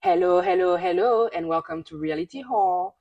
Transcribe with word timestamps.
Hello, 0.00 0.40
hello, 0.40 0.76
hello, 0.76 1.26
and 1.34 1.48
welcome 1.48 1.82
to 1.82 1.98
Reality 1.98 2.40
Hall, 2.40 2.98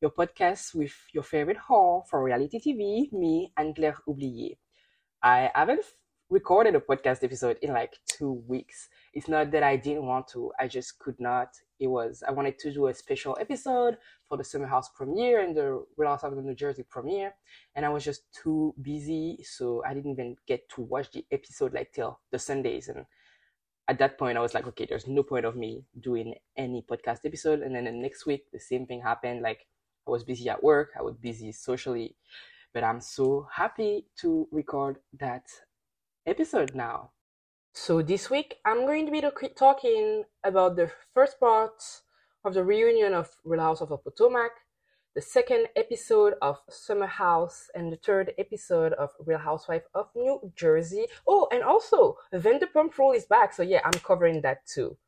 your 0.00 0.12
podcast 0.12 0.76
with 0.76 0.94
your 1.12 1.24
favorite 1.24 1.56
hall 1.56 2.06
for 2.08 2.22
reality 2.22 2.60
TV, 2.60 3.12
me, 3.12 3.52
Anne-Claire 3.56 3.96
Oublié. 4.06 4.56
I 5.24 5.50
haven't 5.56 5.84
recorded 6.30 6.76
a 6.76 6.80
podcast 6.80 7.24
episode 7.24 7.58
in 7.62 7.72
like 7.72 7.98
two 8.08 8.44
weeks. 8.46 8.88
It's 9.12 9.26
not 9.26 9.50
that 9.50 9.64
I 9.64 9.74
didn't 9.74 10.06
want 10.06 10.28
to, 10.28 10.52
I 10.60 10.68
just 10.68 11.00
could 11.00 11.18
not. 11.18 11.48
It 11.80 11.88
was, 11.88 12.22
I 12.26 12.30
wanted 12.30 12.60
to 12.60 12.72
do 12.72 12.86
a 12.86 12.94
special 12.94 13.36
episode 13.40 13.96
for 14.28 14.38
the 14.38 14.44
Summer 14.44 14.68
House 14.68 14.88
premiere 14.90 15.40
and 15.40 15.56
the 15.56 15.84
Real 15.96 16.10
Housewives 16.10 16.38
of 16.38 16.44
New 16.44 16.54
Jersey 16.54 16.84
premiere, 16.88 17.34
and 17.74 17.84
I 17.84 17.88
was 17.88 18.04
just 18.04 18.22
too 18.32 18.72
busy, 18.80 19.40
so 19.42 19.82
I 19.84 19.94
didn't 19.94 20.12
even 20.12 20.36
get 20.46 20.68
to 20.76 20.82
watch 20.82 21.10
the 21.10 21.26
episode 21.32 21.74
like 21.74 21.90
till 21.92 22.20
the 22.30 22.38
Sundays. 22.38 22.86
And 22.86 23.04
at 23.88 23.98
that 23.98 24.18
point, 24.18 24.36
I 24.36 24.40
was 24.40 24.54
like, 24.54 24.66
okay, 24.66 24.86
there's 24.88 25.06
no 25.06 25.22
point 25.22 25.44
of 25.44 25.56
me 25.56 25.84
doing 26.00 26.34
any 26.56 26.82
podcast 26.82 27.24
episode. 27.24 27.60
And 27.60 27.74
then 27.74 27.84
the 27.84 27.92
next 27.92 28.26
week, 28.26 28.46
the 28.52 28.58
same 28.58 28.86
thing 28.86 29.00
happened. 29.00 29.42
Like, 29.42 29.66
I 30.06 30.10
was 30.10 30.24
busy 30.24 30.48
at 30.48 30.62
work, 30.62 30.90
I 30.98 31.02
was 31.02 31.16
busy 31.16 31.52
socially, 31.52 32.16
but 32.72 32.84
I'm 32.84 33.00
so 33.00 33.48
happy 33.52 34.06
to 34.20 34.48
record 34.52 34.98
that 35.18 35.46
episode 36.26 36.74
now. 36.74 37.10
So 37.74 38.02
this 38.02 38.30
week, 38.30 38.56
I'm 38.64 38.86
going 38.86 39.06
to 39.06 39.12
be 39.12 39.22
talking 39.56 40.24
about 40.42 40.76
the 40.76 40.90
first 41.12 41.38
part 41.38 41.82
of 42.44 42.54
the 42.54 42.64
reunion 42.64 43.12
of 43.14 43.28
Real 43.44 43.60
House 43.60 43.80
of 43.80 43.88
Potomac, 44.02 44.52
the 45.16 45.22
second 45.22 45.66
episode 45.76 46.34
of 46.42 46.58
Summer 46.68 47.06
House, 47.06 47.70
and 47.74 47.90
the 47.90 47.96
third 47.96 48.34
episode 48.36 48.92
of 48.92 49.08
Real 49.24 49.38
Housewife 49.38 49.84
of 49.94 50.10
New 50.14 50.52
Jersey. 50.54 51.06
Oh, 51.26 51.48
and 51.50 51.62
also 51.62 52.18
Vanderpump 52.34 52.98
Rule 52.98 53.12
is 53.12 53.24
back, 53.24 53.54
so 53.54 53.62
yeah, 53.62 53.80
I'm 53.82 53.98
covering 54.00 54.42
that 54.42 54.66
too. 54.66 54.98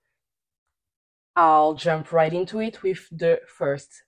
I'll 1.37 1.75
jump 1.75 2.11
right 2.11 2.33
into 2.33 2.59
it 2.61 2.83
with 2.83 3.07
the 3.13 3.41
first 3.47 4.03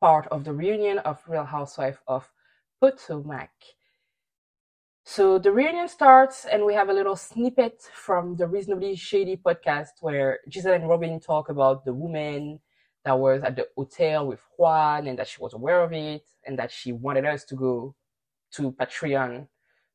part 0.00 0.26
of 0.32 0.42
the 0.42 0.52
reunion 0.52 0.98
of 0.98 1.22
Real 1.28 1.44
Housewife 1.44 2.00
of 2.08 2.28
Potomac. 2.80 3.52
So 5.04 5.38
the 5.38 5.52
reunion 5.52 5.86
starts, 5.86 6.44
and 6.44 6.64
we 6.64 6.74
have 6.74 6.88
a 6.88 6.92
little 6.92 7.14
snippet 7.14 7.88
from 7.92 8.34
the 8.34 8.48
Reasonably 8.48 8.96
Shady 8.96 9.36
podcast 9.36 9.90
where 10.00 10.40
Gizelle 10.50 10.74
and 10.74 10.88
Robyn 10.88 11.20
talk 11.20 11.50
about 11.50 11.84
the 11.84 11.94
woman 11.94 12.58
that 13.04 13.18
was 13.18 13.42
at 13.42 13.56
the 13.56 13.68
hotel 13.76 14.26
with 14.26 14.40
Juan 14.56 15.06
and 15.06 15.18
that 15.18 15.28
she 15.28 15.40
was 15.40 15.52
aware 15.52 15.82
of 15.82 15.92
it 15.92 16.24
and 16.46 16.58
that 16.58 16.70
she 16.70 16.92
wanted 16.92 17.24
us 17.26 17.44
to 17.44 17.54
go 17.54 17.94
to 18.52 18.72
Patreon 18.72 19.46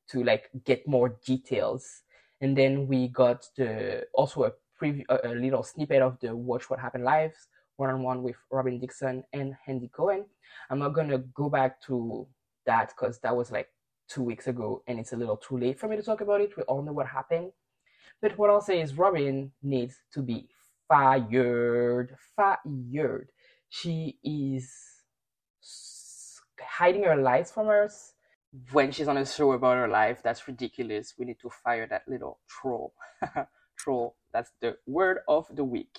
to 0.10 0.24
like 0.24 0.50
get 0.66 0.88
more 0.88 1.18
details. 1.26 2.04
And 2.42 2.58
then 2.58 2.88
we 2.88 3.08
got 3.08 3.48
the 3.58 4.06
also 4.14 4.44
a 4.44 4.54
preview, 4.82 5.06
a, 5.10 5.30
a 5.30 5.34
little 5.34 5.64
snippet 5.64 6.02
of 6.02 6.20
the 6.20 6.36
Watch 6.36 6.70
What 6.70 6.80
Happened 6.80 7.04
lives 7.04 7.48
one 7.80 7.90
on 7.90 8.04
one 8.04 8.22
with 8.22 8.36
Robyn 8.52 8.78
Dixon 8.78 9.24
and 9.32 9.56
Andy 9.66 9.88
Cohen. 9.88 10.26
I'm 10.70 10.80
not 10.80 10.90
gonna 10.90 11.18
go 11.18 11.50
back 11.50 11.82
to 11.84 12.28
that 12.66 12.90
because 12.90 13.20
that 13.20 13.36
was 13.36 13.52
like 13.52 13.70
two 14.10 14.22
weeks 14.22 14.48
ago 14.48 14.84
and 14.88 15.00
it's 15.00 15.14
a 15.14 15.18
little 15.18 15.38
too 15.38 15.58
late 15.58 15.80
for 15.80 15.88
me 15.88 15.96
to 15.96 16.04
talk 16.04 16.22
about 16.22 16.42
it. 16.42 16.56
We 16.58 16.64
all 16.64 16.82
know 16.82 16.92
what 16.92 17.08
happened. 17.08 17.52
But 18.22 18.38
what 18.38 18.50
I'll 18.50 18.62
say 18.62 18.82
is 18.82 18.98
Robyn 18.98 19.52
needs 19.64 19.96
to 20.14 20.22
be 20.22 20.50
fired. 20.90 22.16
Fired. 22.36 23.30
She 23.70 24.18
is 24.24 24.74
hiding 26.60 27.04
her 27.04 27.16
lies 27.16 27.52
from 27.52 27.70
us 27.70 28.14
when 28.72 28.92
she's 28.92 29.08
on 29.08 29.18
a 29.18 29.26
show 29.26 29.52
about 29.54 29.78
her 29.78 29.88
life. 29.88 30.22
That's 30.24 30.48
ridiculous. 30.48 31.14
We 31.18 31.26
need 31.26 31.40
to 31.42 31.50
fire 31.64 31.88
that 31.88 32.04
little 32.08 32.40
troll. 32.48 32.94
troll. 33.78 34.16
That's 34.34 34.52
the 34.62 34.76
word 34.88 35.20
of 35.28 35.46
the 35.56 35.64
week. 35.64 35.98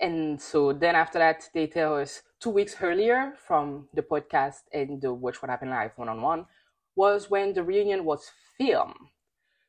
And 0.00 0.40
so 0.40 0.72
then 0.72 0.94
after 0.94 1.18
that, 1.18 1.48
they 1.54 1.66
tell 1.66 1.96
us 1.96 2.22
two 2.40 2.50
weeks 2.50 2.76
earlier 2.80 3.34
from 3.46 3.88
the 3.94 4.02
podcast 4.02 4.62
and 4.72 5.02
the 5.02 5.12
Watch 5.12 5.42
What 5.42 5.50
Happened 5.50 5.72
Live 5.72 5.92
one 5.96 6.08
on 6.08 6.22
one 6.22 6.46
was 6.94 7.28
when 7.28 7.52
the 7.52 7.62
reunion 7.62 8.04
was 8.04 8.30
filmed. 8.56 8.94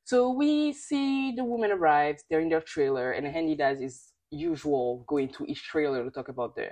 So 0.04 0.32
we 0.32 0.74
see 0.74 1.34
the 1.36 1.44
woman 1.44 1.72
arrives, 1.72 2.24
they're 2.30 2.40
in 2.40 2.50
their 2.50 2.62
trailer, 2.62 3.12
and 3.12 3.28
Andy 3.28 3.56
does 3.56 3.80
his 3.80 4.14
usual 4.32 5.04
going 5.08 5.30
to 5.30 5.46
each 5.46 5.64
trailer 5.64 6.04
to 6.04 6.12
talk 6.12 6.30
about 6.30 6.56
the 6.56 6.70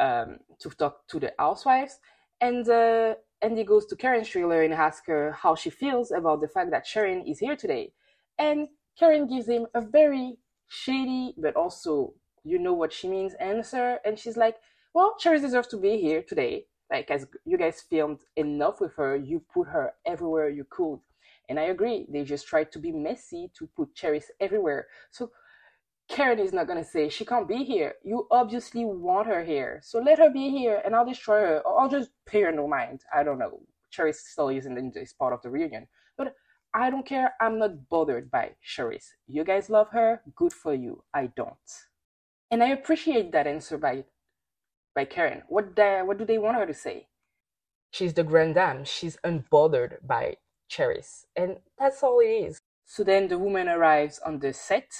um, 0.00 0.38
to 0.60 0.70
talk 0.70 1.06
to 1.08 1.18
the 1.18 1.32
housewives. 1.38 1.98
And 2.40 2.68
uh, 2.68 3.14
Andy 3.42 3.64
goes 3.64 3.86
to 3.86 3.96
Karen's 3.96 4.28
trailer 4.28 4.62
and 4.62 4.72
asks 4.72 5.06
her 5.06 5.32
how 5.32 5.54
she 5.54 5.70
feels 5.70 6.12
about 6.12 6.40
the 6.40 6.48
fact 6.48 6.70
that 6.70 6.86
Sharon 6.86 7.26
is 7.26 7.40
here 7.40 7.56
today. 7.56 7.92
And 8.38 8.68
Karen 8.98 9.26
gives 9.26 9.48
him 9.48 9.66
a 9.74 9.80
very 9.80 10.38
shady 10.68 11.34
but 11.38 11.56
also 11.56 12.12
you 12.44 12.58
know 12.58 12.74
what 12.74 12.92
she 12.92 13.08
means 13.08 13.34
answer. 13.34 13.98
And 14.04 14.18
she's 14.18 14.36
like, 14.36 14.56
Well, 14.94 15.14
Sharon 15.18 15.42
deserves 15.42 15.68
to 15.68 15.76
be 15.76 15.98
here 15.98 16.22
today. 16.22 16.66
Like 16.90 17.10
as 17.10 17.26
you 17.44 17.58
guys 17.58 17.84
filmed 17.88 18.20
enough 18.36 18.80
with 18.80 18.94
her, 18.94 19.16
you 19.16 19.42
put 19.52 19.68
her 19.68 19.92
everywhere 20.06 20.48
you 20.48 20.64
could. 20.70 21.00
And 21.48 21.58
I 21.58 21.64
agree. 21.64 22.06
They 22.10 22.24
just 22.24 22.46
tried 22.46 22.70
to 22.72 22.78
be 22.78 22.92
messy 22.92 23.50
to 23.58 23.68
put 23.76 23.94
Charrisse 23.94 24.30
everywhere. 24.40 24.86
So 25.10 25.30
Karen 26.08 26.38
is 26.38 26.52
not 26.52 26.66
going 26.66 26.82
to 26.82 26.88
say 26.88 27.08
she 27.08 27.24
can't 27.24 27.46
be 27.46 27.64
here. 27.64 27.94
You 28.02 28.26
obviously 28.30 28.84
want 28.84 29.26
her 29.26 29.44
here. 29.44 29.80
So 29.82 29.98
let 29.98 30.18
her 30.18 30.30
be 30.30 30.50
here 30.50 30.80
and 30.84 30.94
I'll 30.94 31.06
destroy 31.06 31.40
her. 31.40 31.58
Or 31.60 31.80
I'll 31.80 31.88
just 31.88 32.10
pay 32.26 32.42
her 32.42 32.52
no 32.52 32.66
mind. 32.66 33.02
I 33.14 33.22
don't 33.22 33.38
know. 33.38 33.60
Charrisse 33.92 34.16
still 34.16 34.50
using 34.50 34.90
this 34.94 35.12
part 35.12 35.32
of 35.32 35.42
the 35.42 35.50
reunion. 35.50 35.86
But 36.16 36.34
I 36.74 36.90
don't 36.90 37.06
care. 37.06 37.34
I'm 37.40 37.58
not 37.58 37.88
bothered 37.88 38.30
by 38.30 38.52
Charrisse. 38.66 39.08
You 39.26 39.44
guys 39.44 39.70
love 39.70 39.88
her. 39.92 40.22
Good 40.34 40.52
for 40.52 40.74
you. 40.74 41.02
I 41.12 41.26
don't. 41.36 41.56
And 42.50 42.62
I 42.62 42.68
appreciate 42.68 43.32
that 43.32 43.46
answer 43.46 43.76
by 43.76 44.04
by 44.94 45.04
Karen. 45.04 45.42
What 45.48 45.76
the, 45.76 46.00
what 46.04 46.18
do 46.18 46.24
they 46.24 46.38
want 46.38 46.56
her 46.56 46.66
to 46.66 46.74
say? 46.74 47.06
She's 47.90 48.14
the 48.14 48.24
grand 48.24 48.56
dame. 48.56 48.84
She's 48.84 49.16
unbothered 49.24 49.98
by 50.04 50.38
Charrisse. 50.70 51.26
And 51.36 51.58
that's 51.78 52.02
all 52.02 52.20
it 52.20 52.26
is. 52.26 52.60
So 52.84 53.04
then 53.04 53.28
the 53.28 53.38
woman 53.38 53.68
arrives 53.68 54.18
on 54.18 54.40
the 54.40 54.52
set 54.52 54.90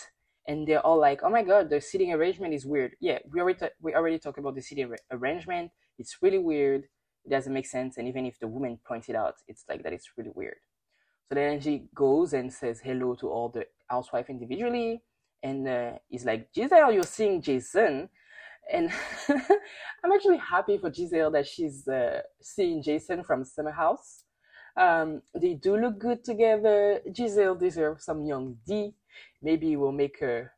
and 0.49 0.67
they're 0.67 0.85
all 0.85 0.99
like, 0.99 1.21
"Oh 1.23 1.29
my 1.29 1.43
god, 1.43 1.69
the 1.69 1.81
seating 1.81 2.13
arrangement 2.13 2.55
is 2.55 2.67
weird." 2.67 2.97
Yeah, 3.01 3.19
we 3.31 3.41
already 3.41 3.69
we 3.81 3.95
already 3.95 4.19
talked 4.19 4.39
about 4.39 4.55
the 4.55 4.63
seating 4.63 4.91
ar- 4.91 4.99
arrangement. 5.13 5.71
It's 5.99 6.17
really 6.23 6.39
weird. 6.39 6.85
It 7.25 7.31
doesn't 7.31 7.53
make 7.53 7.67
sense, 7.67 7.99
and 7.99 8.09
even 8.09 8.25
if 8.25 8.39
the 8.41 8.49
woman 8.49 8.79
pointed 8.87 9.15
out, 9.15 9.35
it's 9.47 9.65
like 9.69 9.83
that. 9.83 9.93
It's 9.93 10.11
really 10.17 10.33
weird. 10.35 10.57
So 11.29 11.35
then 11.35 11.61
she 11.61 11.89
goes 11.95 12.33
and 12.33 12.53
says 12.53 12.81
hello 12.83 13.15
to 13.17 13.29
all 13.29 13.51
the 13.51 13.67
housewife 13.89 14.31
individually, 14.31 15.03
and 15.43 15.69
uh, 15.69 15.93
he's 16.09 16.25
like, 16.25 16.51
"Gizelle, 16.53 16.95
you're 16.95 17.03
seeing 17.03 17.43
Jason." 17.43 18.09
And 18.73 18.91
I'm 19.29 20.13
actually 20.13 20.39
happy 20.39 20.79
for 20.79 20.91
Gizelle 20.91 21.33
that 21.33 21.47
she's 21.47 21.87
uh, 21.89 22.21
seeing 22.43 22.83
Jason 22.83 23.23
from 23.25 23.45
Summer 23.45 23.73
House. 23.73 24.25
Um, 24.77 25.23
they 25.35 25.55
do 25.55 25.77
look 25.77 25.99
good 25.99 26.25
together. 26.25 27.01
Gizelle 27.11 27.59
deserves 27.59 28.05
some 28.05 28.25
young 28.25 28.57
D 28.67 28.95
maybe 29.43 29.73
it 29.73 29.77
will 29.77 29.93
make 29.93 30.21
her 30.21 30.53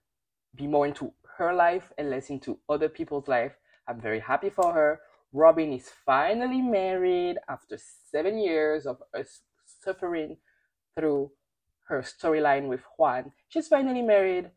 be 0.54 0.66
more 0.66 0.86
into 0.86 1.12
her 1.38 1.52
life 1.54 1.92
and 1.98 2.10
less 2.10 2.30
into 2.30 2.58
other 2.68 2.88
people's 2.88 3.28
life. 3.28 3.52
I'm 3.88 4.00
very 4.00 4.20
happy 4.20 4.50
for 4.50 4.72
her. 4.72 5.00
Robyn 5.32 5.72
is 5.72 5.90
finally 6.04 6.60
married 6.60 7.38
after 7.48 7.78
seven 8.10 8.38
years 8.38 8.86
of 8.86 9.02
suffering 9.64 10.36
through 10.96 11.30
her 11.88 12.02
storyline 12.02 12.68
with 12.68 12.80
Juan. 12.98 13.32
She's 13.48 13.68
finally 13.68 14.02
married. 14.02 14.50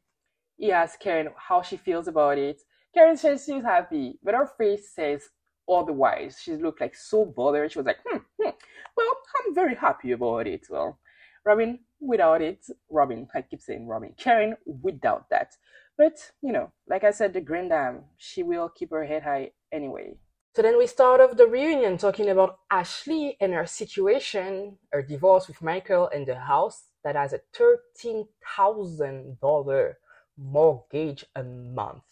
He 0.58 0.72
asks 0.72 0.98
Karen 0.98 1.30
how 1.38 1.62
she 1.62 1.78
feels 1.78 2.08
about 2.08 2.38
it. 2.38 2.62
Karen 2.94 3.18
says 3.18 3.44
she's 3.46 3.64
happy, 3.64 4.20
but 4.24 4.36
her 4.36 4.48
face 4.58 4.94
says 4.94 5.30
otherwise. 5.70 6.40
She 6.42 6.54
looked 6.54 6.82
like 6.82 6.96
so 6.96 7.26
bothered. 7.26 7.72
She 7.72 7.80
was 7.80 7.88
like, 7.88 8.00
hmm, 8.08 8.18
hmm, 8.40 8.52
well, 8.96 9.16
I'm 9.38 9.56
very 9.56 9.76
happy 9.76 10.12
about 10.12 10.48
it. 10.48 10.68
Well, 10.70 11.00
Robyn 11.46 11.80
without 12.08 12.42
it. 12.42 12.66
Robyn, 12.90 13.28
I 13.34 13.42
keep 13.42 13.62
saying 13.62 13.88
Robyn. 13.88 14.14
Karen 14.18 14.56
without 14.66 15.30
that. 15.30 15.56
But, 15.98 16.32
you 16.42 16.52
know, 16.52 16.72
like 16.88 17.04
I 17.04 17.12
said, 17.12 17.34
the 17.34 17.42
Grand 17.42 17.70
Dame, 17.70 18.04
she 18.18 18.44
will 18.44 18.70
keep 18.70 18.92
her 18.92 19.06
head 19.06 19.24
high 19.24 19.52
anyway. 19.72 20.18
So 20.56 20.62
then 20.62 20.78
we 20.78 20.86
start 20.86 21.20
off 21.20 21.36
the 21.36 21.48
reunion 21.48 21.98
talking 21.98 22.30
about 22.30 22.60
Ashley 22.70 23.38
and 23.42 23.54
her 23.54 23.66
situation, 23.66 24.78
her 24.92 25.02
divorce 25.02 25.48
with 25.48 25.64
Michael 25.64 26.08
and 26.14 26.28
the 26.28 26.36
house 26.36 26.90
that 27.04 27.16
has 27.16 27.34
a 27.34 27.42
$13,000 27.56 29.94
mortgage 30.38 31.26
a 31.36 31.44
month. 31.44 32.04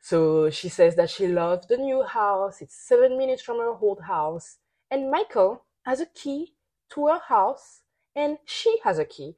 So 0.00 0.50
she 0.50 0.68
says 0.68 0.96
that 0.96 1.10
she 1.10 1.28
loves 1.28 1.66
the 1.66 1.76
new 1.76 2.02
house. 2.02 2.62
It's 2.62 2.74
seven 2.74 3.16
minutes 3.16 3.42
from 3.42 3.58
her 3.58 3.76
old 3.80 4.02
house. 4.02 4.58
And 4.90 5.08
Michael 5.10 5.64
has 5.84 6.00
a 6.00 6.06
key 6.06 6.54
to 6.94 7.06
her 7.08 7.20
house 7.28 7.81
and 8.14 8.38
she 8.44 8.78
has 8.84 8.98
a 8.98 9.04
key 9.04 9.36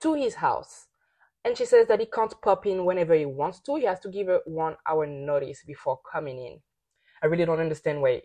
to 0.00 0.14
his 0.14 0.36
house. 0.36 0.86
And 1.44 1.56
she 1.56 1.64
says 1.64 1.88
that 1.88 2.00
he 2.00 2.06
can't 2.06 2.34
pop 2.40 2.66
in 2.66 2.84
whenever 2.84 3.14
he 3.14 3.26
wants 3.26 3.60
to. 3.60 3.76
He 3.76 3.84
has 3.84 3.98
to 4.00 4.08
give 4.08 4.28
her 4.28 4.40
one 4.44 4.76
hour 4.88 5.06
notice 5.06 5.64
before 5.66 5.98
coming 6.10 6.38
in. 6.38 6.60
I 7.22 7.26
really 7.26 7.44
don't 7.44 7.60
understand 7.60 8.00
why, 8.00 8.22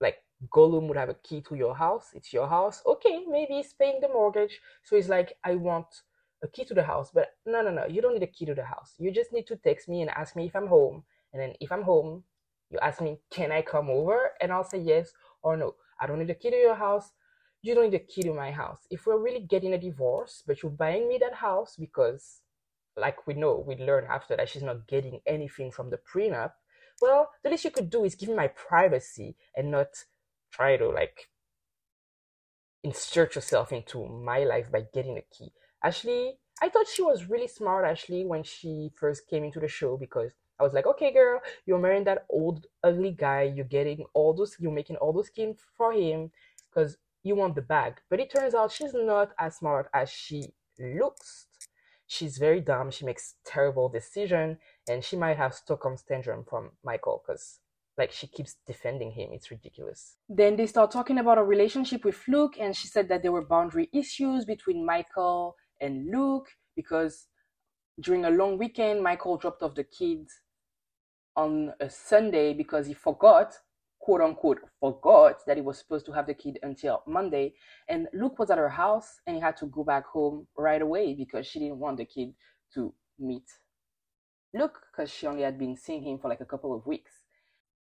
like, 0.00 0.16
Gollum 0.54 0.88
would 0.88 0.96
have 0.96 1.10
a 1.10 1.16
key 1.22 1.42
to 1.42 1.54
your 1.54 1.74
house. 1.74 2.10
It's 2.14 2.32
your 2.32 2.48
house. 2.48 2.82
Okay, 2.86 3.24
maybe 3.28 3.54
he's 3.54 3.74
paying 3.74 4.00
the 4.00 4.08
mortgage. 4.08 4.58
So 4.82 4.96
he's 4.96 5.10
like, 5.10 5.34
I 5.44 5.54
want 5.56 5.86
a 6.42 6.48
key 6.48 6.64
to 6.64 6.74
the 6.74 6.82
house. 6.82 7.10
But 7.12 7.28
no, 7.44 7.60
no, 7.60 7.70
no, 7.70 7.86
you 7.86 8.00
don't 8.00 8.14
need 8.14 8.22
a 8.22 8.26
key 8.26 8.46
to 8.46 8.54
the 8.54 8.64
house. 8.64 8.94
You 8.98 9.10
just 9.10 9.32
need 9.34 9.46
to 9.48 9.56
text 9.56 9.88
me 9.88 10.00
and 10.00 10.10
ask 10.10 10.34
me 10.34 10.46
if 10.46 10.56
I'm 10.56 10.66
home. 10.66 11.02
And 11.32 11.42
then 11.42 11.52
if 11.60 11.70
I'm 11.70 11.82
home, 11.82 12.24
you 12.70 12.78
ask 12.78 13.02
me, 13.02 13.18
can 13.30 13.52
I 13.52 13.60
come 13.60 13.90
over? 13.90 14.30
And 14.40 14.50
I'll 14.50 14.64
say 14.64 14.78
yes 14.78 15.12
or 15.42 15.56
no. 15.56 15.74
I 16.00 16.06
don't 16.06 16.18
need 16.18 16.30
a 16.30 16.34
key 16.34 16.50
to 16.50 16.56
your 16.56 16.74
house. 16.74 17.12
You 17.62 17.74
don't 17.74 17.90
need 17.90 18.00
a 18.00 18.04
key 18.04 18.22
to 18.22 18.32
my 18.32 18.50
house. 18.50 18.80
If 18.90 19.06
we're 19.06 19.22
really 19.22 19.40
getting 19.40 19.74
a 19.74 19.78
divorce, 19.78 20.42
but 20.46 20.62
you're 20.62 20.72
buying 20.72 21.08
me 21.08 21.18
that 21.18 21.34
house 21.34 21.76
because, 21.78 22.40
like 22.96 23.26
we 23.26 23.34
know, 23.34 23.62
we 23.66 23.76
learn 23.76 24.06
after 24.08 24.36
that 24.36 24.48
she's 24.48 24.62
not 24.62 24.88
getting 24.88 25.20
anything 25.26 25.70
from 25.70 25.90
the 25.90 25.98
prenup, 25.98 26.52
well, 27.00 27.30
the 27.42 27.50
least 27.50 27.64
you 27.64 27.70
could 27.70 27.90
do 27.90 28.04
is 28.04 28.14
give 28.14 28.28
me 28.28 28.34
my 28.34 28.48
privacy 28.48 29.36
and 29.56 29.70
not 29.70 29.88
try 30.52 30.76
to 30.76 30.88
like 30.88 31.28
insert 32.82 33.34
yourself 33.34 33.72
into 33.72 34.06
my 34.06 34.44
life 34.44 34.70
by 34.70 34.84
getting 34.92 35.18
a 35.18 35.22
key. 35.34 35.52
Ashley, 35.82 36.38
I 36.62 36.68
thought 36.68 36.88
she 36.88 37.02
was 37.02 37.28
really 37.28 37.48
smart, 37.48 37.84
Ashley, 37.84 38.24
when 38.24 38.42
she 38.42 38.90
first 38.94 39.28
came 39.28 39.44
into 39.44 39.60
the 39.60 39.68
show 39.68 39.96
because 39.96 40.32
I 40.58 40.62
was 40.62 40.74
like, 40.74 40.86
okay, 40.86 41.12
girl, 41.12 41.40
you're 41.64 41.78
marrying 41.78 42.04
that 42.04 42.26
old 42.28 42.66
ugly 42.84 43.12
guy. 43.12 43.42
You're 43.54 43.64
getting 43.64 44.04
all 44.12 44.34
those, 44.34 44.56
you're 44.58 44.72
making 44.72 44.96
all 44.96 45.12
those 45.12 45.28
schemes 45.28 45.58
for 45.76 45.92
him 45.92 46.30
because 46.68 46.98
you 47.22 47.34
want 47.34 47.54
the 47.54 47.62
bag. 47.62 48.00
But 48.08 48.20
it 48.20 48.30
turns 48.30 48.54
out 48.54 48.72
she's 48.72 48.94
not 48.94 49.32
as 49.38 49.56
smart 49.56 49.88
as 49.92 50.10
she 50.10 50.54
looks. 50.78 51.46
She's 52.06 52.38
very 52.38 52.60
dumb. 52.60 52.90
She 52.90 53.04
makes 53.04 53.36
terrible 53.44 53.88
decision, 53.88 54.58
and 54.88 55.04
she 55.04 55.16
might 55.16 55.36
have 55.36 55.54
Stockholm 55.54 55.96
syndrome 55.96 56.44
from 56.44 56.72
Michael 56.84 57.22
because 57.24 57.60
like 57.96 58.10
she 58.10 58.26
keeps 58.26 58.56
defending 58.66 59.12
him. 59.12 59.30
It's 59.32 59.50
ridiculous. 59.50 60.16
Then 60.28 60.56
they 60.56 60.66
start 60.66 60.90
talking 60.90 61.18
about 61.18 61.38
a 61.38 61.44
relationship 61.44 62.04
with 62.04 62.20
Luke, 62.26 62.54
and 62.58 62.74
she 62.74 62.88
said 62.88 63.08
that 63.08 63.22
there 63.22 63.32
were 63.32 63.44
boundary 63.44 63.88
issues 63.92 64.44
between 64.44 64.84
Michael 64.84 65.56
and 65.80 66.10
Luke 66.10 66.48
because 66.74 67.26
during 68.00 68.24
a 68.24 68.30
long 68.30 68.58
weekend, 68.58 69.02
Michael 69.02 69.36
dropped 69.36 69.62
off 69.62 69.74
the 69.74 69.84
kids 69.84 70.40
on 71.36 71.72
a 71.80 71.90
Sunday 71.90 72.54
because 72.54 72.86
he 72.86 72.94
forgot, 72.94 73.54
quote 74.00 74.22
unquote, 74.22 74.60
forgot 74.80 75.36
that 75.46 75.56
he 75.56 75.62
was 75.62 75.78
supposed 75.78 76.06
to 76.06 76.12
have 76.12 76.26
the 76.26 76.34
kid 76.34 76.58
until 76.62 77.02
Monday. 77.06 77.54
And 77.88 78.08
Luke 78.12 78.38
was 78.38 78.50
at 78.50 78.58
her 78.58 78.68
house 78.68 79.20
and 79.26 79.36
he 79.36 79.42
had 79.42 79.56
to 79.58 79.66
go 79.66 79.84
back 79.84 80.06
home 80.06 80.46
right 80.56 80.82
away 80.82 81.14
because 81.14 81.46
she 81.46 81.58
didn't 81.58 81.78
want 81.78 81.98
the 81.98 82.06
kid 82.06 82.34
to 82.74 82.92
meet 83.18 83.44
Luke 84.54 84.80
because 84.90 85.10
she 85.10 85.26
only 85.26 85.42
had 85.42 85.58
been 85.58 85.76
seeing 85.76 86.02
him 86.02 86.18
for 86.18 86.28
like 86.28 86.40
a 86.40 86.46
couple 86.46 86.74
of 86.74 86.86
weeks. 86.86 87.12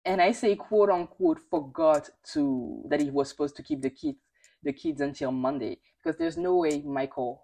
And 0.06 0.22
I 0.22 0.32
say 0.34 0.56
quote 0.56 0.90
unquote 0.90 1.40
forgot 1.50 2.10
to 2.34 2.84
that 2.90 3.02
he 3.02 3.10
was 3.10 3.30
supposed 3.30 3.56
to 3.56 3.64
keep 3.64 3.82
the 3.82 3.90
kids 3.90 4.20
the 4.62 4.74
kids 4.74 5.00
until 5.00 5.32
Monday 5.32 5.78
because 5.98 6.18
there's 6.18 6.38
no 6.38 6.58
way 6.58 6.82
Michael 6.82 7.44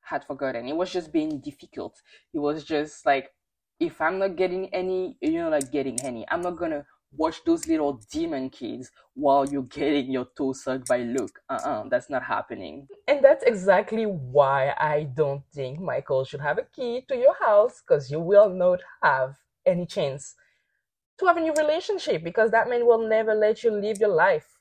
had 0.00 0.24
forgotten. 0.24 0.66
It 0.66 0.76
was 0.76 0.90
just 0.90 1.12
being 1.12 1.40
difficult. 1.40 2.00
It 2.32 2.38
was 2.38 2.64
just 2.64 3.04
like 3.04 3.30
if 3.80 4.00
I'm 4.00 4.18
not 4.18 4.36
getting 4.36 4.72
any, 4.72 5.18
you 5.20 5.32
know, 5.32 5.50
like 5.50 5.70
getting 5.70 6.00
any, 6.02 6.24
I'm 6.30 6.40
not 6.40 6.56
gonna 6.56 6.86
watch 7.16 7.44
those 7.44 7.66
little 7.66 8.00
demon 8.10 8.50
kids 8.50 8.90
while 9.14 9.48
you're 9.48 9.62
getting 9.62 10.10
your 10.10 10.26
toe 10.36 10.52
sucked 10.52 10.88
by 10.88 10.98
Luke. 10.98 11.40
Uh-uh, 11.48 11.84
that's 11.88 12.10
not 12.10 12.22
happening. 12.22 12.88
And 13.08 13.24
that's 13.24 13.44
exactly 13.44 14.04
why 14.06 14.74
I 14.78 15.04
don't 15.14 15.42
think 15.52 15.80
Michael 15.80 16.24
should 16.24 16.40
have 16.40 16.58
a 16.58 16.66
key 16.74 17.04
to 17.08 17.16
your 17.16 17.34
house, 17.34 17.82
because 17.86 18.10
you 18.10 18.20
will 18.20 18.48
not 18.48 18.80
have 19.02 19.36
any 19.66 19.86
chance 19.86 20.34
to 21.18 21.26
have 21.26 21.36
a 21.36 21.40
new 21.40 21.54
relationship, 21.54 22.24
because 22.24 22.50
that 22.50 22.68
man 22.68 22.86
will 22.86 23.08
never 23.08 23.34
let 23.34 23.62
you 23.62 23.70
live 23.70 23.98
your 23.98 24.14
life 24.14 24.54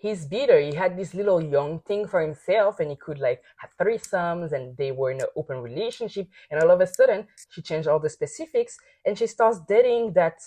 he's 0.00 0.26
bitter. 0.26 0.60
He 0.60 0.74
had 0.74 0.96
this 0.96 1.14
little 1.14 1.40
young 1.40 1.80
thing 1.80 2.06
for 2.06 2.20
himself 2.20 2.80
and 2.80 2.90
he 2.90 2.96
could 2.96 3.18
like 3.18 3.42
have 3.56 3.70
threesomes 3.78 4.52
and 4.52 4.76
they 4.76 4.92
were 4.92 5.10
in 5.10 5.20
an 5.20 5.26
open 5.36 5.58
relationship. 5.58 6.28
And 6.50 6.62
all 6.62 6.70
of 6.70 6.80
a 6.80 6.86
sudden, 6.86 7.26
she 7.50 7.62
changed 7.62 7.88
all 7.88 7.98
the 7.98 8.10
specifics 8.10 8.78
and 9.04 9.18
she 9.18 9.26
starts 9.26 9.60
dating 9.68 10.12
that 10.14 10.38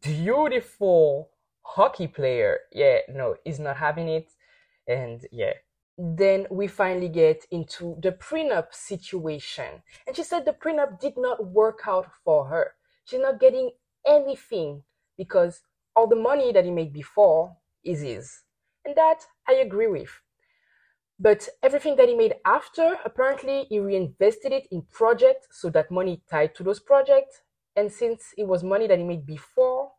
beautiful 0.00 1.30
hockey 1.62 2.06
player. 2.06 2.60
Yeah, 2.72 2.98
no, 3.08 3.36
he's 3.44 3.58
not 3.58 3.76
having 3.76 4.08
it. 4.08 4.30
And 4.86 5.26
yeah. 5.30 5.54
Then 5.98 6.46
we 6.50 6.66
finally 6.68 7.08
get 7.08 7.44
into 7.50 7.96
the 8.02 8.12
prenup 8.12 8.72
situation. 8.72 9.82
And 10.06 10.16
she 10.16 10.22
said 10.22 10.44
the 10.44 10.52
prenup 10.52 10.98
did 11.00 11.14
not 11.16 11.46
work 11.46 11.80
out 11.86 12.08
for 12.24 12.46
her. 12.46 12.74
She's 13.04 13.20
not 13.20 13.40
getting 13.40 13.70
anything 14.06 14.82
because 15.16 15.60
all 15.94 16.06
the 16.06 16.16
money 16.16 16.52
that 16.52 16.64
he 16.64 16.70
made 16.70 16.92
before 16.92 17.56
is 17.84 18.00
his. 18.00 18.40
And 18.84 18.96
that 18.96 19.26
I 19.48 19.54
agree 19.54 19.86
with. 19.86 20.10
But 21.20 21.48
everything 21.62 21.96
that 21.96 22.08
he 22.08 22.16
made 22.16 22.34
after, 22.44 22.98
apparently 23.04 23.66
he 23.68 23.78
reinvested 23.78 24.50
it 24.50 24.66
in 24.72 24.82
projects 24.90 25.60
so 25.60 25.70
that 25.70 25.90
money 25.90 26.22
tied 26.28 26.54
to 26.56 26.64
those 26.64 26.80
projects. 26.80 27.42
And 27.76 27.90
since 27.90 28.34
it 28.36 28.46
was 28.46 28.62
money 28.62 28.86
that 28.86 28.98
he 28.98 29.04
made 29.04 29.26
before, 29.26 29.92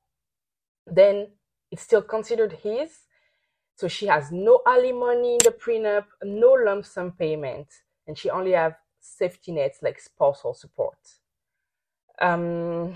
then 0.86 1.30
it's 1.72 1.81
still 1.81 2.02
considered 2.02 2.54
his. 2.54 2.92
So 3.75 3.88
she 3.88 4.06
has 4.06 4.31
no 4.31 4.62
alimony 4.68 5.34
in 5.34 5.40
the 5.44 5.52
prenup, 5.52 6.06
no 6.24 6.52
lump 6.54 6.86
sum 6.86 7.12
payment, 7.14 7.68
and 8.08 8.18
she 8.18 8.30
only 8.30 8.52
have 8.52 8.75
safety 9.00 9.52
nets 9.52 9.80
like 9.81 10.00
spousal 10.00 10.54
support. 10.54 10.98
Um, 12.22 12.96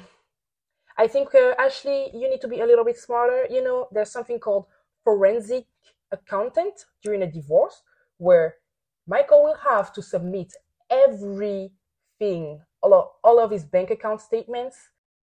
I 0.98 1.08
think 1.08 1.34
uh, 1.36 1.54
Ashley, 1.58 2.10
you 2.14 2.30
need 2.30 2.42
to 2.42 2.48
be 2.48 2.60
a 2.60 2.66
little 2.66 2.86
bit 2.86 2.98
smarter. 2.98 3.48
You 3.50 3.64
know, 3.64 3.88
there's 3.92 4.12
something 4.12 4.40
called 4.40 4.66
forensic 5.04 5.66
accountant 6.12 6.86
during 7.04 7.24
a 7.24 7.32
divorce 7.32 7.82
where 8.18 8.56
Michael 9.08 9.44
will 9.44 9.58
have 9.58 9.94
to 9.94 10.02
submit 10.02 10.54
everything, 10.90 12.62
all 12.88 13.00
of, 13.00 13.10
all 13.24 13.40
of 13.40 13.52
his 13.52 13.64
bank 13.64 13.92
account 13.92 14.22
statements, 14.22 14.78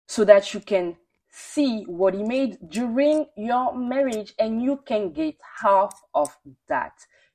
so 0.07 0.25
that 0.25 0.55
you 0.55 0.61
can 0.61 0.97
see 1.31 1.85
what 1.85 2.15
he 2.15 2.23
made 2.23 2.59
during 2.69 3.27
your 3.37 3.77
marriage 3.77 4.33
and 4.39 4.63
you 4.63 4.81
can 4.87 5.13
get 5.13 5.37
half 5.63 6.01
of 6.15 6.31
that. 6.69 6.93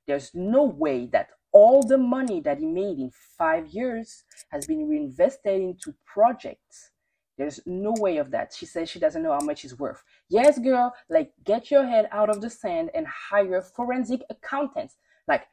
There's 0.08 0.32
no 0.34 0.64
way 0.64 1.06
that 1.08 1.30
all 1.52 1.84
the 1.84 1.98
money 1.98 2.42
that 2.42 2.58
he 2.58 2.66
made 2.66 2.98
in 2.98 3.12
five 3.38 3.68
years 3.68 4.24
has 4.50 4.66
been 4.66 4.90
reinvested 4.90 5.62
into 5.62 5.94
projects 6.06 6.92
there's 7.38 7.60
no 7.66 7.94
way 7.98 8.18
of 8.18 8.32
that. 8.32 8.54
She 8.54 8.66
says 8.66 8.90
she 8.90 9.00
doesn't 9.00 9.24
know 9.24 9.34
how 9.34 9.40
much 9.40 9.66
it's 9.66 9.78
worth. 9.78 10.04
Yes, 10.30 10.60
girl, 10.60 10.94
like 11.10 11.32
get 11.44 11.72
your 11.72 11.86
head 11.86 12.08
out 12.12 12.30
of 12.30 12.42
the 12.42 12.50
sand 12.50 12.92
and 12.94 13.08
hire 13.08 13.62
forensic 13.62 14.22
accountants. 14.30 14.98
Like, 15.28 15.44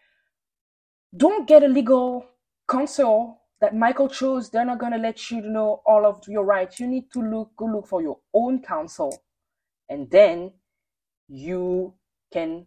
don't 1.16 1.48
get 1.48 1.62
a 1.62 1.68
legal 1.68 2.26
counsel 2.70 3.40
that 3.60 3.74
Michael 3.74 4.08
chose. 4.08 4.50
They're 4.50 4.64
not 4.64 4.78
gonna 4.78 4.98
let 4.98 5.30
you 5.30 5.40
know 5.42 5.82
all 5.86 6.06
of 6.06 6.22
your 6.28 6.44
rights. 6.44 6.80
You 6.80 6.86
need 6.86 7.10
to 7.12 7.20
look 7.20 7.56
go 7.56 7.66
look 7.66 7.86
for 7.86 8.02
your 8.02 8.18
own 8.32 8.62
counsel, 8.62 9.22
and 9.88 10.10
then 10.10 10.52
you 11.28 11.94
can 12.32 12.66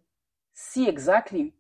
see 0.54 0.88
exactly 0.88 1.54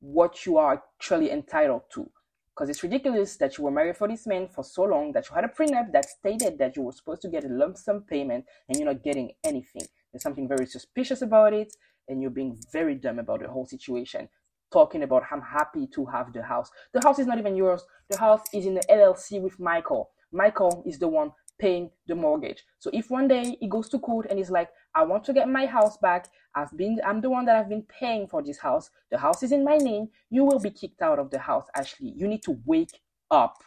what 0.00 0.46
you 0.46 0.56
are 0.56 0.74
actually 0.74 1.30
entitled 1.30 1.82
to. 1.94 2.10
Because 2.54 2.68
it's 2.68 2.82
ridiculous 2.82 3.36
that 3.36 3.56
you 3.56 3.64
were 3.64 3.70
married 3.70 3.96
for 3.96 4.08
this 4.08 4.26
man 4.26 4.48
for 4.48 4.64
so 4.64 4.82
long, 4.82 5.12
that 5.12 5.28
you 5.28 5.34
had 5.34 5.44
a 5.44 5.48
prenup 5.48 5.92
that 5.92 6.08
stated 6.08 6.58
that 6.58 6.76
you 6.76 6.82
were 6.82 6.92
supposed 6.92 7.22
to 7.22 7.28
get 7.28 7.44
a 7.44 7.48
lump 7.48 7.76
sum 7.76 8.02
payment 8.02 8.44
and 8.68 8.76
you're 8.76 8.92
not 8.92 9.02
getting 9.02 9.32
anything. 9.44 9.86
There's 10.12 10.22
something 10.22 10.48
very 10.48 10.66
suspicious 10.66 11.22
about 11.22 11.52
it, 11.52 11.74
and 12.08 12.20
you're 12.20 12.30
being 12.30 12.58
very 12.72 12.96
dumb 12.96 13.18
about 13.18 13.40
the 13.40 13.48
whole 13.48 13.66
situation. 13.66 14.28
Talking 14.72 15.02
about, 15.02 15.24
I'm 15.30 15.42
happy 15.42 15.88
to 15.94 16.06
have 16.06 16.32
the 16.32 16.42
house. 16.42 16.70
The 16.92 17.00
house 17.02 17.18
is 17.18 17.26
not 17.26 17.38
even 17.38 17.56
yours. 17.56 17.82
The 18.08 18.18
house 18.18 18.42
is 18.54 18.66
in 18.66 18.74
the 18.74 18.84
LLC 18.88 19.40
with 19.40 19.58
Michael. 19.58 20.10
Michael 20.32 20.82
is 20.86 20.98
the 20.98 21.08
one 21.08 21.32
paying 21.58 21.90
the 22.06 22.14
mortgage. 22.14 22.64
So 22.78 22.90
if 22.92 23.10
one 23.10 23.28
day 23.28 23.56
he 23.60 23.68
goes 23.68 23.88
to 23.90 23.98
court 23.98 24.26
and 24.30 24.38
he's 24.38 24.50
like, 24.50 24.70
I 24.94 25.04
want 25.04 25.24
to 25.24 25.32
get 25.32 25.48
my 25.48 25.66
house 25.66 25.96
back. 25.98 26.28
I've 26.54 26.76
been 26.76 27.00
I'm 27.06 27.20
the 27.20 27.30
one 27.30 27.44
that 27.46 27.56
I've 27.56 27.68
been 27.68 27.84
paying 27.84 28.26
for 28.26 28.42
this 28.42 28.58
house. 28.58 28.90
The 29.10 29.18
house 29.18 29.42
is 29.42 29.52
in 29.52 29.64
my 29.64 29.76
name. 29.76 30.08
You 30.30 30.44
will 30.44 30.58
be 30.58 30.70
kicked 30.70 31.02
out 31.02 31.18
of 31.18 31.30
the 31.30 31.38
house, 31.38 31.66
Ashley. 31.76 32.12
You 32.16 32.26
need 32.26 32.42
to 32.44 32.58
wake 32.64 33.00
up. 33.30 33.62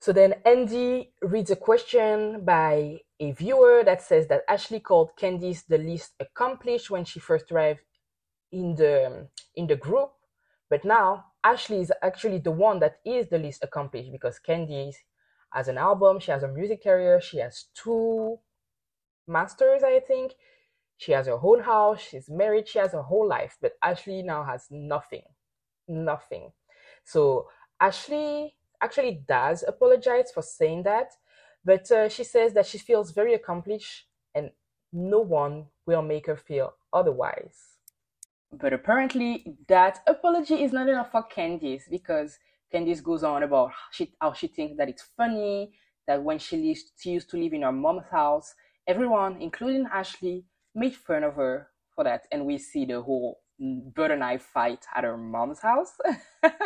So 0.00 0.12
then 0.12 0.34
Andy 0.46 1.12
reads 1.20 1.50
a 1.50 1.56
question 1.56 2.44
by 2.44 3.00
a 3.20 3.32
viewer 3.32 3.82
that 3.84 4.02
says 4.02 4.26
that 4.28 4.44
Ashley 4.48 4.80
called 4.80 5.10
Candice 5.20 5.64
the 5.68 5.78
least 5.78 6.14
accomplished 6.18 6.90
when 6.90 7.04
she 7.04 7.20
first 7.20 7.52
arrived 7.52 7.80
in 8.52 8.74
the 8.74 9.28
in 9.54 9.66
the 9.66 9.76
group, 9.76 10.12
but 10.68 10.84
now 10.84 11.26
Ashley 11.42 11.80
is 11.80 11.92
actually 12.02 12.38
the 12.38 12.50
one 12.50 12.80
that 12.80 13.00
is 13.04 13.28
the 13.28 13.38
least 13.38 13.64
accomplished 13.64 14.12
because 14.12 14.40
Candice 14.46 14.96
has 15.52 15.68
an 15.68 15.78
album, 15.78 16.20
she 16.20 16.30
has 16.30 16.42
a 16.42 16.48
music 16.48 16.82
career, 16.82 17.20
she 17.20 17.38
has 17.38 17.66
two 17.74 18.38
masters, 19.26 19.82
I 19.82 20.00
think. 20.00 20.32
She 20.96 21.12
has 21.12 21.26
her 21.26 21.38
own 21.42 21.60
house, 21.60 22.00
she's 22.00 22.28
married, 22.28 22.68
she 22.68 22.78
has 22.78 22.92
her 22.92 23.02
whole 23.02 23.26
life, 23.26 23.56
but 23.62 23.72
Ashley 23.82 24.22
now 24.22 24.44
has 24.44 24.66
nothing. 24.70 25.22
Nothing. 25.88 26.52
So 27.04 27.48
Ashley 27.80 28.54
actually 28.82 29.22
does 29.26 29.64
apologize 29.66 30.30
for 30.30 30.42
saying 30.42 30.82
that, 30.82 31.12
but 31.64 31.90
uh, 31.90 32.08
she 32.10 32.22
says 32.22 32.52
that 32.52 32.66
she 32.66 32.78
feels 32.78 33.12
very 33.12 33.32
accomplished 33.32 34.06
and 34.34 34.50
no 34.92 35.20
one 35.20 35.66
will 35.86 36.02
make 36.02 36.26
her 36.26 36.36
feel 36.36 36.74
otherwise. 36.92 37.79
But 38.52 38.72
apparently, 38.72 39.56
that 39.68 40.00
apology 40.06 40.62
is 40.62 40.72
not 40.72 40.88
enough 40.88 41.12
for 41.12 41.24
Candice 41.34 41.88
because 41.88 42.38
Candice 42.72 43.02
goes 43.02 43.22
on 43.22 43.42
about 43.42 43.72
she, 43.92 44.12
how 44.20 44.32
she 44.32 44.48
thinks 44.48 44.76
that 44.76 44.88
it's 44.88 45.08
funny 45.16 45.72
that 46.06 46.22
when 46.22 46.38
she, 46.38 46.76
she 46.98 47.10
used 47.10 47.30
to 47.30 47.36
live 47.36 47.52
in 47.52 47.62
her 47.62 47.72
mom's 47.72 48.04
house, 48.10 48.54
everyone, 48.86 49.40
including 49.40 49.86
Ashley, 49.92 50.44
made 50.74 50.96
fun 50.96 51.22
of 51.22 51.34
her 51.34 51.68
for 51.94 52.04
that. 52.04 52.26
And 52.32 52.44
we 52.44 52.58
see 52.58 52.84
the 52.84 53.00
whole 53.00 53.40
butter 53.60 54.16
knife 54.16 54.42
fight 54.42 54.84
at 54.94 55.04
her 55.04 55.16
mom's 55.16 55.60
house. 55.60 55.92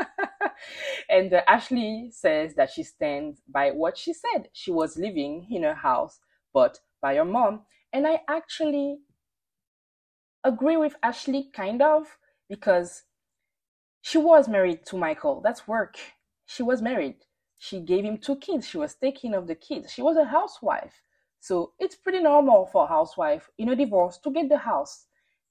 and 1.11 1.35
uh, 1.35 1.43
Ashley 1.47 2.09
says 2.12 2.55
that 2.55 2.71
she 2.71 2.83
stands 2.83 3.43
by 3.49 3.71
what 3.71 3.99
she 3.99 4.12
said. 4.14 4.49
She 4.53 4.71
was 4.71 4.97
living 4.97 5.47
in 5.50 5.64
her 5.64 5.75
house, 5.75 6.21
but 6.53 6.79
by 7.03 7.17
her 7.17 7.25
mom. 7.25 7.62
And 7.93 8.07
I 8.07 8.21
actually 8.29 8.99
agree 10.45 10.77
with 10.77 10.95
Ashley, 11.03 11.51
kind 11.53 11.83
of, 11.83 12.19
because 12.49 13.03
she 14.03 14.19
was 14.19 14.49
married 14.49 14.85
to 14.87 14.99
Michael. 14.99 15.41
That's 15.41 15.67
work. 15.67 15.97
She 16.47 16.63
was 16.63 16.83
married. 16.83 17.17
She 17.59 17.81
gave 17.81 18.05
him 18.05 18.19
two 18.19 18.37
kids. 18.37 18.69
She 18.69 18.77
was 18.77 18.95
taking 18.95 19.35
of 19.35 19.47
the 19.47 19.55
kids. 19.55 19.93
She 19.93 20.03
was 20.03 20.17
a 20.17 20.25
housewife. 20.25 21.03
So 21.41 21.73
it's 21.79 21.97
pretty 21.97 22.21
normal 22.21 22.67
for 22.67 22.85
a 22.85 22.89
housewife 22.89 23.51
in 23.59 23.71
a 23.71 23.77
divorce 23.77 24.19
to 24.19 24.31
get 24.31 24.49
the 24.49 24.59
house, 24.59 25.07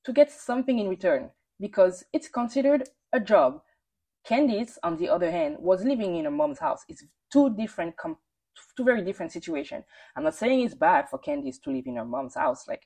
to 0.05 0.13
get 0.13 0.31
something 0.31 0.79
in 0.79 0.89
return, 0.89 1.31
because 1.59 2.03
it's 2.13 2.27
considered 2.27 2.89
a 3.11 3.19
job. 3.19 3.61
Candice, 4.27 4.77
on 4.83 4.97
the 4.97 5.09
other 5.09 5.31
hand, 5.31 5.57
was 5.59 5.83
living 5.83 6.15
in 6.15 6.25
her 6.25 6.31
mom's 6.31 6.59
house. 6.59 6.83
It's 6.87 7.03
two 7.31 7.55
different, 7.55 7.97
com- 7.97 8.17
two 8.77 8.83
very 8.83 9.03
different 9.03 9.31
situations. 9.31 9.83
I'm 10.15 10.23
not 10.23 10.35
saying 10.35 10.61
it's 10.61 10.75
bad 10.75 11.09
for 11.09 11.19
Candice 11.19 11.61
to 11.63 11.71
live 11.71 11.87
in 11.87 11.97
her 11.97 12.05
mom's 12.05 12.35
house. 12.35 12.67
Like, 12.67 12.83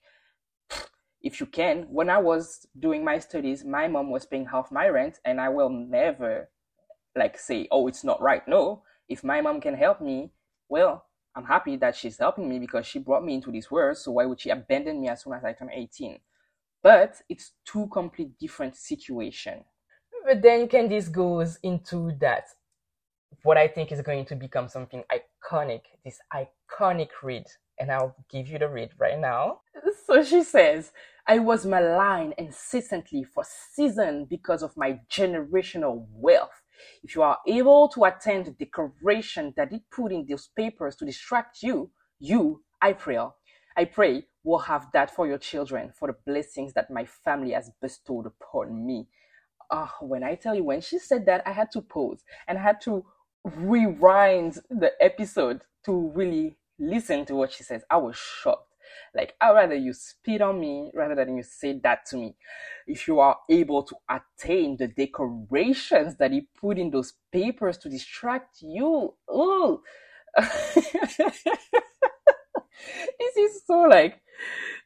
if 1.27 1.41
you 1.41 1.45
can, 1.45 1.83
when 1.89 2.09
I 2.09 2.19
was 2.19 2.65
doing 2.79 3.03
my 3.03 3.19
studies, 3.19 3.65
my 3.65 3.89
mom 3.89 4.11
was 4.11 4.25
paying 4.25 4.45
half 4.45 4.71
my 4.71 4.87
rent, 4.87 5.19
and 5.25 5.41
I 5.41 5.49
will 5.49 5.69
never 5.69 6.49
like 7.17 7.37
say, 7.37 7.67
oh, 7.69 7.87
it's 7.87 8.05
not 8.05 8.21
right. 8.21 8.47
No, 8.47 8.83
if 9.09 9.25
my 9.25 9.41
mom 9.41 9.59
can 9.59 9.75
help 9.75 9.99
me, 9.99 10.31
well, 10.69 11.05
I'm 11.35 11.43
happy 11.43 11.75
that 11.77 11.97
she's 11.97 12.17
helping 12.17 12.47
me 12.47 12.59
because 12.59 12.85
she 12.85 12.99
brought 12.99 13.25
me 13.25 13.33
into 13.33 13.51
this 13.51 13.69
world. 13.69 13.97
So 13.97 14.11
why 14.11 14.25
would 14.25 14.39
she 14.39 14.51
abandon 14.51 15.01
me 15.01 15.09
as 15.09 15.23
soon 15.23 15.33
as 15.33 15.43
I 15.43 15.51
turn 15.51 15.69
18? 15.69 16.17
But 16.81 17.21
it's 17.27 17.51
two 17.65 17.87
complete 17.91 18.39
different 18.39 18.77
situation. 18.77 19.65
But 20.25 20.41
then 20.41 20.69
Candice 20.69 21.11
goes 21.11 21.59
into 21.61 22.13
that 22.21 22.45
what 23.43 23.57
I 23.57 23.67
think 23.67 23.91
is 23.91 24.01
going 24.01 24.23
to 24.25 24.35
become 24.35 24.69
something 24.69 25.03
iconic, 25.11 25.81
this 26.05 26.19
iconic 26.33 27.09
read. 27.21 27.47
And 27.79 27.91
I'll 27.91 28.15
give 28.31 28.47
you 28.47 28.57
the 28.59 28.69
read 28.69 28.91
right 28.97 29.19
now. 29.19 29.59
So 30.05 30.23
she 30.23 30.43
says, 30.43 30.93
I 31.29 31.39
was 31.39 31.65
maligned 31.65 32.35
incessantly 32.37 33.25
for 33.25 33.43
seasons 33.43 34.27
because 34.29 34.63
of 34.63 34.77
my 34.77 35.01
generational 35.11 36.05
wealth. 36.13 36.61
If 37.03 37.15
you 37.15 37.21
are 37.21 37.39
able 37.45 37.89
to 37.89 38.05
attend 38.05 38.45
the 38.45 38.51
decoration 38.51 39.53
that 39.57 39.73
it 39.73 39.81
put 39.91 40.13
in 40.13 40.25
those 40.25 40.47
papers 40.55 40.95
to 40.97 41.05
distract 41.05 41.61
you, 41.61 41.91
you, 42.19 42.63
I 42.81 42.93
pray, 42.93 43.19
I 43.75 43.85
pray, 43.85 44.23
will 44.45 44.59
have 44.59 44.87
that 44.93 45.13
for 45.13 45.27
your 45.27 45.37
children, 45.37 45.91
for 45.99 46.07
the 46.07 46.15
blessings 46.25 46.71
that 46.73 46.89
my 46.89 47.03
family 47.03 47.51
has 47.51 47.71
bestowed 47.81 48.25
upon 48.27 48.85
me. 48.85 49.09
Oh, 49.69 49.91
when 49.99 50.23
I 50.23 50.35
tell 50.35 50.55
you, 50.55 50.63
when 50.63 50.79
she 50.79 50.97
said 50.97 51.25
that, 51.25 51.43
I 51.45 51.51
had 51.51 51.71
to 51.71 51.81
pause 51.81 52.23
and 52.47 52.57
I 52.57 52.61
had 52.61 52.79
to 52.81 53.03
rewind 53.43 54.59
the 54.69 54.93
episode 55.01 55.61
to 55.85 56.11
really 56.15 56.55
listen 56.79 57.25
to 57.25 57.35
what 57.35 57.51
she 57.51 57.63
says. 57.63 57.83
I 57.89 57.97
was 57.97 58.15
shocked. 58.15 58.66
Like, 59.15 59.33
I'd 59.41 59.51
rather 59.51 59.75
you 59.75 59.93
spit 59.93 60.41
on 60.41 60.59
me 60.59 60.91
rather 60.93 61.15
than 61.15 61.37
you 61.37 61.43
say 61.43 61.79
that 61.83 62.05
to 62.07 62.17
me. 62.17 62.35
If 62.85 63.07
you 63.07 63.19
are 63.19 63.37
able 63.49 63.83
to 63.83 63.95
attain 64.09 64.77
the 64.77 64.87
decorations 64.87 66.17
that 66.17 66.31
he 66.31 66.47
put 66.59 66.77
in 66.77 66.91
those 66.91 67.13
papers 67.31 67.77
to 67.79 67.89
distract 67.89 68.61
you, 68.61 69.13
oh, 69.27 69.81
this 70.37 71.19
is 73.37 73.63
so 73.65 73.81
like 73.81 74.21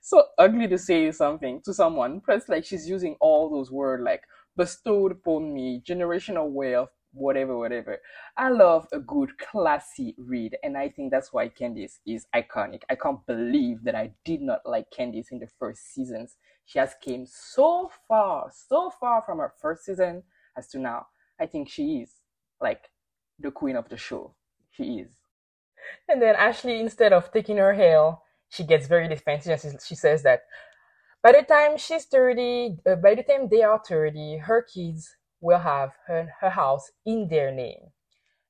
so 0.01 0.23
ugly 0.37 0.67
to 0.67 0.77
say 0.77 1.11
something 1.11 1.61
to 1.63 1.73
someone. 1.73 2.21
Plus, 2.21 2.47
like 2.49 2.65
she's 2.65 2.87
using 2.87 3.15
all 3.19 3.49
those 3.49 3.71
words 3.71 4.03
like 4.03 4.23
bestowed 4.55 5.11
upon 5.11 5.53
me, 5.53 5.81
generational 5.85 6.49
wealth, 6.49 6.89
whatever, 7.13 7.57
whatever. 7.57 7.99
I 8.37 8.49
love 8.49 8.87
a 8.91 8.99
good 8.99 9.37
classy 9.37 10.15
read, 10.17 10.57
and 10.63 10.77
I 10.77 10.89
think 10.89 11.11
that's 11.11 11.33
why 11.33 11.49
Candice 11.49 11.99
is 12.05 12.25
iconic. 12.35 12.81
I 12.89 12.95
can't 12.95 13.25
believe 13.25 13.83
that 13.83 13.95
I 13.95 14.11
did 14.25 14.41
not 14.41 14.61
like 14.65 14.87
Candice 14.97 15.31
in 15.31 15.39
the 15.39 15.49
first 15.59 15.93
seasons. 15.93 16.37
She 16.65 16.79
has 16.79 16.95
came 17.01 17.25
so 17.25 17.91
far, 18.07 18.51
so 18.69 18.91
far 18.99 19.21
from 19.21 19.39
her 19.39 19.53
first 19.61 19.85
season 19.85 20.23
as 20.57 20.67
to 20.69 20.79
now. 20.79 21.07
I 21.39 21.45
think 21.45 21.69
she 21.69 21.99
is 22.01 22.11
like 22.61 22.89
the 23.39 23.51
queen 23.51 23.75
of 23.75 23.89
the 23.89 23.97
show. 23.97 24.35
She 24.71 24.99
is. 24.99 25.11
And 26.07 26.21
then 26.21 26.35
Ashley, 26.35 26.79
instead 26.79 27.13
of 27.13 27.31
taking 27.31 27.57
her 27.57 27.73
hail, 27.73 28.23
she 28.49 28.63
gets 28.63 28.87
very 28.87 29.07
defensive 29.07 29.59
and 29.63 29.81
she 29.81 29.95
says 29.95 30.23
that 30.23 30.41
by 31.23 31.31
the 31.31 31.43
time 31.43 31.77
she's 31.77 32.05
30, 32.05 32.77
uh, 32.85 32.95
by 32.95 33.15
the 33.15 33.23
time 33.23 33.47
they 33.49 33.63
are 33.63 33.81
30, 33.85 34.37
her 34.37 34.61
kids 34.61 35.15
will 35.41 35.59
have 35.59 35.91
her, 36.07 36.29
her 36.39 36.49
house 36.49 36.91
in 37.05 37.27
their 37.27 37.51
name. 37.51 37.91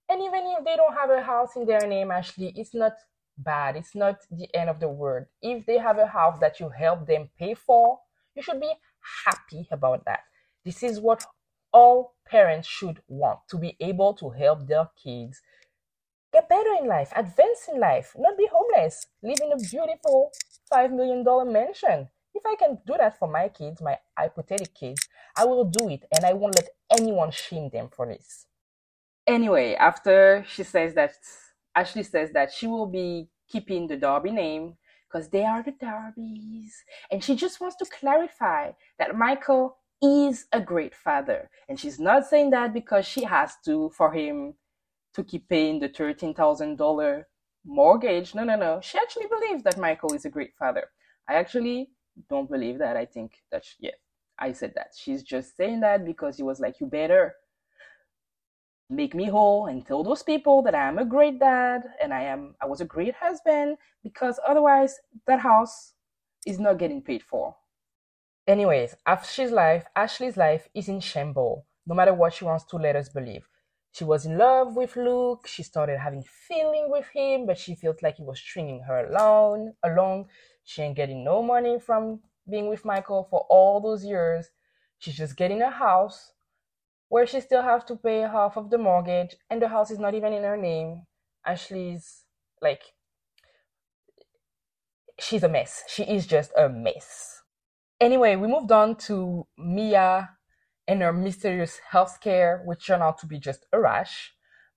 And 0.10 0.22
even 0.22 0.54
if 0.58 0.66
they 0.66 0.76
don't 0.76 0.94
have 0.94 1.10
a 1.10 1.22
house 1.22 1.56
in 1.56 1.66
their 1.66 1.88
name, 1.88 2.12
actually, 2.12 2.54
it's 2.56 2.76
not 2.76 2.94
bad. 3.38 3.76
It's 3.76 3.96
not 3.96 4.18
the 4.30 4.54
end 4.54 4.70
of 4.70 4.80
the 4.80 4.90
world. 4.90 5.26
If 5.42 5.66
they 5.66 5.78
have 5.78 5.98
a 5.98 6.08
house 6.08 6.38
that 6.42 6.60
you 6.60 6.70
help 6.70 7.08
them 7.08 7.30
pay 7.40 7.54
for, 7.54 8.00
you 8.36 8.42
should 8.42 8.60
be 8.60 8.74
happy 9.26 9.68
about 9.72 10.06
that. 10.06 10.20
This 10.66 10.84
is 10.84 11.00
what 11.00 11.26
all 11.74 12.16
parents 12.28 12.68
should 12.68 13.02
want 13.08 13.40
to 13.50 13.58
be 13.58 13.76
able 13.80 14.14
to 14.16 14.30
help 14.30 14.68
their 14.68 14.90
kids 15.02 15.42
get 16.34 16.48
better 16.48 16.74
in 16.80 16.88
life, 16.88 17.12
advance 17.16 17.68
in 17.72 17.80
life, 17.80 18.14
not 18.18 18.38
be 18.38 18.48
homeless, 18.52 19.08
live 19.22 19.40
in 19.42 19.52
a 19.52 19.58
beautiful 19.58 20.32
$5 20.72 20.92
million 20.92 21.24
mansion. 21.52 22.08
If 22.34 22.44
I 22.46 22.56
can 22.56 22.80
do 22.88 22.96
that 22.98 23.20
for 23.20 23.28
my 23.28 23.50
kids, 23.50 23.82
my 23.82 23.98
hypothetical 24.18 24.74
kids, 24.80 25.08
I 25.38 25.46
will 25.46 25.66
do 25.66 25.90
it 25.90 26.06
and 26.16 26.26
I 26.26 26.34
won't 26.34 26.56
let 26.56 26.70
anyone 26.98 27.32
shame 27.32 27.70
them 27.70 27.90
for 27.96 28.06
this. 28.08 28.48
Anyway, 29.28 29.76
after 29.76 30.46
she 30.48 30.64
says 30.64 30.94
that, 30.96 31.14
Ashley 31.76 32.04
says 32.04 32.32
that 32.34 32.52
she 32.52 32.68
will 32.68 32.88
be 32.88 33.30
keeping 33.48 33.88
the 33.88 33.98
Darby 33.98 34.32
name 34.32 34.78
because 35.08 35.30
they 35.30 35.44
are 35.44 35.64
the 35.64 35.72
Darbys. 35.72 36.72
And 37.12 37.24
she 37.24 37.36
just 37.36 37.62
wants 37.62 37.76
to 37.78 37.86
clarify 37.86 38.72
that 38.98 39.16
Michael 39.16 39.78
is 40.02 40.46
a 40.52 40.60
great 40.60 40.96
father. 40.96 41.50
And 41.70 41.80
she's 41.80 42.00
not 42.00 42.26
saying 42.26 42.50
that 42.52 42.74
because 42.74 43.06
she 43.06 43.24
has 43.24 43.54
to 43.66 43.90
for 43.96 44.12
him 44.12 44.56
to 45.14 45.24
keep 45.24 45.48
paying 45.50 45.80
the 45.80 45.90
$13,000 45.90 47.24
mortgage. 47.66 48.34
No, 48.34 48.44
no, 48.44 48.56
no. 48.56 48.80
She 48.82 48.98
actually 48.98 49.28
believes 49.28 49.64
that 49.64 49.78
Michael 49.78 50.14
is 50.14 50.26
a 50.26 50.30
great 50.30 50.54
father. 50.58 50.86
I 51.28 51.36
actually 51.36 51.90
don't 52.30 52.50
believe 52.50 52.80
that. 52.80 52.98
I 52.98 53.06
think 53.06 53.34
that, 53.52 53.66
she, 53.66 53.76
yeah, 53.80 53.92
I 54.42 54.52
said 54.52 54.74
that. 54.76 54.88
She's 54.98 55.24
just 55.24 55.56
saying 55.56 55.82
that 55.82 56.04
because 56.04 56.36
he 56.36 56.44
was 56.44 56.60
like, 56.60 56.80
you 56.82 56.88
better 56.88 57.36
make 58.90 59.16
me 59.16 59.30
whole 59.30 59.68
and 59.68 59.86
tell 59.86 60.04
those 60.04 60.24
people 60.24 60.62
that 60.64 60.76
I 60.76 60.88
am 60.88 60.98
a 60.98 61.06
great 61.06 61.40
dad 61.40 61.84
and 62.04 62.14
I 62.14 62.24
am 62.24 62.56
I 62.62 62.66
was 62.66 62.82
a 62.82 62.86
great 62.86 63.16
husband 63.16 63.78
because 64.04 64.38
otherwise 64.46 65.00
that 65.28 65.40
house 65.40 65.94
is 66.46 66.60
not 66.60 66.78
getting 66.78 67.02
paid 67.02 67.24
for. 67.24 67.56
Anyways, 68.48 68.96
Ashley's 69.06 69.52
life, 69.52 69.86
Ashley's 69.96 70.36
life 70.36 70.68
is 70.74 70.90
in 70.90 71.00
shambles, 71.00 71.64
no 71.86 71.96
matter 71.96 72.14
what 72.14 72.34
she 72.34 72.44
wants 72.44 72.66
to 72.66 72.76
let 72.76 72.98
us 72.98 73.08
believe. 73.08 73.48
She 73.94 74.04
was 74.04 74.26
in 74.26 74.38
love 74.38 74.76
with 74.76 74.96
Luke, 74.96 75.48
she 75.48 75.64
started 75.64 76.00
having 76.00 76.24
feeling 76.24 76.88
with 76.90 77.08
him, 77.14 77.46
but 77.46 77.58
she 77.58 77.76
felt 77.76 78.02
like 78.02 78.18
he 78.18 78.24
was 78.24 78.40
stringing 78.40 78.82
her 78.82 79.08
along 79.08 79.74
along. 79.84 80.28
She 80.64 80.82
ain't 80.82 80.96
getting 80.96 81.24
no 81.24 81.42
money 81.42 81.80
from 81.80 82.22
being 82.52 82.68
with 82.68 82.86
Michael 82.86 83.28
for 83.30 83.46
all 83.50 83.80
those 83.80 84.06
years. 84.06 84.50
She's 85.00 85.18
just 85.18 85.38
getting 85.38 85.62
a 85.62 85.72
house 85.72 86.34
where 87.08 87.26
she 87.26 87.42
still 87.42 87.64
has 87.64 87.84
to 87.86 87.96
pay 87.96 88.20
half 88.20 88.56
of 88.58 88.70
the 88.70 88.78
mortgage, 88.78 89.36
and 89.50 89.62
the 89.62 89.68
house 89.68 89.92
is 89.92 90.00
not 90.00 90.14
even 90.14 90.32
in 90.34 90.44
her 90.44 90.56
name. 90.56 91.04
Ashley's 91.46 92.24
like, 92.62 92.82
she's 95.20 95.44
a 95.44 95.50
mess. 95.50 95.84
She 95.88 96.04
is 96.04 96.28
just 96.28 96.52
a 96.58 96.70
mess. 96.70 97.42
Anyway, 98.00 98.36
we 98.36 98.48
moved 98.48 98.72
on 98.72 98.96
to 98.96 99.46
Mia 99.58 100.30
and 100.88 101.02
her 101.02 101.14
mysterious 101.14 101.80
health 101.90 102.12
scare, 102.12 102.62
which 102.66 102.88
turned 102.88 103.04
out 103.04 103.18
to 103.20 103.28
be 103.28 103.40
just 103.40 103.66
a 103.74 103.80
rash. 103.80 104.34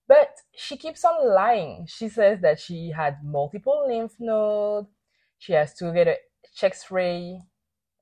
But 0.07 0.29
she 0.55 0.77
keeps 0.77 1.03
on 1.03 1.33
lying. 1.33 1.87
She 1.87 2.09
says 2.09 2.41
that 2.41 2.59
she 2.59 2.91
had 2.91 3.23
multiple 3.23 3.85
lymph 3.87 4.13
nodes. 4.19 4.89
She 5.39 5.53
has 5.53 5.73
to 5.75 5.91
get 5.93 6.07
a 6.07 6.17
chest 6.55 6.91
ray 6.91 7.41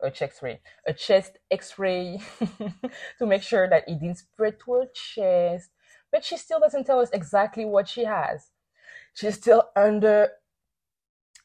a 0.03 0.11
chest 0.11 0.41
ray, 0.41 0.61
a 0.87 0.93
chest 0.93 1.37
X-ray 1.49 2.19
to 3.19 3.25
make 3.25 3.41
sure 3.41 3.69
that 3.69 3.87
it 3.87 3.99
didn't 3.99 4.17
spread 4.17 4.59
to 4.65 4.73
her 4.73 4.85
chest. 4.93 5.69
But 6.11 6.25
she 6.25 6.37
still 6.37 6.59
doesn't 6.59 6.85
tell 6.85 6.99
us 6.99 7.09
exactly 7.11 7.65
what 7.65 7.87
she 7.87 8.05
has. 8.05 8.49
She's 9.13 9.35
still 9.35 9.69
under 9.75 10.29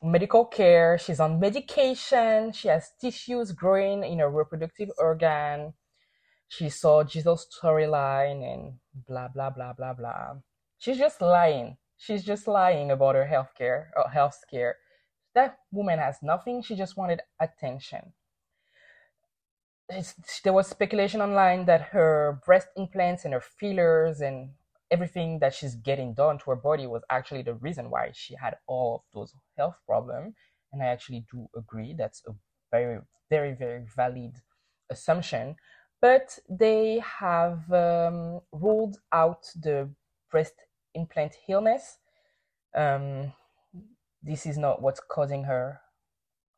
medical 0.02 0.44
care. 0.44 0.98
She's 0.98 1.20
on 1.20 1.40
medication. 1.40 2.52
She 2.52 2.68
has 2.68 2.92
tissues 3.00 3.52
growing 3.52 4.04
in 4.04 4.18
her 4.18 4.30
reproductive 4.30 4.90
organ. 4.98 5.74
She 6.48 6.68
saw 6.68 7.04
Jesus' 7.04 7.46
storyline 7.52 8.42
and 8.42 8.74
blah 9.06 9.28
blah 9.28 9.50
blah 9.50 9.72
blah 9.72 9.92
blah. 9.92 10.36
She's 10.78 10.98
just 10.98 11.20
lying. 11.20 11.76
She's 11.96 12.24
just 12.24 12.46
lying 12.46 12.90
about 12.90 13.16
her 13.16 13.26
health 13.26 13.52
care 13.56 13.90
or 13.96 14.06
uh, 14.06 14.10
health 14.10 14.38
scare. 14.40 14.76
That 15.34 15.58
woman 15.72 15.98
has 15.98 16.18
nothing. 16.22 16.62
She 16.62 16.76
just 16.76 16.96
wanted 16.96 17.20
attention. 17.40 18.12
There 20.44 20.52
was 20.52 20.66
speculation 20.66 21.22
online 21.22 21.64
that 21.64 21.80
her 21.92 22.40
breast 22.44 22.68
implants 22.76 23.24
and 23.24 23.32
her 23.32 23.40
fillers 23.40 24.20
and 24.20 24.50
everything 24.90 25.38
that 25.38 25.54
she's 25.54 25.74
getting 25.74 26.14
done 26.14 26.38
to 26.38 26.50
her 26.50 26.56
body 26.56 26.86
was 26.86 27.02
actually 27.10 27.42
the 27.42 27.54
reason 27.54 27.90
why 27.90 28.10
she 28.12 28.34
had 28.34 28.56
all 28.66 28.96
of 28.96 29.00
those 29.14 29.34
health 29.56 29.76
problems. 29.86 30.34
And 30.72 30.82
I 30.82 30.86
actually 30.86 31.24
do 31.32 31.48
agree 31.56 31.94
that's 31.96 32.22
a 32.26 32.32
very, 32.70 33.00
very, 33.30 33.54
very 33.54 33.86
valid 33.96 34.34
assumption. 34.90 35.56
But 36.00 36.38
they 36.48 37.02
have 37.20 37.70
um, 37.72 38.40
ruled 38.52 38.98
out 39.12 39.46
the 39.60 39.90
breast 40.30 40.54
implant 40.94 41.34
illness. 41.48 41.98
Um, 42.74 43.32
this 44.22 44.44
is 44.46 44.58
not 44.58 44.82
what's 44.82 45.00
causing 45.00 45.44
her 45.44 45.80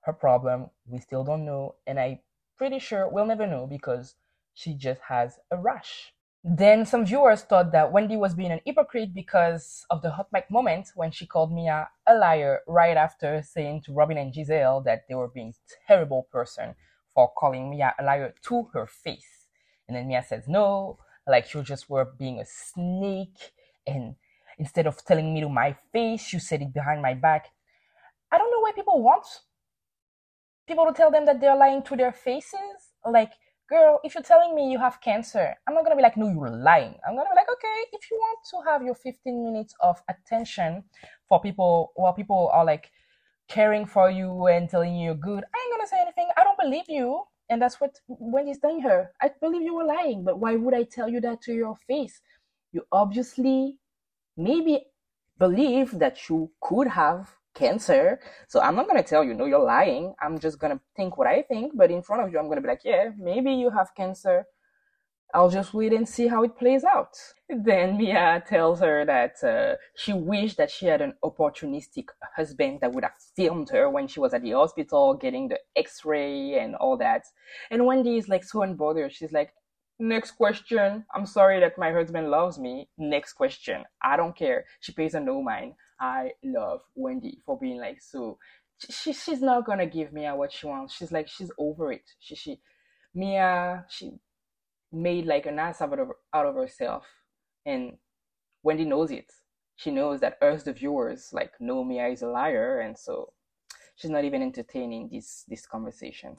her 0.02 0.12
problem. 0.12 0.70
We 0.86 0.98
still 0.98 1.24
don't 1.24 1.44
know, 1.44 1.74
and 1.86 2.00
I'm 2.00 2.18
pretty 2.60 2.78
sure 2.78 3.08
we'll 3.08 3.24
never 3.24 3.46
know 3.46 3.66
because 3.66 4.16
she 4.52 4.74
just 4.74 5.00
has 5.08 5.38
a 5.50 5.56
rash. 5.56 6.12
Then 6.44 6.84
some 6.84 7.06
viewers 7.06 7.40
thought 7.40 7.72
that 7.72 7.90
Wendy 7.90 8.18
was 8.18 8.34
being 8.34 8.52
an 8.52 8.60
hypocrite 8.66 9.14
because 9.14 9.86
of 9.88 10.02
the 10.02 10.10
hot 10.10 10.28
mic 10.30 10.50
moment 10.50 10.92
when 10.94 11.10
she 11.10 11.24
called 11.24 11.50
Mia 11.50 11.88
a 12.06 12.14
liar 12.14 12.60
right 12.66 12.98
after 12.98 13.40
saying 13.40 13.80
to 13.84 13.94
Robyn 13.94 14.18
and 14.18 14.34
Gizelle 14.34 14.84
that 14.84 15.08
they 15.08 15.14
were 15.14 15.28
being 15.28 15.54
terrible 15.86 16.28
person 16.30 16.74
for 17.14 17.32
calling 17.34 17.70
Mia 17.70 17.94
a 17.98 18.04
liar 18.04 18.34
to 18.42 18.68
her 18.74 18.86
face. 18.86 19.46
And 19.88 19.96
then 19.96 20.06
Mia 20.08 20.22
says 20.22 20.44
no, 20.46 20.98
like 21.26 21.54
you 21.54 21.62
just 21.62 21.88
were 21.88 22.04
being 22.04 22.40
a 22.40 22.44
snake 22.44 23.52
and 23.86 24.16
instead 24.58 24.86
of 24.86 25.02
telling 25.02 25.32
me 25.32 25.40
to 25.40 25.48
my 25.48 25.74
face, 25.94 26.30
you 26.30 26.38
said 26.38 26.60
it 26.60 26.74
behind 26.74 27.00
my 27.00 27.14
back. 27.14 27.46
I 28.30 28.36
don't 28.36 28.50
know 28.50 28.60
why 28.60 28.72
people 28.72 29.02
want 29.02 29.24
people 30.70 30.86
to 30.86 30.92
tell 30.92 31.10
them 31.10 31.26
that 31.26 31.40
they're 31.40 31.56
lying 31.56 31.82
to 31.82 31.96
their 31.96 32.12
faces. 32.12 32.94
Like 33.04 33.32
girl, 33.70 34.00
if 34.02 34.14
you're 34.14 34.22
telling 34.22 34.54
me 34.54 34.70
you 34.70 34.78
have 34.78 35.00
cancer, 35.00 35.54
I'm 35.66 35.74
not 35.74 35.84
gonna 35.84 35.96
be 35.96 36.02
like, 36.02 36.16
no, 36.16 36.28
you're 36.28 36.50
lying. 36.50 36.94
I'm 37.06 37.14
gonna 37.14 37.30
be 37.30 37.36
like, 37.36 37.50
okay, 37.50 37.78
if 37.92 38.10
you 38.10 38.16
want 38.16 38.38
to 38.50 38.70
have 38.70 38.82
your 38.82 38.96
15 38.96 39.44
minutes 39.44 39.74
of 39.80 40.02
attention 40.08 40.82
for 41.28 41.40
people 41.40 41.92
while 41.94 42.12
people 42.12 42.50
are 42.52 42.64
like 42.64 42.90
caring 43.48 43.86
for 43.86 44.10
you 44.10 44.48
and 44.48 44.68
telling 44.68 44.96
you 44.96 45.06
you're 45.06 45.14
good, 45.14 45.44
I 45.54 45.58
ain't 45.62 45.72
gonna 45.72 45.88
say 45.88 46.00
anything. 46.00 46.28
I 46.36 46.44
don't 46.44 46.58
believe 46.58 46.88
you. 46.88 47.22
And 47.48 47.60
that's 47.60 47.80
what 47.80 47.98
Wendy's 48.06 48.60
telling 48.60 48.80
her. 48.82 49.10
I 49.20 49.30
believe 49.40 49.62
you 49.62 49.74
were 49.74 49.84
lying, 49.84 50.24
but 50.24 50.38
why 50.38 50.54
would 50.54 50.74
I 50.74 50.84
tell 50.84 51.08
you 51.08 51.20
that 51.22 51.42
to 51.42 51.52
your 51.52 51.76
face? 51.88 52.20
You 52.72 52.82
obviously 52.92 53.76
maybe 54.36 54.84
believe 55.38 55.98
that 55.98 56.28
you 56.28 56.50
could 56.60 56.86
have 56.86 57.28
cancer. 57.54 58.20
So 58.48 58.60
I'm 58.60 58.76
not 58.76 58.86
gonna 58.86 59.02
tell 59.02 59.24
you, 59.24 59.34
no, 59.34 59.46
you're 59.46 59.64
lying. 59.64 60.14
I'm 60.20 60.38
just 60.38 60.58
gonna 60.58 60.80
think 60.96 61.16
what 61.18 61.26
I 61.26 61.42
think, 61.42 61.72
but 61.76 61.90
in 61.90 62.02
front 62.02 62.22
of 62.22 62.32
you, 62.32 62.38
I'm 62.38 62.48
gonna 62.48 62.60
be 62.60 62.68
like, 62.68 62.84
yeah, 62.84 63.10
maybe 63.18 63.52
you 63.52 63.70
have 63.70 63.94
cancer. 63.94 64.46
I'll 65.32 65.50
just 65.50 65.74
wait 65.74 65.92
and 65.92 66.08
see 66.08 66.26
how 66.26 66.42
it 66.42 66.58
plays 66.58 66.82
out. 66.82 67.16
Then 67.48 67.96
Mia 67.98 68.42
tells 68.48 68.80
her 68.80 69.04
that 69.04 69.42
uh, 69.44 69.76
she 69.94 70.12
wished 70.12 70.56
that 70.56 70.70
she 70.70 70.86
had 70.86 71.00
an 71.00 71.14
opportunistic 71.22 72.06
husband 72.34 72.80
that 72.80 72.92
would 72.92 73.04
have 73.04 73.14
filmed 73.36 73.70
her 73.70 73.88
when 73.88 74.08
she 74.08 74.18
was 74.18 74.34
at 74.34 74.42
the 74.42 74.52
hospital 74.52 75.14
getting 75.14 75.46
the 75.46 75.60
x-ray 75.76 76.58
and 76.58 76.74
all 76.74 76.96
that. 76.96 77.26
And 77.70 77.86
Wendy 77.86 78.16
is 78.16 78.28
like 78.28 78.42
so 78.42 78.60
unbothered. 78.60 79.12
She's 79.12 79.30
like, 79.30 79.52
next 80.00 80.32
question. 80.32 81.04
I'm 81.14 81.26
sorry 81.26 81.60
that 81.60 81.78
my 81.78 81.92
husband 81.92 82.28
loves 82.28 82.58
me. 82.58 82.88
Next 82.98 83.34
question. 83.34 83.84
I 84.02 84.16
don't 84.16 84.36
care. 84.36 84.64
She 84.80 84.92
pays 84.92 85.14
a 85.14 85.20
no 85.20 85.42
mind. 85.42 85.74
I 86.00 86.32
love 86.42 86.80
Wendy 86.94 87.40
for 87.44 87.58
being 87.58 87.78
like 87.78 88.00
so. 88.00 88.38
She 88.88 89.12
she's 89.12 89.42
not 89.42 89.66
gonna 89.66 89.86
give 89.86 90.12
Mia 90.12 90.34
what 90.34 90.52
she 90.52 90.66
wants. 90.66 90.94
She's 90.94 91.12
like 91.12 91.28
she's 91.28 91.50
over 91.58 91.92
it. 91.92 92.04
She 92.18 92.34
she 92.34 92.60
Mia 93.14 93.84
she 93.88 94.12
made 94.92 95.26
like 95.26 95.46
an 95.46 95.58
ass 95.58 95.80
out 95.82 95.98
of 95.98 96.08
out 96.32 96.46
of 96.46 96.54
herself, 96.54 97.06
and 97.66 97.98
Wendy 98.62 98.84
knows 98.84 99.10
it. 99.10 99.30
She 99.76 99.90
knows 99.90 100.20
that 100.20 100.42
us 100.42 100.62
the 100.62 100.72
viewers 100.72 101.30
like 101.32 101.52
know 101.60 101.84
Mia 101.84 102.08
is 102.08 102.22
a 102.22 102.28
liar, 102.28 102.80
and 102.80 102.98
so 102.98 103.32
she's 103.96 104.10
not 104.10 104.24
even 104.24 104.42
entertaining 104.42 105.10
this 105.12 105.44
this 105.48 105.66
conversation. 105.66 106.38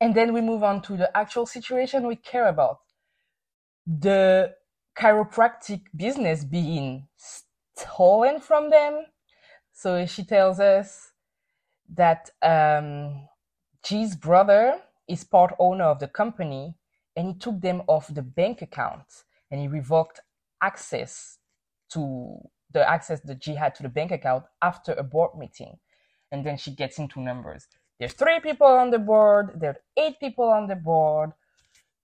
And 0.00 0.14
then 0.14 0.32
we 0.32 0.40
move 0.40 0.62
on 0.62 0.82
to 0.82 0.96
the 0.96 1.14
actual 1.16 1.46
situation 1.46 2.06
we 2.06 2.16
care 2.16 2.48
about. 2.48 2.80
The 3.86 4.54
chiropractic 4.98 5.82
business 5.94 6.44
being 6.44 7.08
stolen 7.76 8.40
from 8.40 8.70
them. 8.70 9.06
So 9.72 10.06
she 10.06 10.24
tells 10.24 10.60
us 10.60 11.12
that 11.94 12.30
um, 12.42 13.28
G's 13.82 14.16
brother 14.16 14.80
is 15.08 15.24
part 15.24 15.54
owner 15.58 15.84
of 15.84 15.98
the 15.98 16.08
company 16.08 16.76
and 17.16 17.28
he 17.28 17.34
took 17.34 17.60
them 17.60 17.82
off 17.86 18.12
the 18.12 18.22
bank 18.22 18.62
account 18.62 19.24
and 19.50 19.60
he 19.60 19.68
revoked 19.68 20.20
access 20.62 21.38
to 21.90 22.38
the 22.72 22.88
access 22.88 23.20
that 23.20 23.40
G 23.40 23.54
had 23.54 23.74
to 23.76 23.82
the 23.82 23.88
bank 23.88 24.10
account 24.10 24.44
after 24.62 24.92
a 24.92 25.02
board 25.02 25.36
meeting. 25.38 25.78
And 26.32 26.44
then 26.44 26.56
she 26.56 26.72
gets 26.72 26.98
into 26.98 27.20
numbers. 27.20 27.68
There's 27.98 28.14
three 28.14 28.40
people 28.40 28.66
on 28.66 28.90
the 28.90 28.98
board, 28.98 29.52
there 29.60 29.70
are 29.70 29.80
eight 29.96 30.18
people 30.18 30.46
on 30.46 30.66
the 30.66 30.74
board 30.74 31.32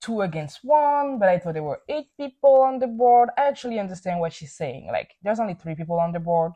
two 0.01 0.21
against 0.21 0.59
one, 0.63 1.19
but 1.19 1.29
I 1.29 1.37
thought 1.37 1.53
there 1.53 1.63
were 1.63 1.81
eight 1.87 2.07
people 2.17 2.61
on 2.61 2.79
the 2.79 2.87
board. 2.87 3.29
I 3.37 3.47
actually 3.47 3.79
understand 3.79 4.19
what 4.19 4.33
she's 4.33 4.53
saying. 4.53 4.87
Like, 4.91 5.15
there's 5.21 5.39
only 5.39 5.53
three 5.53 5.75
people 5.75 5.99
on 5.99 6.11
the 6.11 6.19
board. 6.19 6.53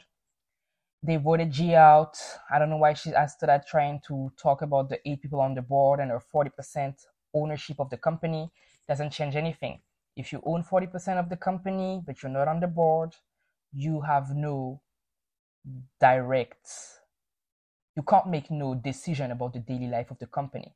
They 1.03 1.17
voted 1.17 1.51
G 1.51 1.75
out. 1.75 2.17
I 2.49 2.57
don't 2.57 2.71
know 2.71 2.77
why 2.77 2.93
she's 2.93 3.13
asked 3.13 3.41
that 3.41 3.67
trying 3.67 4.01
to 4.07 4.31
talk 4.41 4.63
about 4.63 4.89
the 4.89 4.99
eight 5.07 5.21
people 5.21 5.39
on 5.39 5.53
the 5.53 5.61
board 5.61 5.99
and 5.99 6.09
her 6.09 6.21
40% 6.33 6.95
ownership 7.35 7.79
of 7.79 7.91
the 7.91 7.97
company. 7.97 8.51
Doesn't 8.87 9.11
change 9.11 9.35
anything. 9.35 9.81
If 10.15 10.33
you 10.33 10.41
own 10.45 10.63
40% 10.63 11.19
of 11.19 11.29
the 11.29 11.37
company, 11.37 12.01
but 12.05 12.23
you're 12.23 12.31
not 12.31 12.47
on 12.47 12.59
the 12.59 12.67
board, 12.67 13.13
you 13.71 14.01
have 14.01 14.31
no 14.35 14.81
direct, 15.99 16.67
you 17.95 18.03
can't 18.03 18.27
make 18.27 18.49
no 18.49 18.73
decision 18.73 19.31
about 19.31 19.53
the 19.53 19.59
daily 19.59 19.87
life 19.87 20.09
of 20.09 20.19
the 20.19 20.27
company 20.27 20.73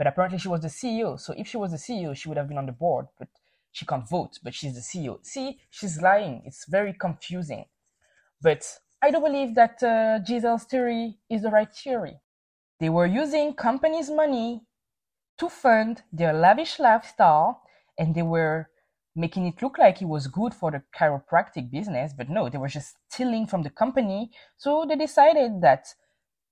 but 0.00 0.06
apparently 0.06 0.38
she 0.38 0.48
was 0.48 0.62
the 0.62 0.68
CEO. 0.68 1.20
So 1.20 1.34
if 1.36 1.46
she 1.46 1.58
was 1.58 1.72
the 1.72 1.76
CEO, 1.76 2.16
she 2.16 2.30
would 2.30 2.38
have 2.38 2.48
been 2.48 2.56
on 2.56 2.64
the 2.64 2.72
board, 2.72 3.08
but 3.18 3.28
she 3.70 3.84
can't 3.84 4.08
vote, 4.08 4.38
but 4.42 4.54
she's 4.54 4.74
the 4.74 4.80
CEO. 4.80 5.18
See, 5.22 5.58
she's 5.68 6.00
lying. 6.00 6.40
It's 6.46 6.64
very 6.66 6.94
confusing. 6.94 7.66
But 8.40 8.66
I 9.02 9.10
do 9.10 9.20
believe 9.20 9.54
that 9.56 9.82
uh, 9.82 10.20
Gizelle's 10.26 10.64
theory 10.64 11.18
is 11.28 11.42
the 11.42 11.50
right 11.50 11.70
theory. 11.70 12.16
They 12.78 12.88
were 12.88 13.04
using 13.04 13.52
companies' 13.52 14.10
money 14.10 14.62
to 15.36 15.50
fund 15.50 16.02
their 16.10 16.32
lavish 16.32 16.78
lifestyle, 16.78 17.60
and 17.98 18.14
they 18.14 18.22
were 18.22 18.70
making 19.14 19.48
it 19.48 19.60
look 19.60 19.76
like 19.76 20.00
it 20.00 20.08
was 20.08 20.28
good 20.28 20.54
for 20.54 20.70
the 20.70 20.82
chiropractic 20.98 21.70
business, 21.70 22.14
but 22.16 22.30
no, 22.30 22.48
they 22.48 22.56
were 22.56 22.68
just 22.68 22.96
stealing 23.10 23.46
from 23.46 23.64
the 23.64 23.68
company. 23.68 24.30
So 24.56 24.86
they 24.88 24.96
decided 24.96 25.60
that 25.60 25.88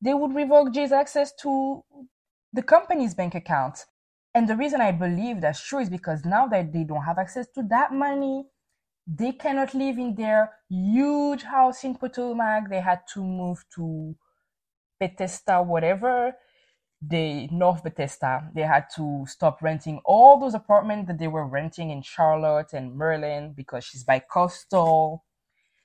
they 0.03 0.13
would 0.13 0.35
revoke 0.35 0.75
G's 0.75 0.93
access 0.93 1.33
to 1.41 1.83
the 2.53 2.63
company's 2.63 3.15
bank 3.15 3.35
account. 3.35 3.85
And 4.35 4.49
the 4.49 4.57
reason 4.57 4.81
I 4.81 4.93
believe 4.93 5.41
that's 5.41 5.67
true 5.67 5.81
is 5.81 5.91
because 5.91 6.25
now 6.25 6.47
that 6.49 6.73
they 6.73 6.85
don't 6.85 7.03
have 7.05 7.19
access 7.19 7.47
to 7.55 7.63
that 7.71 7.93
money, 7.93 8.47
they 9.07 9.33
cannot 9.33 9.75
live 9.75 9.99
in 9.99 10.15
their 10.15 10.53
huge 10.69 11.43
house 11.43 11.83
in 11.83 11.95
Potomac. 11.97 12.69
They 12.69 12.81
had 12.81 13.01
to 13.15 13.25
move 13.25 13.65
to 13.75 14.15
Bethesda, 15.01 15.63
whatever, 15.63 16.35
the 17.01 17.49
North 17.49 17.83
Bethesda. 17.83 18.51
They 18.55 18.63
had 18.63 18.87
to 18.97 19.25
stop 19.27 19.63
renting 19.63 20.01
all 20.05 20.39
those 20.39 20.55
apartments 20.55 21.09
that 21.09 21.19
they 21.19 21.29
were 21.29 21.47
renting 21.47 21.91
in 21.91 22.03
Charlotte 22.03 22.73
and 22.73 22.97
Maryland 22.97 23.57
because 23.57 23.85
she's 23.85 24.05
by 24.05 24.19
coastal. 24.19 25.25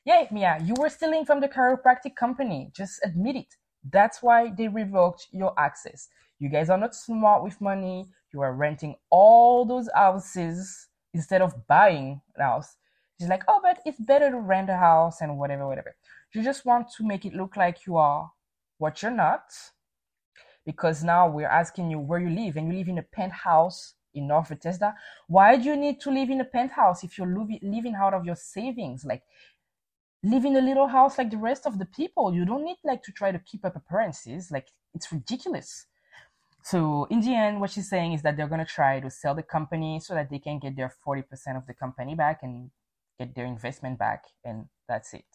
Yeah, 0.06 0.26
Mia, 0.32 0.60
you 0.64 0.74
were 0.78 0.90
stealing 0.90 1.26
from 1.26 1.40
the 1.40 1.48
chiropractic 1.48 2.16
company. 2.16 2.72
Just 2.76 3.00
admit 3.06 3.38
it. 3.38 3.56
That's 3.90 4.22
why 4.22 4.52
they 4.56 4.68
revoked 4.68 5.28
your 5.32 5.58
access. 5.58 6.10
You 6.44 6.50
guys 6.50 6.70
are 6.70 6.78
not 6.78 6.94
smart 6.94 7.42
with 7.42 7.62
money. 7.62 8.10
You 8.34 8.42
are 8.42 8.54
renting 8.54 8.96
all 9.10 9.64
those 9.64 9.88
houses 9.96 10.90
instead 11.14 11.42
of 11.42 11.54
buying 11.68 12.20
a 12.38 12.44
house. 12.44 12.76
She's 13.18 13.30
like, 13.30 13.44
oh, 13.48 13.62
but 13.64 13.80
it's 13.86 13.98
better 13.98 14.30
to 14.30 14.42
rent 14.42 14.70
a 14.70 14.76
house 14.76 15.22
and 15.22 15.40
whatever, 15.40 15.66
whatever. 15.66 15.96
You 16.34 16.44
just 16.44 16.66
want 16.66 16.92
to 16.98 17.08
make 17.08 17.24
it 17.24 17.34
look 17.34 17.56
like 17.56 17.86
you 17.88 17.96
are 17.96 18.30
what 18.78 19.02
you're 19.02 19.10
not. 19.10 19.54
Because 20.66 21.02
now 21.02 21.30
we're 21.30 21.48
asking 21.48 21.90
you 21.90 22.00
where 22.00 22.20
you 22.20 22.30
live 22.30 22.58
and 22.58 22.68
you 22.68 22.78
live 22.78 22.90
in 22.90 22.98
a 22.98 23.04
penthouse 23.04 23.94
in 24.14 24.28
North 24.28 24.50
Bethesda. 24.50 24.96
Why 25.28 25.56
do 25.56 25.64
you 25.64 25.78
need 25.78 26.02
to 26.02 26.12
live 26.12 26.30
in 26.30 26.42
a 26.42 26.46
penthouse 26.46 27.06
if 27.06 27.18
you're 27.18 27.34
living 27.62 27.96
out 27.96 28.14
of 28.14 28.26
your 28.26 28.36
savings? 28.36 29.06
Like, 29.06 29.24
live 30.24 30.44
in 30.44 30.58
a 30.58 30.62
little 30.62 30.88
house 30.88 31.18
like 31.18 31.32
the 31.32 31.38
rest 31.38 31.66
of 31.66 31.80
the 31.80 31.86
people. 31.86 32.36
You 32.36 32.44
don't 32.44 32.66
need 32.66 32.80
like 32.84 33.02
to 33.04 33.14
try 33.14 33.32
to 33.32 33.40
keep 33.40 33.64
up 33.64 33.78
appearances. 33.78 34.52
Like, 34.52 34.68
it's 34.94 35.10
ridiculous. 35.10 35.86
So 36.64 37.06
in 37.10 37.20
the 37.20 37.36
end, 37.36 37.60
what 37.60 37.72
she's 37.72 37.90
saying 37.90 38.14
is 38.14 38.22
that 38.22 38.38
they're 38.38 38.48
to 38.48 38.66
try 38.66 39.02
to 39.02 39.10
sell 39.10 39.36
the 39.36 39.44
company 39.44 40.00
so 40.00 40.14
that 40.14 40.30
they 40.30 40.40
can 40.40 40.60
get 40.60 40.78
their 40.78 40.94
40% 41.06 41.24
of 41.58 41.68
the 41.68 41.74
company 41.74 42.16
back 42.16 42.40
and 42.42 42.72
get 43.20 43.36
their 43.36 43.46
investment 43.46 44.00
back, 44.00 44.24
and 44.46 44.68
that's 44.88 45.14
it. 45.14 45.26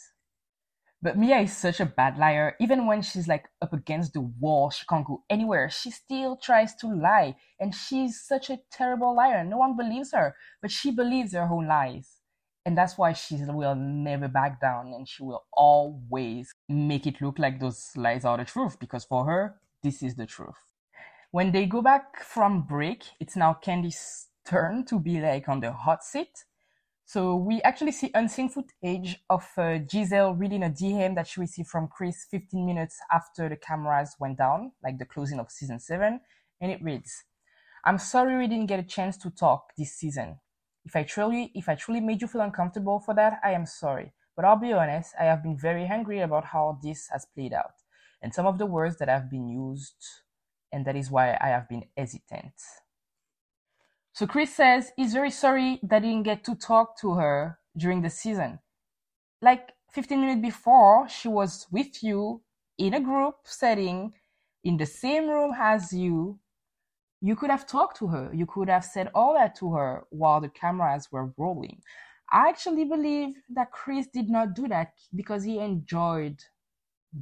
But 1.01 1.17
Mia 1.17 1.39
is 1.41 1.57
such 1.57 1.81
a 1.81 1.87
bad 1.87 2.19
liar. 2.19 2.57
Even 2.59 2.87
when 2.87 3.03
she's 3.03 3.29
like 3.29 3.45
up 3.63 3.73
against 3.73 4.15
the 4.15 4.23
wall, 4.23 4.71
she 4.71 4.85
can't 4.89 5.07
go 5.07 5.23
anywhere. 5.31 5.71
She 5.71 5.93
still 5.93 6.37
tries 6.37 6.75
to 6.77 6.89
lie. 6.89 7.37
And 7.61 7.73
she's 7.73 8.21
such 8.21 8.51
a 8.51 8.59
terrible 8.73 9.15
liar. 9.15 9.45
No 9.45 9.59
one 9.59 9.77
believes 9.77 10.11
her, 10.13 10.35
but 10.61 10.73
she 10.73 10.91
believes 10.91 11.35
her 11.35 11.49
own 11.49 11.69
lies. 11.69 12.17
And 12.67 12.77
that's 12.77 12.99
why 12.99 13.13
she 13.13 13.37
will 13.47 13.77
never 13.77 14.27
back 14.27 14.61
down 14.61 14.93
and 14.93 15.09
she 15.09 15.23
will 15.23 15.47
always 15.53 16.53
make 16.69 17.07
it 17.07 17.23
look 17.23 17.39
like 17.39 17.61
those 17.61 17.91
lies 17.97 18.25
are 18.25 18.37
the 18.37 18.45
truth 18.45 18.79
because 18.81 19.05
for 19.05 19.25
her, 19.25 19.55
this 19.83 20.03
is 20.03 20.17
the 20.17 20.27
truth. 20.27 20.68
When 21.31 21.53
they 21.53 21.67
go 21.67 21.83
back 21.83 22.23
from 22.23 22.63
break, 22.63 23.05
it's 23.21 23.37
now 23.37 23.55
Candy's 23.55 24.29
turn 24.47 24.85
to 24.87 24.99
be 24.99 25.21
like 25.21 25.49
on 25.49 25.61
the 25.61 25.73
hot 25.73 26.03
seat 26.03 26.45
so 27.09 27.37
we 27.37 27.63
actually 27.63 27.93
see 27.93 28.11
unseen 28.13 28.51
footage 28.51 29.19
of 29.31 29.43
uh, 29.57 29.81
Gizelle 29.91 30.39
reading 30.39 30.63
a 30.63 30.69
DM 30.69 31.15
that 31.15 31.27
she 31.27 31.41
received 31.41 31.71
from 31.71 31.89
Chris 31.89 32.27
15 32.31 32.67
minutes 32.67 32.99
after 33.11 33.49
the 33.49 33.57
cameras 33.57 34.15
went 34.21 34.37
down, 34.37 34.73
like 34.85 34.99
the 34.99 35.07
closing 35.07 35.39
of 35.39 35.51
season 35.51 35.81
7, 35.81 36.21
and 36.61 36.71
it 36.71 36.83
reads, 36.83 37.25
I'm 37.87 37.97
sorry 37.97 38.37
we 38.37 38.47
didn't 38.47 38.67
get 38.67 38.81
a 38.81 38.83
chance 38.83 39.17
to 39.23 39.31
talk 39.31 39.71
this 39.79 39.95
season. 39.95 40.37
If 40.85 40.97
I 40.97 41.03
truly 41.03 41.51
if 41.55 41.67
I 41.67 41.77
truly 41.77 42.01
made 42.01 42.21
you 42.21 42.29
feel 42.29 42.43
uncomfortable 42.43 43.01
for 43.01 43.15
that, 43.15 43.41
I 43.43 43.53
am 43.53 43.65
sorry. 43.65 44.13
But 44.37 44.45
I'll 44.45 44.61
be 44.61 44.75
honest, 44.75 45.15
I 45.19 45.25
have 45.25 45.43
been 45.43 45.57
very 45.57 45.87
angry 45.87 46.21
about 46.21 46.45
how 46.45 46.79
this 46.83 47.09
has 47.11 47.25
played 47.25 47.55
out 47.55 47.73
and 48.21 48.35
some 48.35 48.45
of 48.45 48.59
the 48.59 48.67
words 48.67 48.99
that 48.99 49.09
have 49.09 49.31
been 49.31 49.49
used, 49.49 49.97
and 50.73 50.87
that 50.87 50.97
is 50.97 51.11
why 51.11 51.37
I 51.41 51.49
have 51.49 51.69
been 51.69 51.85
hesitant. 51.97 52.55
So 54.13 54.27
Chris 54.27 54.55
says 54.55 54.93
he's 54.97 55.13
very 55.13 55.31
sorry 55.31 55.79
that 55.83 56.03
he 56.03 56.11
didn't 56.11 56.25
get 56.25 56.45
to 56.45 56.55
talk 56.55 56.99
to 57.01 57.15
her 57.15 57.59
during 57.77 58.03
the 58.03 58.11
season. 58.11 58.59
Like 59.41 59.73
15 59.93 60.21
minutes 60.21 60.43
before, 60.43 61.09
she 61.09 61.29
was 61.29 61.67
with 61.71 62.03
you 62.03 62.43
in 62.79 62.95
a 62.95 63.01
group 63.01 63.37
setting 63.45 64.13
in 64.65 64.77
the 64.77 64.87
same 64.87 65.29
room 65.29 65.55
as 65.57 65.93
you. 65.93 66.39
You 67.21 67.37
could 67.37 67.51
have 67.51 67.67
talked 67.67 67.97
to 67.99 68.09
her. 68.09 68.31
You 68.35 68.47
could 68.47 68.69
have 68.69 68.85
said 68.85 69.11
all 69.15 69.35
that 69.35 69.55
to 69.57 69.73
her 69.75 70.05
while 70.11 70.41
the 70.41 70.49
cameras 70.49 71.09
were 71.11 71.33
rolling. 71.37 71.81
I 72.31 72.49
actually 72.49 72.85
believe 72.85 73.35
that 73.51 73.73
Chris 73.73 74.07
did 74.13 74.29
not 74.29 74.55
do 74.55 74.69
that 74.69 74.93
because 75.15 75.45
he 75.45 75.59
enjoyed 75.59 76.43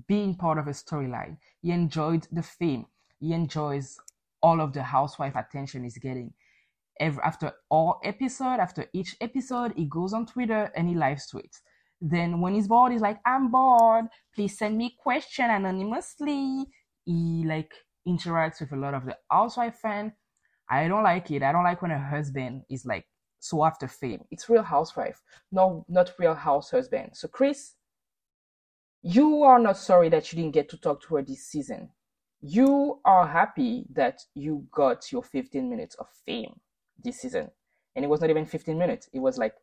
being 0.09 0.35
part 0.35 0.59
of 0.59 0.67
a 0.67 0.71
storyline. 0.71 1.37
He 1.63 1.71
enjoyed 1.71 2.27
the 2.33 2.43
fame. 2.43 2.87
He 3.21 3.33
enjoys 3.33 3.99
all 4.43 4.61
of 4.61 4.73
the 4.73 4.83
housewife 4.83 5.35
attention 5.37 5.85
he's 5.85 5.99
getting 5.99 6.33
every, 7.01 7.23
after 7.23 7.53
all 7.71 8.01
episode, 8.05 8.61
after 8.61 8.87
each 8.93 9.17
episode, 9.21 9.73
he 9.77 9.85
goes 9.87 10.13
on 10.13 10.27
Twitter 10.27 10.71
and 10.77 10.89
he 10.89 10.95
live 10.95 11.19
tweets. 11.19 11.61
Then 12.01 12.41
when 12.41 12.55
he's 12.55 12.69
bored, 12.69 12.93
he's 12.93 13.01
like, 13.01 13.21
I'm 13.25 13.51
bored. 13.51 14.07
Please 14.35 14.59
send 14.59 14.77
me 14.77 14.97
question 14.99 15.51
anonymously. 15.51 16.67
He 17.05 17.45
like 17.47 17.73
interacts 18.07 18.61
with 18.61 18.73
a 18.73 18.77
lot 18.77 18.95
of 18.95 19.07
the 19.07 19.17
housewife 19.31 19.77
fan. 19.77 20.13
I 20.69 20.89
don't 20.89 21.05
like 21.05 21.31
it. 21.31 21.43
I 21.43 21.53
don't 21.53 21.65
like 21.65 21.83
when 21.83 21.93
a 21.93 21.99
husband 21.99 22.63
is 22.69 22.85
like 22.85 23.07
so 23.39 23.65
after 23.65 23.89
fame. 23.89 24.25
It's 24.31 24.49
real 24.49 24.63
housewife, 24.63 25.23
no, 25.53 25.85
not 25.89 26.13
real 26.19 26.35
house 26.35 26.71
husband. 26.71 27.11
So 27.15 27.29
Chris, 27.29 27.75
you 29.03 29.43
are 29.45 29.61
not 29.61 29.77
sorry 29.77 30.09
that 30.09 30.33
you 30.33 30.37
didn't 30.37 30.55
get 30.55 30.69
to 30.71 30.79
talk 30.79 31.01
to 31.03 31.17
her 31.17 31.23
this 31.23 31.47
season. 31.47 31.91
You 32.41 33.01
are 33.05 33.27
happy 33.27 33.87
that 33.95 34.21
you 34.35 34.67
got 34.71 35.11
your 35.11 35.23
15 35.23 35.69
minutes 35.69 35.95
of 35.97 36.07
fame 36.25 36.55
this 37.03 37.21
season. 37.21 37.51
And 37.95 38.05
it 38.05 38.09
was 38.09 38.21
not 38.21 38.31
even 38.31 38.47
15 38.47 38.79
minutes. 38.79 39.09
It 39.13 39.21
was 39.21 39.39
like 39.39 39.55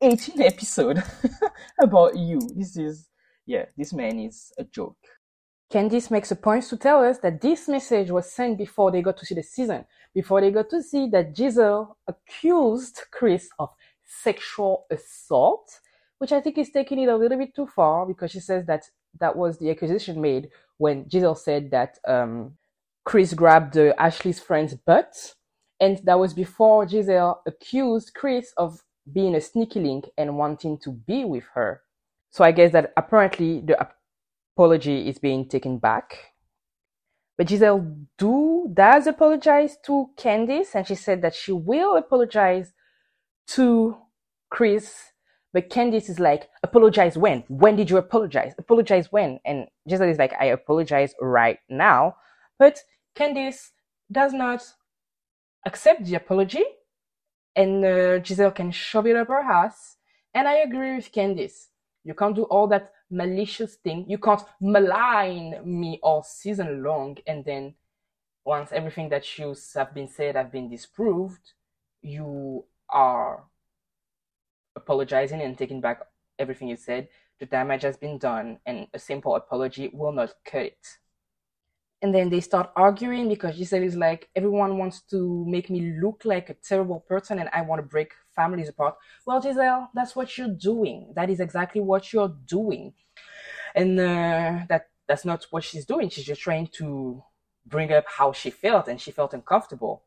18 0.00 0.40
episode 0.42 1.02
about 1.80 2.16
you. 2.16 2.40
This 2.56 2.76
is, 2.76 3.08
yeah, 3.46 3.66
this 3.76 3.92
man 3.92 4.18
is 4.18 4.52
a 4.58 4.64
joke. 4.64 4.96
Candice 5.72 6.10
makes 6.10 6.30
a 6.30 6.36
point 6.36 6.64
to 6.64 6.76
tell 6.76 7.02
us 7.02 7.18
that 7.18 7.40
this 7.40 7.66
message 7.66 8.10
was 8.10 8.30
sent 8.30 8.58
before 8.58 8.90
they 8.90 9.00
got 9.00 9.16
to 9.16 9.24
see 9.24 9.34
the 9.34 9.42
season, 9.42 9.86
before 10.14 10.40
they 10.40 10.50
got 10.50 10.68
to 10.68 10.82
see 10.82 11.08
that 11.08 11.34
Gizelle 11.34 11.96
accused 12.06 13.00
Chris 13.10 13.48
of 13.58 13.70
sexual 14.04 14.84
assault, 14.90 15.80
which 16.18 16.32
I 16.32 16.40
think 16.40 16.58
is 16.58 16.70
taking 16.70 16.98
it 16.98 17.08
a 17.08 17.16
little 17.16 17.38
bit 17.38 17.54
too 17.54 17.66
far 17.66 18.04
because 18.04 18.30
she 18.30 18.40
says 18.40 18.66
that 18.66 18.82
that 19.18 19.34
was 19.34 19.58
the 19.58 19.70
accusation 19.70 20.20
made 20.20 20.50
when 20.82 21.04
Gizelle 21.04 21.38
said 21.38 21.70
that 21.70 21.98
um, 22.08 22.54
Chris 23.04 23.34
grabbed 23.34 23.78
uh, 23.78 23.94
Ashley's 23.98 24.40
friend's 24.40 24.74
butt 24.74 25.34
and 25.78 25.98
that 26.04 26.18
was 26.18 26.34
before 26.34 26.86
Gizelle 26.86 27.38
accused 27.46 28.14
Chris 28.14 28.52
of 28.56 28.80
being 29.12 29.34
a 29.36 29.40
sneaky 29.40 29.78
link 29.80 30.08
and 30.18 30.36
wanting 30.36 30.78
to 30.78 30.90
be 30.90 31.24
with 31.24 31.44
her. 31.54 31.82
So 32.30 32.42
I 32.42 32.50
guess 32.50 32.72
that 32.72 32.92
apparently 32.96 33.60
the 33.60 33.88
apology 34.56 35.08
is 35.08 35.18
being 35.18 35.48
taken 35.48 35.78
back. 35.78 36.32
But 37.38 37.46
Gizelle 37.46 38.06
do 38.18 38.68
does 38.74 39.06
apologize 39.06 39.76
to 39.86 40.10
Candice 40.16 40.74
and 40.74 40.86
she 40.86 40.96
said 40.96 41.22
that 41.22 41.34
she 41.34 41.52
will 41.52 41.96
apologize 41.96 42.72
to 43.54 43.96
Chris. 44.50 45.11
But 45.52 45.68
Candice 45.68 46.08
is 46.08 46.18
like, 46.18 46.48
apologize 46.62 47.18
when? 47.18 47.44
When 47.48 47.76
did 47.76 47.90
you 47.90 47.98
apologize? 47.98 48.54
Apologize 48.58 49.12
when? 49.12 49.38
And 49.44 49.66
Gizelle 49.88 50.10
is 50.10 50.18
like, 50.18 50.32
I 50.40 50.46
apologize 50.46 51.14
right 51.20 51.58
now. 51.68 52.16
But 52.58 52.78
Candice 53.14 53.70
does 54.10 54.32
not 54.32 54.62
accept 55.66 56.04
the 56.04 56.14
apology 56.14 56.64
and 57.54 57.84
uh, 57.84 58.18
Gizelle 58.20 58.54
can 58.54 58.70
shove 58.70 59.06
it 59.06 59.16
up 59.16 59.28
her 59.28 59.40
ass. 59.40 59.96
And 60.34 60.48
I 60.48 60.58
agree 60.58 60.96
with 60.96 61.12
Candice. 61.12 61.66
You 62.04 62.14
can't 62.14 62.34
do 62.34 62.44
all 62.44 62.66
that 62.68 62.92
malicious 63.10 63.74
thing. 63.76 64.06
You 64.08 64.18
can't 64.18 64.42
malign 64.60 65.60
me 65.64 66.00
all 66.02 66.22
season 66.22 66.82
long 66.82 67.18
and 67.26 67.44
then 67.44 67.74
once 68.44 68.72
everything 68.72 69.08
that 69.10 69.38
you 69.38 69.54
have 69.74 69.94
been 69.94 70.08
said 70.08 70.34
have 70.34 70.50
been 70.50 70.68
disproved, 70.68 71.52
you 72.00 72.64
are 72.88 73.44
apologizing 74.76 75.40
and 75.40 75.56
taking 75.56 75.80
back 75.80 76.00
everything 76.38 76.68
you 76.68 76.76
said. 76.76 77.08
The 77.40 77.46
damage 77.46 77.82
has 77.82 77.96
been 77.96 78.18
done 78.18 78.58
and 78.66 78.86
a 78.94 78.98
simple 78.98 79.34
apology 79.34 79.90
will 79.92 80.12
not 80.12 80.34
cut 80.44 80.62
it 80.62 80.86
and 82.02 82.12
then 82.12 82.28
they 82.28 82.40
start 82.40 82.70
arguing 82.74 83.28
because 83.28 83.56
Gizelle 83.56 83.84
is 83.84 83.96
like, 83.96 84.28
everyone 84.34 84.76
wants 84.76 85.02
to 85.02 85.44
make 85.46 85.70
me 85.70 85.94
look 86.02 86.22
like 86.24 86.50
a 86.50 86.54
terrible 86.54 86.98
person 86.98 87.38
and 87.38 87.48
I 87.52 87.62
want 87.62 87.78
to 87.78 87.86
break 87.86 88.12
families 88.34 88.68
apart. 88.68 88.96
Well, 89.24 89.40
Gizelle, 89.40 89.88
that's 89.94 90.16
what 90.16 90.36
you're 90.36 90.48
doing. 90.48 91.12
That 91.14 91.30
is 91.30 91.38
exactly 91.38 91.80
what 91.80 92.12
you're 92.12 92.34
doing. 92.46 92.94
And 93.76 94.00
uh, 94.00 94.66
that 94.68 94.88
that's 95.06 95.24
not 95.24 95.46
what 95.50 95.62
she's 95.62 95.86
doing. 95.86 96.08
She's 96.08 96.24
just 96.24 96.40
trying 96.40 96.68
to 96.78 97.22
bring 97.66 97.92
up 97.92 98.04
how 98.08 98.32
she 98.32 98.50
felt 98.50 98.88
and 98.88 99.00
she 99.00 99.12
felt 99.12 99.32
uncomfortable. 99.32 100.02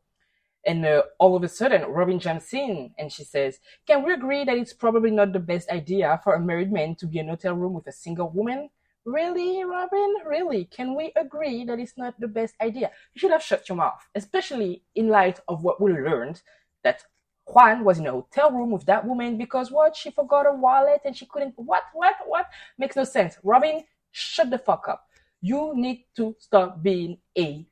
And 0.66 0.84
uh, 0.84 1.02
all 1.18 1.36
of 1.36 1.44
a 1.44 1.48
sudden, 1.48 1.82
Robyn 1.82 2.18
jumps 2.18 2.52
in 2.52 2.90
and 2.98 3.10
she 3.10 3.22
says, 3.22 3.60
Can 3.86 4.04
we 4.04 4.12
agree 4.12 4.44
that 4.44 4.58
it's 4.58 4.72
probably 4.72 5.12
not 5.12 5.32
the 5.32 5.38
best 5.38 5.70
idea 5.70 6.20
for 6.24 6.34
a 6.34 6.40
married 6.40 6.72
man 6.72 6.96
to 6.96 7.06
be 7.06 7.20
in 7.20 7.28
a 7.28 7.32
hotel 7.32 7.54
room 7.54 7.72
with 7.72 7.86
a 7.86 7.92
single 7.92 8.30
woman? 8.30 8.68
Really, 9.04 9.62
Robyn? 9.62 10.14
Really? 10.26 10.64
Can 10.64 10.96
we 10.96 11.12
agree 11.14 11.64
that 11.64 11.78
it's 11.78 11.96
not 11.96 12.18
the 12.18 12.26
best 12.26 12.56
idea? 12.60 12.90
You 13.14 13.20
should 13.20 13.30
have 13.30 13.42
shut 13.42 13.68
your 13.68 13.76
mouth, 13.76 14.02
especially 14.16 14.82
in 14.96 15.08
light 15.08 15.38
of 15.46 15.62
what 15.62 15.80
we 15.80 15.92
learned 15.92 16.42
that 16.82 17.04
Juan 17.46 17.84
was 17.84 18.00
in 18.00 18.08
a 18.08 18.10
hotel 18.10 18.50
room 18.50 18.72
with 18.72 18.84
that 18.86 19.06
woman 19.06 19.38
because 19.38 19.70
what? 19.70 19.94
She 19.94 20.10
forgot 20.10 20.46
her 20.46 20.56
wallet 20.56 21.02
and 21.04 21.16
she 21.16 21.26
couldn't. 21.26 21.54
What? 21.54 21.84
What? 21.94 22.16
What? 22.26 22.46
Makes 22.76 22.96
no 22.96 23.04
sense. 23.04 23.38
Robyn, 23.44 23.84
shut 24.10 24.50
the 24.50 24.58
fuck 24.58 24.88
up. 24.88 25.06
You 25.40 25.72
need 25.76 26.06
to 26.16 26.34
stop 26.40 26.82
being 26.82 27.18
a 27.38 27.64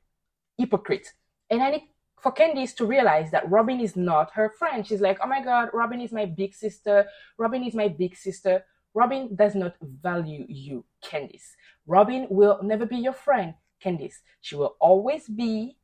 hypocrite. 0.56 1.12
And 1.50 1.60
I 1.60 1.70
need 1.70 1.88
for 2.24 2.32
Candice 2.32 2.74
to 2.76 2.86
realize 2.86 3.30
that 3.32 3.50
Robyn 3.50 3.80
is 3.80 3.96
not 3.96 4.30
her 4.32 4.48
friend. 4.58 4.86
She's 4.86 5.02
like, 5.02 5.18
oh 5.22 5.28
my 5.28 5.42
God, 5.42 5.68
Robyn 5.74 6.00
is 6.00 6.10
my 6.10 6.24
big 6.24 6.54
sister. 6.54 7.06
Robyn 7.38 7.62
is 7.62 7.74
my 7.74 7.88
big 7.88 8.16
sister. 8.16 8.64
Robyn 8.94 9.36
does 9.36 9.54
not 9.54 9.74
value 9.82 10.46
you, 10.48 10.86
Candice. 11.04 11.50
Robyn 11.86 12.26
will 12.30 12.60
never 12.62 12.86
be 12.86 12.96
your 12.96 13.12
friend, 13.12 13.52
Candice. 13.84 14.22
She 14.40 14.56
will 14.56 14.74
always 14.80 15.28
be 15.28 15.76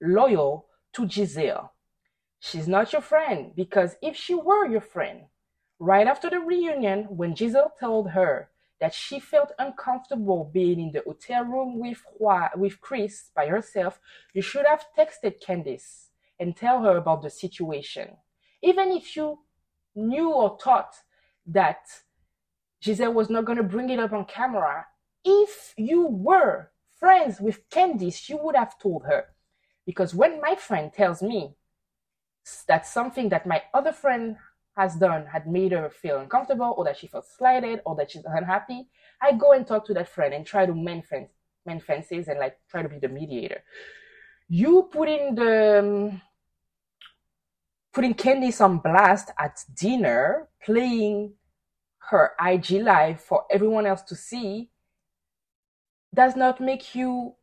loyal 0.00 0.68
to 0.92 1.02
Gizelle. 1.02 1.70
She's 2.38 2.68
not 2.68 2.92
your 2.92 3.02
friend 3.02 3.50
because 3.56 3.96
if 4.00 4.14
she 4.16 4.36
were 4.36 4.68
your 4.68 4.80
friend, 4.80 5.22
right 5.80 6.06
after 6.06 6.30
the 6.30 6.38
reunion, 6.38 7.06
when 7.10 7.34
Gizelle 7.34 7.72
told 7.80 8.10
her 8.10 8.50
that 8.82 8.92
she 8.92 9.20
felt 9.20 9.52
uncomfortable 9.60 10.50
being 10.52 10.80
in 10.80 10.90
the 10.90 11.02
hotel 11.06 11.44
room 11.44 11.78
with, 11.78 12.02
with 12.56 12.80
Chris 12.80 13.30
by 13.32 13.46
herself, 13.46 14.00
you 14.34 14.42
should 14.42 14.66
have 14.66 14.84
texted 14.98 15.40
Candice 15.40 16.08
and 16.40 16.56
tell 16.56 16.82
her 16.82 16.96
about 16.96 17.22
the 17.22 17.30
situation. 17.30 18.08
Even 18.60 18.90
if 18.90 19.14
you 19.14 19.38
knew 19.94 20.32
or 20.32 20.58
thought 20.60 20.96
that 21.46 21.86
Gizelle 22.82 23.14
was 23.14 23.30
not 23.30 23.44
going 23.44 23.58
to 23.58 23.62
bring 23.62 23.88
it 23.88 24.00
up 24.00 24.12
on 24.12 24.24
camera. 24.24 24.84
If 25.24 25.74
you 25.76 26.08
were 26.08 26.72
friends 26.98 27.40
with 27.40 27.70
Candice, 27.70 28.28
you 28.28 28.36
would 28.42 28.56
have 28.56 28.80
told 28.80 29.04
her. 29.04 29.26
Because 29.86 30.12
when 30.12 30.40
my 30.40 30.56
friend 30.56 30.92
tells 30.92 31.22
me 31.22 31.54
that 32.66 32.84
something 32.84 33.28
that 33.28 33.46
my 33.46 33.62
other 33.72 33.92
friend 33.92 34.38
has 34.76 34.96
done 34.96 35.26
had 35.26 35.46
made 35.46 35.72
her 35.72 35.90
feel 35.90 36.18
uncomfortable 36.18 36.74
or 36.76 36.84
that 36.84 36.96
she 36.96 37.06
felt 37.06 37.26
slighted 37.26 37.80
or 37.84 37.94
that 37.96 38.10
she's 38.10 38.24
unhappy, 38.24 38.88
I 39.20 39.32
go 39.32 39.52
and 39.52 39.66
talk 39.66 39.86
to 39.86 39.94
that 39.94 40.08
friend 40.08 40.32
and 40.32 40.46
try 40.46 40.66
to 40.66 40.74
mend, 40.74 41.06
fence, 41.06 41.30
mend 41.66 41.82
fences 41.82 42.28
and 42.28 42.38
like 42.38 42.58
try 42.70 42.82
to 42.82 42.88
be 42.88 42.98
the 42.98 43.08
mediator. 43.08 43.62
You 44.48 44.88
putting 44.90 45.34
the 45.34 45.78
um, 45.78 46.22
putting 47.92 48.14
Candice 48.14 48.60
on 48.60 48.78
blast 48.78 49.30
at 49.38 49.62
dinner, 49.74 50.48
playing 50.64 51.34
her 52.10 52.32
IG 52.42 52.82
live 52.82 53.20
for 53.20 53.44
everyone 53.50 53.86
else 53.86 54.02
to 54.02 54.16
see, 54.16 54.70
does 56.14 56.36
not 56.36 56.60
make 56.60 56.94
you 56.94 57.34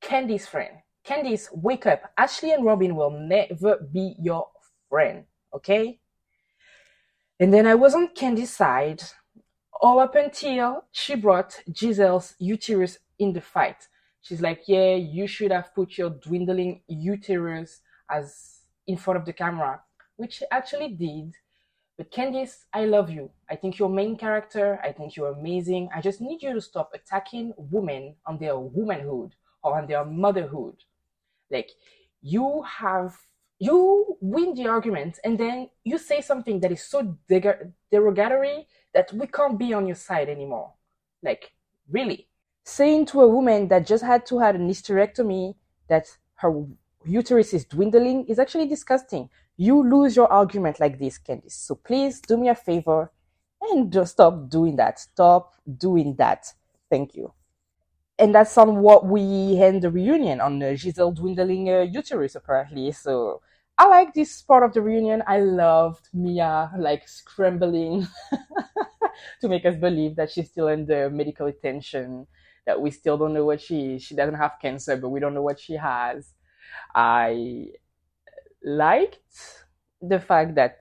Candy's 0.00 0.46
friend. 0.46 0.76
Candice, 1.04 1.48
wake 1.52 1.86
up. 1.86 2.12
Ashley 2.16 2.52
and 2.52 2.64
Robyn 2.64 2.94
will 2.94 3.10
never 3.10 3.76
be 3.92 4.14
your 4.20 4.48
friend, 4.88 5.24
okay? 5.54 5.98
And 7.42 7.52
then 7.52 7.66
I 7.66 7.74
was 7.74 7.92
on 7.92 8.14
Candice's 8.14 8.54
side 8.54 9.02
all 9.80 9.98
up 9.98 10.14
until 10.14 10.84
she 10.92 11.16
brought 11.16 11.60
Gizelle's 11.68 12.36
uterus 12.38 13.00
in 13.18 13.32
the 13.32 13.40
fight. 13.40 13.88
She's 14.20 14.40
like, 14.40 14.62
yeah, 14.68 14.94
you 14.94 15.26
should 15.26 15.50
have 15.50 15.74
put 15.74 15.98
your 15.98 16.10
dwindling 16.10 16.82
uterus 16.86 17.80
as 18.08 18.60
in 18.86 18.96
front 18.96 19.18
of 19.18 19.26
the 19.26 19.32
camera, 19.32 19.80
which 20.14 20.34
she 20.34 20.44
actually 20.52 20.90
did. 20.90 21.34
But 21.98 22.12
Candice, 22.12 22.66
I 22.72 22.84
love 22.84 23.10
you. 23.10 23.32
I 23.50 23.56
think 23.56 23.76
you're 23.76 23.88
main 23.88 24.16
character. 24.16 24.78
I 24.80 24.92
think 24.92 25.16
you're 25.16 25.32
amazing. 25.32 25.88
I 25.92 26.00
just 26.00 26.20
need 26.20 26.44
you 26.44 26.54
to 26.54 26.60
stop 26.60 26.92
attacking 26.94 27.54
women 27.56 28.14
on 28.24 28.38
their 28.38 28.56
womanhood 28.56 29.34
or 29.64 29.76
on 29.80 29.88
their 29.88 30.04
motherhood. 30.04 30.76
Like 31.50 31.72
you 32.20 32.62
have 32.62 33.16
you 33.62 34.16
win 34.20 34.54
the 34.54 34.66
argument 34.66 35.20
and 35.22 35.38
then 35.38 35.68
you 35.84 35.96
say 35.96 36.20
something 36.20 36.58
that 36.58 36.72
is 36.72 36.82
so 36.82 37.16
derogatory 37.92 38.66
that 38.92 39.12
we 39.12 39.24
can't 39.28 39.56
be 39.56 39.72
on 39.72 39.86
your 39.86 39.94
side 39.94 40.28
anymore. 40.28 40.72
Like, 41.22 41.52
really. 41.88 42.26
Saying 42.64 43.06
to 43.06 43.20
a 43.20 43.28
woman 43.28 43.68
that 43.68 43.86
just 43.86 44.02
had 44.02 44.26
to 44.26 44.40
have 44.40 44.56
an 44.56 44.68
hysterectomy 44.68 45.54
that 45.88 46.06
her 46.36 46.64
uterus 47.04 47.54
is 47.54 47.64
dwindling 47.64 48.26
is 48.26 48.40
actually 48.40 48.66
disgusting. 48.66 49.30
You 49.56 49.88
lose 49.88 50.16
your 50.16 50.32
argument 50.32 50.80
like 50.80 50.98
this, 50.98 51.20
Candice. 51.20 51.52
So 51.52 51.76
please 51.76 52.20
do 52.20 52.36
me 52.36 52.48
a 52.48 52.56
favor 52.56 53.12
and 53.60 53.92
just 53.92 54.14
stop 54.14 54.48
doing 54.48 54.74
that. 54.76 54.98
Stop 54.98 55.54
doing 55.78 56.16
that. 56.16 56.52
Thank 56.90 57.14
you 57.14 57.32
and 58.18 58.34
that's 58.34 58.56
on 58.58 58.76
what 58.76 59.06
we 59.06 59.58
end 59.60 59.82
the 59.82 59.90
reunion 59.90 60.40
on 60.40 60.62
uh, 60.62 60.66
Gizelle 60.66 61.14
dwindling 61.14 61.68
uh, 61.68 61.80
uterus 61.80 62.34
apparently. 62.34 62.92
So 62.92 63.40
I 63.78 63.86
like 63.88 64.14
this 64.14 64.42
part 64.42 64.62
of 64.62 64.74
the 64.74 64.80
reunion. 64.82 65.22
I 65.26 65.40
loved 65.40 66.08
Mia 66.12 66.70
like 66.78 67.08
scrambling 67.08 68.06
to 69.40 69.48
make 69.48 69.64
us 69.66 69.76
believe 69.76 70.16
that 70.16 70.30
she's 70.30 70.48
still 70.48 70.68
under 70.68 71.10
medical 71.10 71.46
attention, 71.46 72.26
that 72.66 72.80
we 72.80 72.90
still 72.90 73.18
don't 73.18 73.32
know 73.34 73.44
what 73.44 73.60
she 73.60 73.94
is. 73.94 74.02
She 74.02 74.14
doesn't 74.14 74.34
have 74.36 74.52
cancer, 74.60 74.96
but 74.96 75.08
we 75.08 75.20
don't 75.20 75.34
know 75.34 75.42
what 75.42 75.58
she 75.60 75.74
has. 75.74 76.32
I 76.94 77.68
liked 78.64 79.64
the 80.00 80.20
fact 80.20 80.54
that 80.56 80.78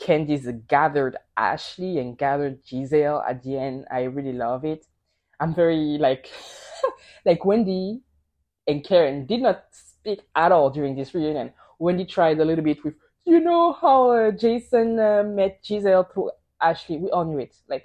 Candice 0.00 0.66
gathered 0.68 1.16
Ashley 1.36 1.98
and 1.98 2.18
gathered 2.18 2.64
Gizelle 2.64 3.24
at 3.28 3.42
the 3.42 3.58
end. 3.58 3.86
I 3.90 4.04
really 4.04 4.32
love 4.32 4.64
it. 4.64 4.86
I'm 5.40 5.54
very 5.54 5.98
like 5.98 6.30
like 7.26 7.44
Wendy 7.44 8.02
and 8.66 8.84
Karen 8.84 9.26
did 9.26 9.42
not 9.42 9.64
speak 9.72 10.22
at 10.36 10.52
all 10.52 10.70
during 10.70 10.96
this 10.96 11.14
reunion. 11.14 11.52
Wendy 11.84 12.06
tried 12.06 12.40
a 12.40 12.44
little 12.46 12.64
bit 12.64 12.82
with, 12.82 12.94
you 13.26 13.40
know 13.40 13.74
how 13.74 14.10
uh, 14.10 14.30
Jason 14.30 14.98
uh, 14.98 15.22
met 15.22 15.62
Gizelle 15.62 16.10
through 16.10 16.30
Ashley. 16.58 16.96
We 16.96 17.10
all 17.10 17.26
knew 17.26 17.38
it. 17.38 17.54
Like 17.68 17.82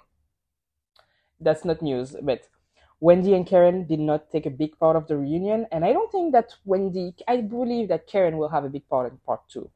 that's 1.42 1.66
not 1.66 1.82
news, 1.82 2.16
but 2.24 2.48
Wendy 3.02 3.34
and 3.34 3.46
Karen 3.46 3.86
did 3.86 4.00
not 4.00 4.32
take 4.32 4.46
a 4.46 4.58
big 4.62 4.80
part 4.80 4.96
of 4.96 5.08
the 5.08 5.18
reunion, 5.18 5.68
and 5.74 5.84
I 5.84 5.92
don't 5.92 6.10
think 6.14 6.32
that 6.32 6.56
Wendy. 6.64 7.14
I 7.28 7.42
believe 7.42 7.90
that 7.90 8.08
Karen 8.08 8.38
will 8.38 8.48
have 8.48 8.64
a 8.64 8.70
big 8.70 8.88
part 8.88 9.12
in 9.12 9.18
part 9.26 9.42
two, 9.50 9.70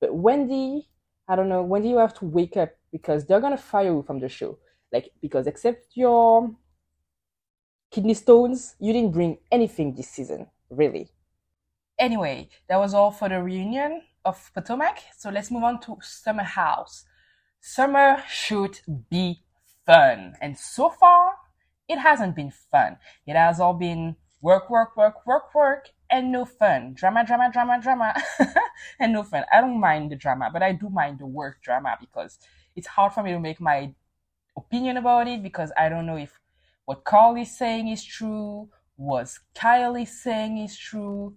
but 0.00 0.14
Wendy, 0.14 0.88
I 1.28 1.36
don't 1.36 1.50
know. 1.50 1.62
Wendy, 1.62 1.90
you 1.90 1.98
have 1.98 2.18
to 2.20 2.24
wake 2.24 2.56
up 2.56 2.70
because 2.90 3.26
they're 3.26 3.40
gonna 3.40 3.58
fire 3.58 3.92
you 3.92 4.02
from 4.06 4.18
the 4.18 4.30
show. 4.30 4.58
Like 4.92 5.10
because 5.20 5.46
except 5.46 5.84
your 5.94 6.54
kidney 7.90 8.14
stones, 8.14 8.76
you 8.80 8.94
didn't 8.94 9.12
bring 9.12 9.36
anything 9.52 9.94
this 9.94 10.08
season, 10.08 10.46
really. 10.70 11.10
Anyway, 11.98 12.48
that 12.68 12.78
was 12.78 12.94
all 12.94 13.10
for 13.10 13.28
the 13.28 13.42
reunion 13.42 14.02
of 14.24 14.50
Potomac. 14.54 14.98
So 15.16 15.30
let's 15.30 15.50
move 15.50 15.64
on 15.64 15.80
to 15.80 15.96
Summer 16.00 16.44
House. 16.44 17.04
Summer 17.60 18.22
should 18.28 18.80
be 19.10 19.42
fun. 19.84 20.34
And 20.40 20.56
so 20.56 20.90
far, 20.90 21.32
it 21.88 21.98
hasn't 21.98 22.36
been 22.36 22.52
fun. 22.70 22.98
It 23.26 23.34
has 23.34 23.58
all 23.58 23.74
been 23.74 24.16
work, 24.40 24.70
work, 24.70 24.96
work, 24.96 25.26
work, 25.26 25.54
work, 25.54 25.88
and 26.10 26.30
no 26.30 26.44
fun. 26.44 26.94
Drama, 26.94 27.24
drama, 27.26 27.50
drama, 27.52 27.80
drama, 27.82 28.14
and 29.00 29.12
no 29.12 29.22
fun. 29.22 29.44
I 29.52 29.60
don't 29.60 29.80
mind 29.80 30.12
the 30.12 30.16
drama, 30.16 30.50
but 30.52 30.62
I 30.62 30.72
do 30.72 30.88
mind 30.88 31.18
the 31.18 31.26
work 31.26 31.62
drama 31.62 31.96
because 31.98 32.38
it's 32.76 32.86
hard 32.86 33.12
for 33.12 33.22
me 33.22 33.32
to 33.32 33.40
make 33.40 33.60
my 33.60 33.92
opinion 34.56 34.98
about 34.98 35.26
it 35.26 35.42
because 35.42 35.72
I 35.76 35.88
don't 35.88 36.06
know 36.06 36.16
if 36.16 36.38
what 36.84 37.04
Carl 37.04 37.36
is 37.36 37.56
saying 37.56 37.88
is 37.88 38.04
true, 38.04 38.68
what 38.96 39.32
Kyle 39.54 39.96
is 39.96 40.22
saying 40.22 40.58
is 40.58 40.76
true. 40.76 41.34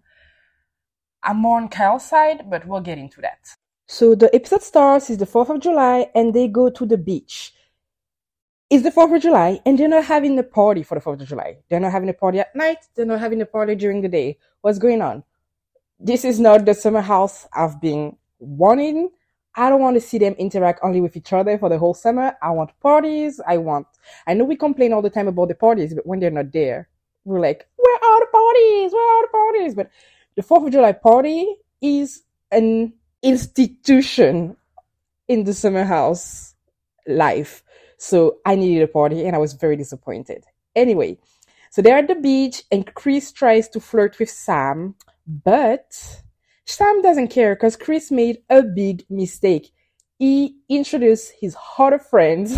I'm 1.24 1.38
more 1.38 1.58
on 1.58 1.70
Kyle's 1.70 2.08
side, 2.08 2.50
but 2.50 2.66
we'll 2.66 2.82
get 2.82 2.98
into 2.98 3.22
that. 3.22 3.40
So 3.88 4.16
the 4.16 4.34
episode 4.34 4.64
starts 4.64 5.10
is 5.10 5.18
the 5.18 5.26
4th 5.26 5.50
of 5.50 5.60
July 5.60 6.10
and 6.16 6.34
they 6.34 6.48
go 6.48 6.70
to 6.70 6.86
the 6.86 6.98
beach. 6.98 7.54
It's 8.70 8.84
the 8.84 8.92
4th 8.92 9.16
of 9.16 9.22
July 9.22 9.60
and 9.66 9.78
they're 9.78 9.88
not 9.88 10.06
having 10.06 10.40
a 10.40 10.44
party 10.44 10.84
for 10.84 10.96
the 10.96 11.02
4th 11.02 11.22
of 11.22 11.28
July. 11.28 11.58
They're 11.70 11.80
not 11.80 11.92
having 11.92 12.10
a 12.10 12.14
party 12.14 12.40
at 12.40 12.56
night. 12.56 12.78
They're 12.96 13.06
not 13.06 13.20
having 13.20 13.42
a 13.42 13.46
party 13.46 13.76
during 13.76 14.02
the 14.02 14.08
day. 14.08 14.38
What's 14.62 14.80
going 14.80 15.02
on? 15.02 15.24
This 16.00 16.26
is 16.26 16.40
not 16.40 16.66
the 16.66 16.74
summer 16.74 17.02
house 17.02 17.48
I've 17.54 17.82
been 17.82 18.16
wanting 18.40 19.12
I 19.56 19.70
don't 19.70 19.82
want 19.82 19.96
to 19.96 20.02
see 20.02 20.18
them 20.18 20.34
interact 20.34 20.80
only 20.82 21.02
with 21.02 21.18
each 21.18 21.34
other 21.34 21.58
for 21.58 21.68
the 21.68 21.78
whole 21.78 21.94
summer. 21.94 22.36
I 22.42 22.52
want 22.52 22.72
parties. 22.80 23.42
I 23.46 23.58
want, 23.58 23.88
I 24.26 24.34
know 24.34 24.46
we 24.46 24.56
complain 24.56 24.94
all 24.94 25.02
the 25.02 25.10
time 25.10 25.28
about 25.28 25.50
the 25.50 25.56
parties, 25.56 25.94
but 25.94 26.08
when 26.08 26.20
they're 26.20 26.32
not 26.32 26.54
there, 26.54 26.88
we're 27.26 27.42
like, 27.42 27.68
where 27.76 27.96
are 27.96 28.20
the 28.22 28.28
parties? 28.32 28.94
Where 28.94 29.18
are 29.18 29.24
the 29.24 29.32
parties? 29.32 29.76
But 29.76 29.90
the 30.36 30.44
4th 30.44 30.68
of 30.68 30.74
July 30.74 30.92
party 30.94 31.56
is 31.82 32.24
an 32.52 32.94
institution 33.22 34.56
in 35.28 35.44
the 35.44 35.54
summer 35.54 35.84
house 35.84 36.56
life. 37.08 37.64
So 37.98 38.38
I 38.46 38.56
needed 38.56 38.84
a 38.84 38.88
party 38.88 39.26
and 39.26 39.36
I 39.36 39.40
was 39.40 39.54
very 39.54 39.76
disappointed. 39.76 40.44
Anyway, 40.76 41.18
so 41.70 41.82
they're 41.82 41.98
at 41.98 42.08
the 42.08 42.16
beach 42.16 42.64
and 42.72 42.92
Chris 42.94 43.32
tries 43.32 43.70
to 43.70 43.80
flirt 43.80 44.20
with 44.20 44.30
Sam, 44.30 44.96
but 45.28 46.22
Sam 46.66 47.02
doesn't 47.02 47.30
care 47.30 47.56
because 47.56 47.76
Chris 47.76 48.12
made 48.12 48.40
a 48.50 48.64
big 48.64 49.04
mistake. 49.10 49.72
He 50.18 50.58
introduced 50.70 51.34
his 51.40 51.56
other 51.78 52.00
friends 52.00 52.58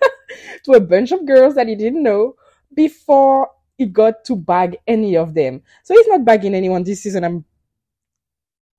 to 0.64 0.72
a 0.72 0.80
bunch 0.80 1.12
of 1.12 1.26
girls 1.26 1.54
that 1.54 1.68
he 1.68 1.74
didn't 1.74 2.02
know 2.02 2.34
before 2.74 3.50
he 3.76 3.86
got 3.86 4.24
to 4.26 4.36
bag 4.36 4.78
any 4.86 5.16
of 5.16 5.34
them. 5.34 5.62
So 5.84 5.94
he's 5.94 6.08
not 6.08 6.24
bagging 6.24 6.54
anyone 6.54 6.84
this 6.84 7.02
season, 7.02 7.24
I'm 7.24 7.44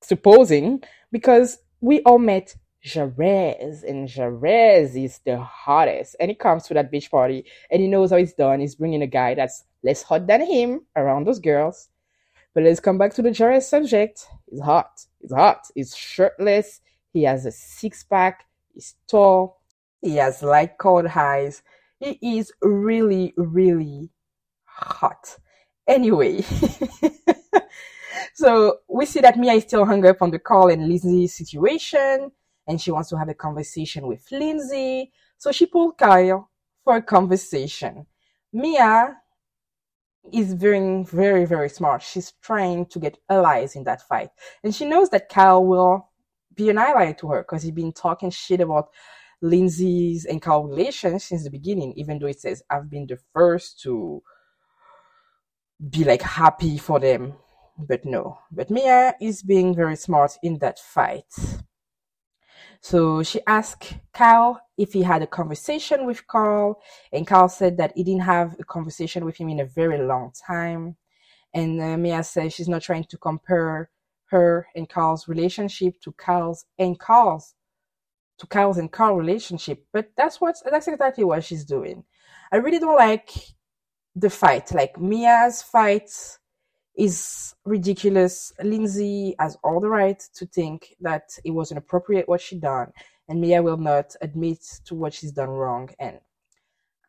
supposing, 0.02 0.84
because 1.12 1.58
we 1.82 2.02
all 2.02 2.20
met 2.20 2.56
Jarrez, 2.86 3.84
and 3.84 4.08
Jarrez 4.08 5.02
is 5.02 5.20
the 5.26 5.40
hottest. 5.40 6.16
And 6.20 6.30
he 6.30 6.36
comes 6.36 6.64
to 6.64 6.74
that 6.74 6.92
beach 6.92 7.10
party 7.10 7.46
and 7.72 7.82
he 7.82 7.88
knows 7.88 8.12
how 8.12 8.18
it's 8.18 8.34
done. 8.34 8.60
He's 8.60 8.76
bringing 8.76 9.02
a 9.02 9.08
guy 9.08 9.36
that's 9.36 9.64
less 9.84 10.04
hot 10.04 10.28
than 10.28 10.46
him 10.46 10.82
around 10.96 11.26
those 11.26 11.40
girls. 11.40 11.90
But 12.54 12.64
let's 12.64 12.80
come 12.80 12.98
back 12.98 13.14
to 13.16 13.22
the 13.22 13.30
Jarrez 13.30 13.64
subject. 13.64 14.28
He's 14.50 14.62
hot. 14.62 15.06
He's 15.20 15.32
hot. 15.32 15.66
He's 15.74 15.96
shirtless. 15.96 16.82
He 17.12 17.24
has 17.24 17.46
a 17.46 17.52
six 17.52 18.04
pack. 18.04 18.46
He's 18.74 18.96
tall. 19.08 19.62
He 20.02 20.18
has 20.18 20.44
light 20.44 20.78
colored 20.78 21.08
eyes. 21.08 21.64
He 22.00 22.38
is 22.38 22.52
really, 22.62 23.34
really 23.38 24.10
hot. 24.76 25.38
Anyway, 25.88 26.42
so 28.34 28.78
we 28.88 29.06
see 29.06 29.20
that 29.20 29.38
Mia 29.38 29.54
is 29.54 29.64
still 29.64 29.86
hung 29.86 30.06
up 30.06 30.22
on 30.22 30.32
the 30.32 30.40
Carl 30.40 30.70
and 30.70 30.88
Lindsay 30.88 31.28
situation, 31.28 32.32
and 32.68 32.82
she 32.82 32.92
wants 32.92 33.10
to 33.10 33.18
have 33.18 33.30
a 33.30 33.34
conversation 33.34 34.08
with 34.08 34.26
Lindsay. 34.32 35.12
So 35.38 35.52
she 35.52 35.66
pulled 35.66 35.98
Kyle 35.98 36.50
for 36.84 36.96
a 36.96 37.02
conversation. 37.02 38.06
Mia 38.54 39.18
is 40.32 40.54
very, 40.54 41.04
very, 41.04 41.46
very 41.46 41.70
smart. 41.70 42.02
She's 42.02 42.32
trying 42.42 42.86
to 42.88 43.00
get 43.00 43.18
allies 43.30 43.76
in 43.76 43.84
that 43.84 44.08
fight. 44.08 44.30
And 44.64 44.74
she 44.74 44.86
knows 44.86 45.10
that 45.10 45.28
Kyle 45.28 45.64
will 45.66 46.10
be 46.56 46.70
an 46.70 46.78
ally 46.78 47.12
to 47.14 47.28
her 47.30 47.42
because 47.42 47.64
he's 47.64 47.72
been 47.72 47.92
talking 47.92 48.30
shit 48.30 48.62
about 48.62 48.90
Lindsay's 49.42 50.26
and 50.26 50.42
Kyle 50.42 50.64
relations 50.64 51.26
since 51.26 51.44
the 51.44 51.50
beginning, 51.50 51.94
even 51.98 52.20
though 52.20 52.28
it 52.28 52.40
says 52.40 52.64
I've 52.70 52.90
been 52.90 53.08
the 53.08 53.18
first 53.34 53.82
to 53.82 54.24
be 55.90 56.04
like 56.04 56.22
happy 56.22 56.78
for 56.78 57.00
them. 57.00 57.34
But 57.78 58.06
no. 58.06 58.40
But 58.52 58.70
Mia 58.70 59.16
is 59.20 59.42
being 59.42 59.76
very 59.76 59.96
smart 59.96 60.38
in 60.44 60.60
that 60.60 60.80
fight. 60.80 61.26
So 62.82 63.24
she 63.24 63.40
asked 63.48 63.96
Kyle 64.14 64.60
if 64.78 64.94
he 64.94 65.04
had 65.04 65.22
a 65.22 65.28
conversation 65.28 66.06
with 66.06 66.28
Carl, 66.28 66.82
and 67.14 67.26
Carl 67.26 67.48
said 67.48 67.78
that 67.78 67.94
he 67.96 68.04
didn't 68.04 68.24
have 68.24 68.58
a 68.60 68.64
conversation 68.66 69.24
with 69.24 69.38
him 69.38 69.50
in 69.50 69.62
a 69.62 69.66
very 69.66 69.98
long 69.98 70.34
time. 70.46 70.98
And 71.54 71.82
uh, 71.82 71.98
Mia 71.98 72.24
says 72.24 72.54
she's 72.54 72.68
not 72.68 72.82
trying 72.82 73.06
to 73.06 73.18
compare 73.18 73.90
her 74.26 74.68
and 74.76 74.90
Carl's 74.90 75.28
relationship 75.28 76.02
to 76.02 76.12
Kyle's 76.14 76.66
and 76.78 77.00
Carl's 77.00 77.56
to 78.40 78.48
Kyle's 78.48 78.80
and 78.80 78.92
Carl 78.92 79.16
relationship, 79.16 79.86
but 79.94 80.12
that's 80.18 80.42
what 80.42 80.56
that's 80.70 80.88
exactly 80.88 81.24
what 81.24 81.44
she's 81.44 81.64
doing. 81.64 82.04
I 82.52 82.58
really 82.58 82.80
don't 82.80 82.96
like 82.96 83.30
the 84.16 84.30
fight. 84.30 84.74
Like 84.74 85.00
Mia's 85.00 85.62
fight 85.62 86.12
is 86.96 87.56
ridiculous. 87.66 88.54
Lindsay 88.62 89.36
has 89.40 89.58
all 89.64 89.80
the 89.80 89.90
right 89.90 90.22
to 90.36 90.46
think 90.46 90.96
that 91.02 91.38
it 91.44 91.52
was 91.52 91.72
inappropriate 91.72 92.30
what 92.30 92.42
she 92.42 92.60
done, 92.60 92.92
and 93.28 93.42
Mia 93.42 93.62
will 93.62 93.78
not 93.78 94.16
admit 94.22 94.60
to 94.86 94.96
what 94.96 95.14
she's 95.14 95.32
done 95.32 95.50
wrong. 95.50 95.90
And 96.00 96.20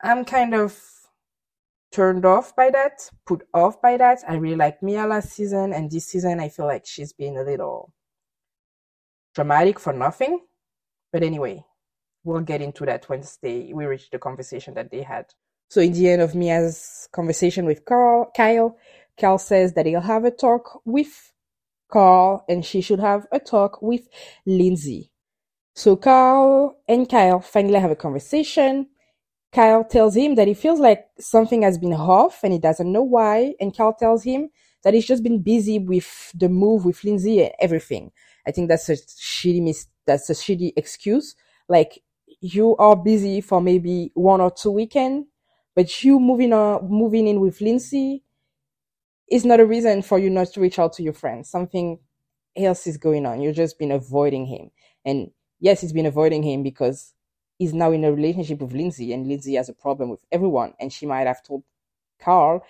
I'm 0.02 0.24
kind 0.24 0.54
of 0.54 0.78
turned 1.92 2.24
off 2.24 2.56
by 2.56 2.70
that, 2.70 3.08
put 3.26 3.46
off 3.54 3.80
by 3.80 3.96
that. 3.96 4.20
I 4.26 4.34
really 4.34 4.56
like 4.56 4.82
Mia 4.82 5.06
last 5.06 5.30
season, 5.32 5.72
and 5.72 5.90
this 5.90 6.06
season 6.06 6.40
I 6.40 6.48
feel 6.48 6.66
like 6.66 6.86
she's 6.86 7.12
been 7.12 7.36
a 7.36 7.44
little 7.44 7.92
dramatic 9.34 9.78
for 9.78 9.92
nothing. 9.92 10.40
But 11.12 11.22
anyway, 11.22 11.64
we'll 12.24 12.40
get 12.40 12.62
into 12.62 12.86
that 12.86 13.08
once 13.08 13.38
they 13.42 13.72
we 13.74 13.84
reach 13.84 14.10
the 14.10 14.18
conversation 14.18 14.74
that 14.74 14.90
they 14.90 15.02
had. 15.02 15.26
So 15.68 15.81
in 15.81 15.92
the 15.92 16.09
end 16.09 16.22
of 16.22 16.35
Mia's 16.35 17.09
conversation 17.12 17.64
with 17.66 17.85
Carl, 17.85 18.31
Kyle, 18.37 18.77
Kyle 19.18 19.38
says 19.38 19.74
that 19.74 19.87
he'll 19.87 20.00
have 20.00 20.24
a 20.24 20.31
talk 20.31 20.81
with 20.85 21.33
Carl 21.90 22.44
and 22.48 22.64
she 22.64 22.81
should 22.81 23.00
have 23.00 23.27
a 23.33 23.38
talk 23.38 23.81
with 23.83 24.09
Lindsay. 24.46 25.11
So 25.74 25.96
Carl 25.96 26.79
and 26.88 27.09
Kyle 27.09 27.40
finally 27.40 27.81
have 27.81 27.90
a 27.90 27.96
conversation. 27.96 28.88
Kyle 29.53 29.85
tells 29.85 30.16
him 30.16 30.35
that 30.35 30.48
he 30.48 30.55
feels 30.55 30.81
like 30.81 31.07
something 31.18 31.62
has 31.62 31.79
been 31.79 31.92
off 31.92 32.40
and 32.42 32.53
he 32.53 32.59
doesn't 32.59 32.90
know 32.90 33.03
why. 33.03 33.55
And 33.61 33.77
Kyle 33.77 33.94
tells 33.94 34.24
him 34.24 34.50
that 34.83 34.94
he's 34.94 35.07
just 35.07 35.22
been 35.22 35.42
busy 35.42 35.79
with 35.79 36.33
the 36.35 36.48
move 36.48 36.85
with 36.85 37.03
Lindsay 37.05 37.42
and 37.42 37.53
everything. 37.61 38.12
I 38.46 38.50
think 38.50 38.68
that's 38.68 38.88
a 38.88 38.94
shitty 38.94 39.62
mis- 39.62 39.88
that's 40.07 40.29
a 40.29 40.35
shitty 40.35 40.72
excuse. 40.77 41.35
Like 41.68 42.03
you 42.40 42.77
are 42.77 42.94
busy 42.96 43.40
for 43.40 43.61
maybe 43.61 44.11
one 44.14 44.40
or 44.40 44.50
two 44.50 44.70
weekend, 44.70 45.27
but 45.74 46.04
you 46.04 46.20
moving 46.20 46.52
on, 46.52 46.88
moving 46.88 47.26
in 47.26 47.40
with 47.40 47.60
Lindsay 47.60 48.22
is 49.30 49.44
not 49.44 49.60
a 49.60 49.66
reason 49.66 50.02
for 50.02 50.18
you 50.18 50.30
not 50.30 50.48
to 50.52 50.60
reach 50.60 50.78
out 50.78 50.92
to 50.94 51.02
your 51.02 51.12
friends. 51.12 51.50
Something 51.50 51.98
else 52.56 52.87
is 52.87 52.96
going 52.96 53.26
on. 53.26 53.40
You've 53.40 53.56
just 53.56 53.78
been 53.78 53.90
avoiding 53.90 54.46
him. 54.46 54.70
And 55.04 55.30
yes, 55.60 55.80
he's 55.80 55.92
been 55.92 56.06
avoiding 56.06 56.42
him 56.42 56.62
because 56.62 57.14
he's 57.58 57.74
now 57.74 57.90
in 57.92 58.04
a 58.04 58.12
relationship 58.12 58.60
with 58.60 58.72
Lindsay 58.72 59.12
and 59.12 59.26
Lindsay 59.26 59.54
has 59.54 59.68
a 59.68 59.74
problem 59.74 60.10
with 60.10 60.20
everyone. 60.30 60.74
And 60.78 60.92
she 60.92 61.06
might 61.06 61.26
have 61.26 61.42
told 61.42 61.64
Carl, 62.20 62.64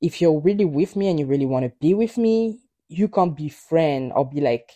if 0.00 0.20
you're 0.20 0.40
really 0.40 0.64
with 0.64 0.96
me 0.96 1.08
and 1.08 1.18
you 1.18 1.26
really 1.26 1.46
want 1.46 1.64
to 1.64 1.72
be 1.80 1.94
with 1.94 2.16
me, 2.16 2.58
you 2.88 3.08
can't 3.08 3.36
be 3.36 3.48
friend 3.48 4.12
or 4.14 4.28
be 4.28 4.40
like 4.40 4.72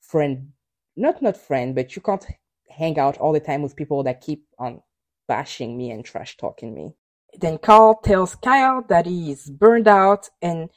friend, 0.00 0.52
not 0.96 1.22
not 1.22 1.36
friend, 1.36 1.74
but 1.74 1.96
you 1.96 2.02
can't 2.02 2.24
hang 2.68 2.98
out 2.98 3.18
all 3.18 3.32
the 3.32 3.40
time 3.40 3.62
with 3.62 3.76
people 3.76 4.02
that 4.04 4.20
keep 4.20 4.46
on 4.58 4.80
bashing 5.28 5.76
me 5.76 5.90
and 5.90 6.04
trash 6.04 6.36
talking 6.36 6.74
me. 6.74 6.94
Then 7.38 7.58
Carl 7.58 8.00
tells 8.02 8.34
Kyle 8.34 8.82
that 8.88 9.06
he 9.06 9.30
is 9.30 9.50
burned 9.50 9.86
out 9.86 10.30
and 10.42 10.70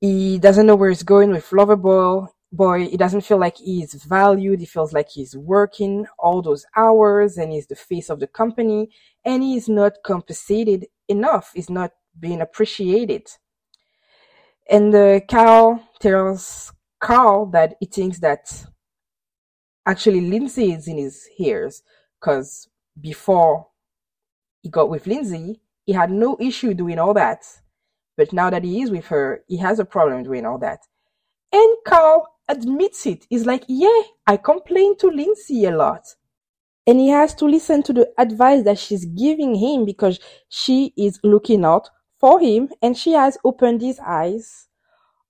he 0.00 0.38
doesn't 0.38 0.66
know 0.66 0.76
where 0.76 0.90
he's 0.90 1.02
going 1.02 1.30
with 1.30 1.50
Loverboy. 1.50 2.28
Boy, 2.52 2.88
he 2.88 2.96
doesn't 2.96 3.20
feel 3.22 3.38
like 3.38 3.56
he's 3.58 3.94
valued. 3.94 4.60
He 4.60 4.66
feels 4.66 4.92
like 4.92 5.08
he's 5.08 5.36
working 5.36 6.06
all 6.18 6.42
those 6.42 6.66
hours 6.76 7.38
and 7.38 7.52
he's 7.52 7.68
the 7.68 7.76
face 7.76 8.10
of 8.10 8.20
the 8.20 8.26
company 8.26 8.90
and 9.24 9.42
he's 9.42 9.68
not 9.68 10.02
compensated 10.04 10.86
enough. 11.08 11.52
He's 11.54 11.70
not 11.70 11.92
being 12.18 12.40
appreciated. 12.40 13.28
And 14.68 14.94
uh, 14.94 15.20
tells 16.00 16.72
Carl 17.00 17.46
that 17.46 17.76
he 17.80 17.86
thinks 17.86 18.18
that 18.20 18.66
actually 19.86 20.20
Lindsay 20.20 20.72
is 20.72 20.86
in 20.86 20.98
his 20.98 21.28
ears 21.38 21.82
because 22.20 22.68
before 23.00 23.66
he 24.62 24.68
got 24.68 24.90
with 24.90 25.06
Lindsay, 25.06 25.60
he 25.86 25.92
had 25.92 26.10
no 26.10 26.36
issue 26.40 26.74
doing 26.74 26.98
all 26.98 27.14
that. 27.14 27.44
But 28.16 28.32
now 28.32 28.50
that 28.50 28.64
he 28.64 28.82
is 28.82 28.90
with 28.90 29.06
her, 29.06 29.42
he 29.48 29.56
has 29.58 29.78
a 29.78 29.84
problem 29.84 30.22
doing 30.22 30.44
all 30.44 30.58
that. 30.58 30.80
And 31.52 31.76
Carl 31.86 32.26
admits 32.48 33.06
it. 33.06 33.26
He's 33.30 33.46
like, 33.46 33.64
yeah, 33.68 34.02
I 34.26 34.36
complain 34.36 34.96
to 34.98 35.08
Lindsay 35.08 35.64
a 35.64 35.70
lot. 35.74 36.06
And 36.86 36.98
he 36.98 37.08
has 37.08 37.34
to 37.36 37.46
listen 37.46 37.82
to 37.84 37.92
the 37.92 38.10
advice 38.18 38.64
that 38.64 38.78
she's 38.78 39.04
giving 39.04 39.54
him 39.54 39.84
because 39.84 40.18
she 40.48 40.92
is 40.96 41.20
looking 41.22 41.64
out 41.64 41.88
for 42.18 42.40
him 42.40 42.68
and 42.82 42.96
she 42.96 43.12
has 43.12 43.38
opened 43.44 43.80
his 43.80 44.00
eyes 44.04 44.68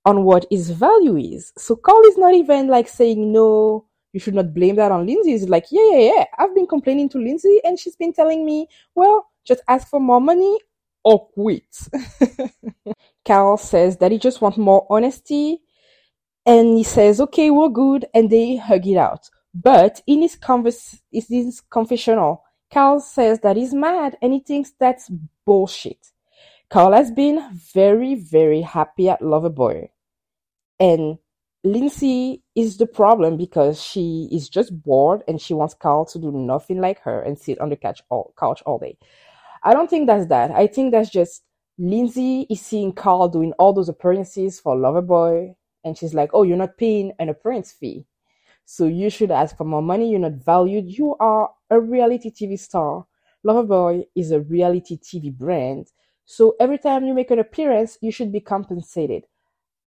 on 0.05 0.23
what 0.23 0.45
his 0.49 0.71
value 0.71 1.17
is. 1.17 1.53
So 1.57 1.75
Carl 1.75 2.01
is 2.05 2.17
not 2.17 2.33
even 2.33 2.67
like 2.67 2.87
saying, 2.87 3.31
no, 3.31 3.85
you 4.13 4.19
should 4.19 4.33
not 4.33 4.53
blame 4.53 4.75
that 4.75 4.91
on 4.91 5.05
Lindsay. 5.05 5.31
He's 5.31 5.49
like, 5.49 5.65
yeah, 5.71 5.89
yeah, 5.91 6.13
yeah. 6.15 6.25
I've 6.37 6.53
been 6.53 6.67
complaining 6.67 7.09
to 7.09 7.17
Lindsay 7.17 7.59
and 7.63 7.79
she's 7.79 7.95
been 7.95 8.13
telling 8.13 8.45
me, 8.45 8.67
well, 8.95 9.27
just 9.45 9.61
ask 9.67 9.87
for 9.87 9.99
more 9.99 10.21
money 10.21 10.59
or 11.03 11.27
quit. 11.29 11.77
Carl 13.25 13.57
says 13.57 13.97
that 13.97 14.11
he 14.11 14.17
just 14.17 14.41
wants 14.41 14.57
more 14.57 14.85
honesty 14.89 15.61
and 16.45 16.77
he 16.77 16.83
says, 16.83 17.21
okay, 17.21 17.49
we're 17.51 17.69
good. 17.69 18.05
And 18.13 18.29
they 18.29 18.57
hug 18.57 18.87
it 18.87 18.97
out. 18.97 19.29
But 19.53 20.01
in 20.07 20.21
his 20.21 20.37
in 21.11 21.23
his 21.29 21.61
confessional, 21.61 22.43
Carl 22.71 22.99
says 22.99 23.39
that 23.41 23.57
he's 23.57 23.73
mad 23.73 24.17
and 24.21 24.33
he 24.33 24.39
thinks 24.39 24.71
that's 24.79 25.11
bullshit. 25.45 26.11
Carl 26.69 26.93
has 26.93 27.11
been 27.11 27.43
very, 27.73 28.15
very 28.15 28.61
happy 28.61 29.09
at 29.09 29.19
Loverboy. 29.19 29.89
And 30.79 31.17
Lindsay 31.63 32.41
is 32.55 32.77
the 32.77 32.87
problem 32.87 33.37
because 33.37 33.81
she 33.81 34.27
is 34.31 34.49
just 34.49 34.81
bored 34.81 35.21
and 35.27 35.39
she 35.39 35.53
wants 35.53 35.75
Carl 35.75 36.05
to 36.05 36.19
do 36.19 36.31
nothing 36.31 36.81
like 36.81 36.99
her 37.01 37.21
and 37.21 37.37
sit 37.37 37.59
on 37.59 37.69
the 37.69 37.75
couch 37.75 38.01
all, 38.09 38.33
couch 38.39 38.63
all 38.65 38.79
day. 38.79 38.97
I 39.63 39.73
don't 39.73 39.89
think 39.89 40.07
that's 40.07 40.25
that. 40.27 40.49
I 40.51 40.65
think 40.65 40.91
that's 40.91 41.11
just 41.11 41.43
Lindsay 41.77 42.47
is 42.49 42.61
seeing 42.61 42.93
Carl 42.93 43.27
doing 43.27 43.53
all 43.59 43.73
those 43.73 43.89
appearances 43.89 44.59
for 44.59 44.75
Loverboy 44.75 45.53
and 45.83 45.97
she's 45.97 46.15
like, 46.15 46.31
oh, 46.33 46.43
you're 46.43 46.57
not 46.57 46.77
paying 46.77 47.11
an 47.19 47.29
appearance 47.29 47.71
fee. 47.71 48.05
So 48.65 48.85
you 48.85 49.09
should 49.09 49.31
ask 49.31 49.55
for 49.55 49.63
more 49.63 49.81
money. 49.81 50.09
You're 50.09 50.19
not 50.19 50.43
valued. 50.43 50.97
You 50.97 51.15
are 51.19 51.51
a 51.69 51.79
reality 51.79 52.31
TV 52.31 52.57
star. 52.57 53.05
Loverboy 53.45 54.05
is 54.15 54.31
a 54.31 54.41
reality 54.41 54.97
TV 54.97 55.31
brand. 55.31 55.91
So 56.25 56.55
every 56.59 56.77
time 56.77 57.05
you 57.05 57.13
make 57.13 57.31
an 57.31 57.39
appearance, 57.39 57.97
you 58.01 58.11
should 58.11 58.31
be 58.31 58.39
compensated. 58.39 59.25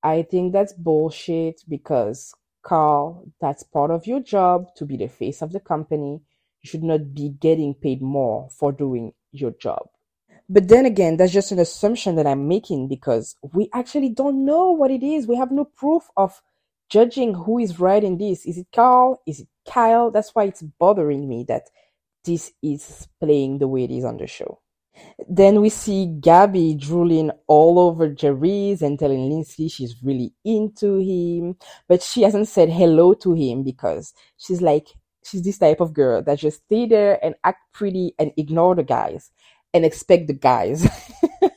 I 0.04 0.24
think 0.24 0.54
that's 0.54 0.74
bullshit 0.74 1.64
because 1.68 2.34
Carl, 2.64 3.26
that's 3.42 3.64
part 3.64 3.92
of 3.92 4.08
your 4.08 4.20
job 4.22 4.68
to 4.78 4.86
be 4.86 4.98
the 4.98 5.08
face 5.08 5.42
of 5.42 5.54
the 5.54 5.62
company. 5.62 6.22
You 6.62 6.70
should 6.70 6.84
not 6.84 7.14
be 7.14 7.30
getting 7.30 7.74
paid 7.74 8.02
more 8.02 8.50
for 8.52 8.72
doing 8.72 9.14
your 9.32 9.52
job. 9.52 9.88
But 10.50 10.68
then 10.68 10.86
again, 10.86 11.18
that's 11.18 11.34
just 11.34 11.52
an 11.52 11.60
assumption 11.60 12.16
that 12.16 12.28
I'm 12.28 12.48
making 12.48 12.90
because 12.90 13.36
we 13.54 13.70
actually 13.74 14.10
don't 14.10 14.46
know 14.46 14.72
what 14.72 14.92
it 14.92 15.04
is. 15.04 15.28
We 15.28 15.38
have 15.38 15.52
no 15.52 15.66
proof 15.66 16.04
of 16.18 16.42
judging 16.90 17.34
who 17.34 17.60
is 17.60 17.80
right 17.80 18.04
in 18.04 18.18
this. 18.18 18.46
Is 18.46 18.58
it 18.58 18.68
Carl? 18.74 19.22
Is 19.26 19.42
it 19.42 19.48
Kyle? 19.68 20.12
That's 20.12 20.36
why 20.36 20.46
it's 20.46 20.62
bothering 20.62 21.28
me 21.30 21.46
that 21.48 21.64
this 22.26 22.52
is 22.62 23.08
playing 23.22 23.60
the 23.60 23.68
way 23.68 23.86
it 23.86 23.92
is 23.92 24.06
on 24.06 24.18
the 24.18 24.28
show. 24.28 24.60
Then 25.28 25.62
we 25.62 25.70
see 25.70 26.06
Gabby 26.20 26.76
drooling 26.76 27.32
all 27.48 27.80
over 27.80 28.10
Jerry's 28.10 28.82
and 28.82 28.98
telling 28.98 29.30
Lindsay 29.30 29.68
she's 29.68 29.96
really 30.04 30.34
into 30.44 30.98
him, 31.00 31.56
but 31.88 32.02
she 32.02 32.22
hasn't 32.22 32.48
said 32.48 32.70
hello 32.70 33.14
to 33.16 33.34
him 33.34 33.64
because 33.64 34.14
she's 34.38 34.62
like, 34.62 34.88
she's 35.24 35.44
this 35.44 35.58
type 35.58 35.80
of 35.80 35.94
girl 35.94 36.22
that 36.24 36.40
just 36.40 36.64
stay 36.66 36.86
there 36.86 37.24
and 37.24 37.36
act 37.44 37.60
pretty 37.74 38.14
and 38.20 38.32
ignore 38.38 38.76
the 38.76 38.84
guys 38.84 39.32
and 39.74 39.86
expect 39.86 40.28
the 40.28 40.34
guys 40.34 40.88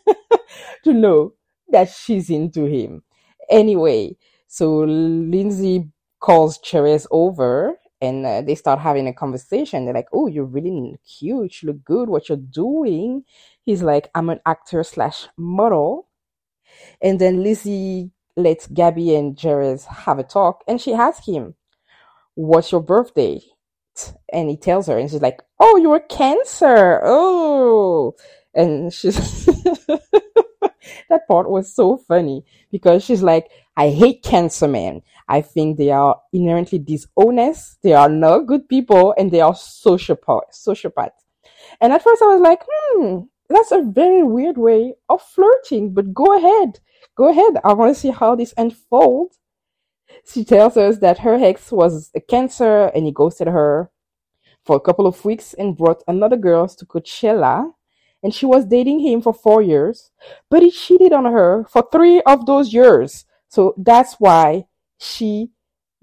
to 0.85 0.93
know 0.93 1.33
that 1.69 1.91
she's 1.91 2.31
into 2.31 2.65
him. 2.65 3.03
Anyway, 3.51 4.17
so 4.47 4.79
Lindsay 4.79 5.89
calls 6.21 6.59
Cherez 6.59 7.07
over 7.11 7.79
and 8.01 8.27
uh, 8.27 8.43
they 8.43 8.55
start 8.55 8.79
having 8.81 9.09
a 9.09 9.13
conversation. 9.13 9.85
They're 9.85 9.95
like, 9.95 10.09
"Oh, 10.13 10.27
you're 10.27 10.45
really 10.45 10.97
cute. 11.07 11.63
You 11.63 11.69
look 11.69 11.85
good. 11.85 12.09
What 12.09 12.29
you're 12.29 12.39
doing?" 12.39 13.25
He's 13.65 13.83
like, 13.83 14.11
"I'm 14.15 14.31
an 14.31 14.41
actor 14.47 14.83
slash 14.85 15.29
model." 15.37 16.09
And 17.03 17.21
then 17.21 17.43
Lizzie 17.43 18.11
lets 18.37 18.67
Gabby 18.69 19.15
and 19.15 19.37
Jerez 19.37 19.87
have 19.87 20.19
a 20.19 20.25
talk, 20.25 20.65
and 20.69 20.81
she 20.81 20.95
asks 20.95 21.27
him, 21.27 21.55
"What's 22.35 22.73
your 22.73 22.83
birthday?" 22.83 23.41
And 24.33 24.51
he 24.51 24.57
tells 24.57 24.89
her, 24.89 24.99
and 24.99 25.11
she's 25.11 25.23
like, 25.23 25.43
"Oh, 25.61 25.77
you're 25.79 26.01
Cancer. 26.01 27.01
Oh." 27.05 28.15
And 28.55 28.93
she's 28.93 29.47
that 31.09 31.27
part 31.29 31.51
was 31.51 31.75
so 31.75 31.97
funny 31.97 32.45
because 32.71 33.05
she's 33.05 33.23
like, 33.23 33.49
I 33.77 33.91
hate 33.91 34.23
cancer 34.23 34.69
men. 34.69 35.03
I 35.29 35.41
think 35.41 35.77
they 35.77 35.91
are 35.91 36.21
inherently 36.33 36.79
dishonest. 36.79 37.79
They 37.83 37.95
are 37.95 38.09
not 38.09 38.47
good 38.47 38.69
people 38.69 39.15
and 39.19 39.31
they 39.31 39.41
are 39.41 39.53
sociopath, 39.53 40.53
sociopaths. 40.53 41.11
And 41.81 41.93
at 41.93 42.03
first 42.03 42.23
I 42.23 42.27
was 42.27 42.41
like, 42.41 42.63
hmm, 42.69 43.19
that's 43.49 43.73
a 43.73 43.83
very 43.83 44.23
weird 44.23 44.57
way 44.57 44.95
of 45.09 45.23
flirting, 45.23 45.95
but 45.95 46.15
go 46.15 46.37
ahead. 46.37 46.81
Go 47.17 47.29
ahead. 47.29 47.61
I 47.65 47.73
want 47.73 47.95
to 47.95 48.01
see 48.01 48.11
how 48.11 48.37
this 48.37 48.55
unfolds. 48.57 49.39
She 50.33 50.45
tells 50.45 50.77
us 50.77 50.99
that 50.99 51.19
her 51.19 51.35
ex 51.35 51.73
was 51.73 52.11
a 52.15 52.21
cancer 52.21 52.87
and 52.95 53.05
he 53.07 53.13
ghosted 53.13 53.49
her 53.49 53.91
for 54.65 54.77
a 54.77 54.81
couple 54.81 55.07
of 55.07 55.25
weeks 55.25 55.55
and 55.55 55.77
brought 55.77 56.03
another 56.07 56.37
girl 56.37 56.69
to 56.69 56.87
Coachella. 56.87 57.73
And 58.23 58.35
she 58.35 58.47
was 58.47 58.65
dating 58.65 59.01
him 59.01 59.21
for 59.21 59.33
four 59.33 59.63
years, 59.63 60.11
but 60.51 60.63
he 60.63 60.71
cheated 60.71 61.13
on 61.13 61.27
her 61.27 61.65
for 61.69 61.87
three 61.93 62.21
of 62.23 62.47
those 62.47 62.73
years. 62.73 63.25
So 63.49 63.75
that's 63.77 64.15
why 64.15 64.67
she 64.99 65.51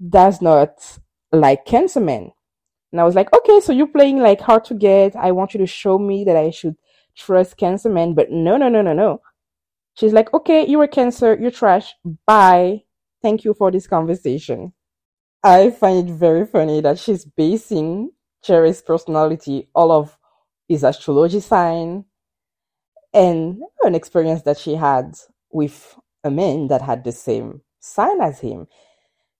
does 0.08 0.40
not 0.42 0.98
like 1.32 1.64
cancer 1.64 2.00
men. 2.00 2.32
And 2.92 3.00
I 3.00 3.04
was 3.04 3.14
like, 3.14 3.32
okay, 3.34 3.60
so 3.60 3.72
you're 3.72 3.86
playing 3.88 4.18
like 4.18 4.40
hard 4.40 4.64
to 4.66 4.74
get. 4.74 5.16
I 5.16 5.32
want 5.32 5.54
you 5.54 5.58
to 5.58 5.66
show 5.66 5.98
me 5.98 6.24
that 6.24 6.36
I 6.36 6.50
should 6.50 6.76
trust 7.16 7.56
cancer 7.56 7.88
men. 7.88 8.14
But 8.14 8.30
no, 8.30 8.56
no, 8.56 8.68
no, 8.68 8.82
no, 8.82 8.92
no. 8.92 9.20
She's 9.94 10.12
like, 10.12 10.32
okay, 10.32 10.66
you're 10.66 10.84
a 10.84 10.88
cancer. 10.88 11.36
You're 11.40 11.50
trash. 11.50 11.94
Bye. 12.26 12.82
Thank 13.22 13.44
you 13.44 13.54
for 13.54 13.70
this 13.70 13.86
conversation. 13.86 14.72
I 15.42 15.70
find 15.70 16.08
it 16.08 16.12
very 16.12 16.46
funny 16.46 16.80
that 16.82 16.98
she's 16.98 17.24
basing 17.24 18.10
Jerry's 18.42 18.82
personality 18.82 19.68
all 19.74 19.90
of 19.92 20.16
his 20.68 20.84
astrology 20.84 21.40
sign 21.40 22.04
and 23.12 23.60
an 23.82 23.94
experience 23.94 24.42
that 24.42 24.58
she 24.58 24.74
had 24.74 25.14
with 25.50 25.96
a 26.24 26.30
man 26.30 26.68
that 26.68 26.82
had 26.82 27.04
the 27.04 27.12
same 27.12 27.60
sign 27.84 28.20
as 28.20 28.40
him. 28.40 28.66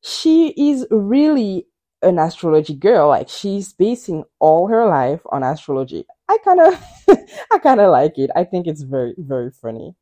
She 0.02 0.48
is 0.50 0.86
really 0.90 1.66
an 2.02 2.18
astrology 2.18 2.74
girl. 2.74 3.08
Like 3.08 3.28
she's 3.28 3.72
basing 3.72 4.24
all 4.38 4.68
her 4.68 4.86
life 4.86 5.22
on 5.32 5.42
astrology. 5.42 6.04
I 6.28 6.38
kind 6.44 6.60
of, 6.60 6.84
I 7.52 7.58
kind 7.58 7.80
of 7.80 7.90
like 7.90 8.18
it. 8.18 8.30
I 8.36 8.44
think 8.44 8.66
it's 8.66 8.82
very, 8.82 9.14
very 9.16 9.50
funny. 9.50 9.94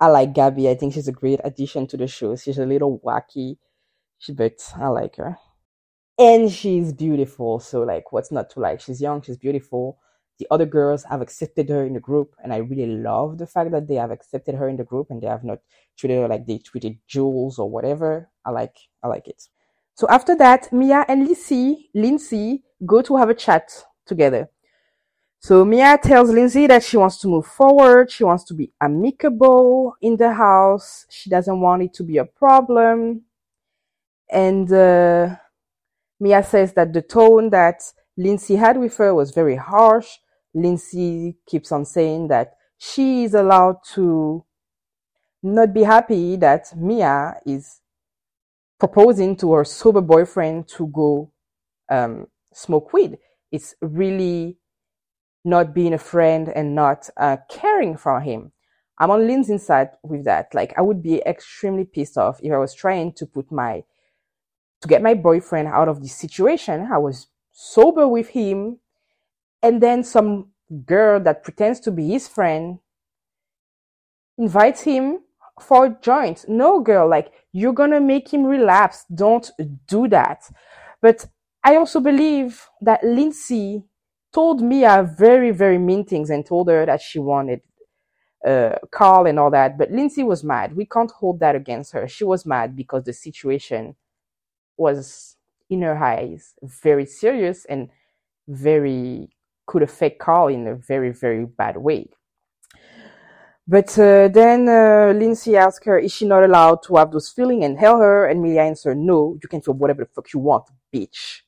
I 0.00 0.08
like 0.08 0.34
Gabby. 0.34 0.68
I 0.68 0.74
think 0.74 0.94
she's 0.94 1.08
a 1.08 1.12
great 1.12 1.40
addition 1.44 1.86
to 1.88 1.96
the 1.96 2.06
show. 2.06 2.36
She's 2.36 2.58
a 2.58 2.66
little 2.66 3.00
wacky, 3.00 3.56
but 4.34 4.60
I 4.76 4.88
like 4.88 5.16
her. 5.16 5.38
And 6.18 6.50
she's 6.50 6.92
beautiful. 6.92 7.60
So 7.60 7.82
like, 7.82 8.12
what's 8.12 8.32
not 8.32 8.50
to 8.50 8.60
like? 8.60 8.80
She's 8.80 9.00
young. 9.00 9.22
She's 9.22 9.36
beautiful. 9.36 9.98
The 10.38 10.46
other 10.50 10.66
girls 10.66 11.04
have 11.04 11.22
accepted 11.22 11.68
her 11.70 11.84
in 11.84 11.94
the 11.94 12.00
group, 12.00 12.34
and 12.42 12.52
I 12.52 12.58
really 12.58 12.86
love 12.86 13.38
the 13.38 13.46
fact 13.46 13.70
that 13.70 13.88
they 13.88 13.94
have 13.94 14.10
accepted 14.10 14.54
her 14.54 14.68
in 14.68 14.76
the 14.76 14.84
group 14.84 15.08
and 15.10 15.22
they 15.22 15.26
have 15.26 15.44
not 15.44 15.60
treated 15.96 16.20
her 16.20 16.28
like 16.28 16.46
they 16.46 16.58
treated 16.58 16.98
Jules 17.06 17.58
or 17.58 17.70
whatever. 17.70 18.28
I 18.44 18.50
like, 18.50 18.76
I 19.02 19.08
like 19.08 19.28
it. 19.28 19.48
So 19.94 20.06
after 20.08 20.36
that, 20.36 20.70
Mia 20.72 21.06
and 21.08 21.24
Lindsay, 21.24 21.88
Lindsay 21.94 22.64
go 22.84 23.00
to 23.00 23.16
have 23.16 23.30
a 23.30 23.34
chat 23.34 23.72
together. 24.04 24.50
So 25.38 25.64
Mia 25.64 25.98
tells 26.02 26.30
Lindsay 26.30 26.66
that 26.66 26.82
she 26.82 26.96
wants 26.96 27.18
to 27.20 27.28
move 27.28 27.46
forward. 27.46 28.10
She 28.10 28.24
wants 28.24 28.44
to 28.44 28.54
be 28.54 28.72
amicable 28.80 29.94
in 30.02 30.16
the 30.16 30.34
house. 30.34 31.06
She 31.08 31.30
doesn't 31.30 31.60
want 31.60 31.82
it 31.82 31.94
to 31.94 32.02
be 32.02 32.18
a 32.18 32.24
problem. 32.24 33.22
And 34.30 34.70
uh, 34.72 35.36
Mia 36.20 36.42
says 36.42 36.72
that 36.74 36.92
the 36.92 37.02
tone 37.02 37.50
that 37.50 37.80
Lindsay 38.16 38.56
had 38.56 38.76
with 38.76 38.96
her 38.96 39.14
was 39.14 39.30
very 39.30 39.56
harsh. 39.56 40.18
Lindsay 40.56 41.36
keeps 41.46 41.70
on 41.70 41.84
saying 41.84 42.28
that 42.28 42.54
she 42.78 43.24
is 43.24 43.34
allowed 43.34 43.76
to 43.94 44.44
not 45.42 45.74
be 45.74 45.82
happy 45.82 46.36
that 46.36 46.74
Mia 46.76 47.36
is 47.44 47.80
proposing 48.78 49.36
to 49.36 49.52
her 49.52 49.64
sober 49.64 50.00
boyfriend 50.00 50.66
to 50.68 50.86
go 50.88 51.30
um, 51.90 52.26
smoke 52.52 52.92
weed. 52.92 53.18
It's 53.52 53.74
really 53.80 54.56
not 55.44 55.74
being 55.74 55.92
a 55.92 55.98
friend 55.98 56.48
and 56.48 56.74
not 56.74 57.08
uh, 57.16 57.36
caring 57.48 57.96
for 57.96 58.20
him. 58.20 58.52
I'm 58.98 59.10
on 59.10 59.26
Lindsay's 59.26 59.66
side 59.66 59.90
with 60.02 60.24
that. 60.24 60.54
Like, 60.54 60.72
I 60.76 60.80
would 60.80 61.02
be 61.02 61.22
extremely 61.26 61.84
pissed 61.84 62.16
off 62.16 62.40
if 62.42 62.50
I 62.50 62.58
was 62.58 62.74
trying 62.74 63.12
to 63.14 63.26
put 63.26 63.52
my, 63.52 63.84
to 64.80 64.88
get 64.88 65.02
my 65.02 65.14
boyfriend 65.14 65.68
out 65.68 65.88
of 65.88 66.00
this 66.00 66.14
situation. 66.14 66.88
I 66.90 66.98
was 66.98 67.28
sober 67.52 68.08
with 68.08 68.30
him, 68.30 68.78
and 69.62 69.82
then 69.82 70.04
some 70.04 70.50
girl 70.84 71.20
that 71.20 71.42
pretends 71.44 71.80
to 71.80 71.90
be 71.90 72.08
his 72.08 72.28
friend 72.28 72.78
invites 74.38 74.82
him 74.82 75.20
for 75.60 75.86
a 75.86 75.96
joint. 76.02 76.44
No, 76.48 76.80
girl, 76.80 77.08
like, 77.08 77.32
you're 77.52 77.72
gonna 77.72 78.00
make 78.00 78.32
him 78.32 78.44
relapse. 78.44 79.04
Don't 79.14 79.50
do 79.86 80.08
that. 80.08 80.42
But 81.00 81.26
I 81.64 81.76
also 81.76 82.00
believe 82.00 82.68
that 82.82 83.02
Lindsay 83.02 83.84
told 84.32 84.62
Mia 84.62 85.02
very, 85.18 85.50
very 85.50 85.78
mean 85.78 86.04
things 86.04 86.30
and 86.30 86.44
told 86.44 86.68
her 86.68 86.84
that 86.84 87.00
she 87.00 87.18
wanted 87.18 87.62
uh, 88.46 88.76
Carl 88.90 89.26
and 89.26 89.38
all 89.38 89.50
that. 89.50 89.78
But 89.78 89.90
Lindsay 89.90 90.22
was 90.22 90.44
mad. 90.44 90.76
We 90.76 90.84
can't 90.86 91.10
hold 91.10 91.40
that 91.40 91.56
against 91.56 91.92
her. 91.92 92.06
She 92.06 92.24
was 92.24 92.44
mad 92.44 92.76
because 92.76 93.04
the 93.04 93.12
situation 93.12 93.96
was, 94.76 95.36
in 95.70 95.82
her 95.82 95.96
eyes, 95.96 96.54
very 96.62 97.06
serious 97.06 97.64
and 97.64 97.88
very 98.46 99.30
could 99.66 99.82
affect 99.82 100.18
Carl 100.18 100.48
in 100.48 100.66
a 100.66 100.74
very, 100.74 101.12
very 101.12 101.44
bad 101.44 101.76
way. 101.76 102.08
But 103.68 103.98
uh, 103.98 104.28
then 104.28 104.68
uh, 104.68 105.12
Lindsay 105.16 105.56
asked 105.56 105.84
her, 105.86 105.98
is 105.98 106.12
she 106.12 106.24
not 106.24 106.44
allowed 106.44 106.84
to 106.84 106.96
have 106.96 107.10
those 107.10 107.28
feelings 107.28 107.64
and 107.64 107.76
tell 107.76 107.98
her? 107.98 108.26
And 108.26 108.40
Mia 108.40 108.62
answered, 108.62 108.96
no, 108.96 109.36
you 109.42 109.48
can 109.48 109.60
feel 109.60 109.74
whatever 109.74 110.04
the 110.04 110.10
fuck 110.14 110.32
you 110.32 110.38
want, 110.38 110.66
bitch. 110.94 111.40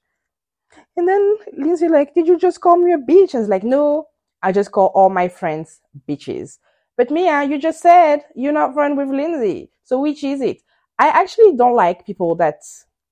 And 0.96 1.06
then 1.06 1.36
Lindsay 1.56 1.88
like, 1.88 2.14
did 2.14 2.26
you 2.26 2.36
just 2.36 2.60
call 2.60 2.76
me 2.76 2.92
a 2.92 2.98
bitch? 2.98 3.34
And 3.34 3.42
it's 3.42 3.48
like, 3.48 3.62
no, 3.62 4.08
I 4.42 4.50
just 4.50 4.72
call 4.72 4.90
all 4.94 5.10
my 5.10 5.28
friends 5.28 5.80
bitches. 6.08 6.58
But 6.96 7.12
Mia, 7.12 7.44
you 7.44 7.58
just 7.58 7.80
said 7.80 8.22
you're 8.34 8.52
not 8.52 8.74
friend 8.74 8.96
with 8.96 9.08
Lindsay. 9.08 9.70
So 9.84 10.00
which 10.00 10.24
is 10.24 10.40
it? 10.40 10.62
I 10.98 11.08
actually 11.08 11.54
don't 11.56 11.76
like 11.76 12.04
people 12.04 12.34
that 12.36 12.56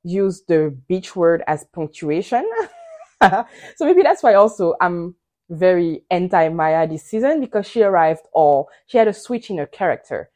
use 0.02 0.42
the 0.48 0.76
bitch 0.90 1.14
word 1.14 1.44
as 1.46 1.64
punctuation. 1.72 2.44
so 3.76 3.84
maybe 3.84 4.02
that's 4.02 4.22
why 4.22 4.34
also 4.34 4.74
I'm 4.80 5.14
very 5.48 6.02
anti 6.10 6.48
Maya 6.48 6.86
this 6.88 7.04
season 7.04 7.40
because 7.40 7.66
she 7.66 7.82
arrived 7.82 8.22
all, 8.32 8.68
she 8.86 8.98
had 8.98 9.08
a 9.08 9.12
switch 9.12 9.50
in 9.50 9.58
her 9.58 9.66
character. 9.66 10.30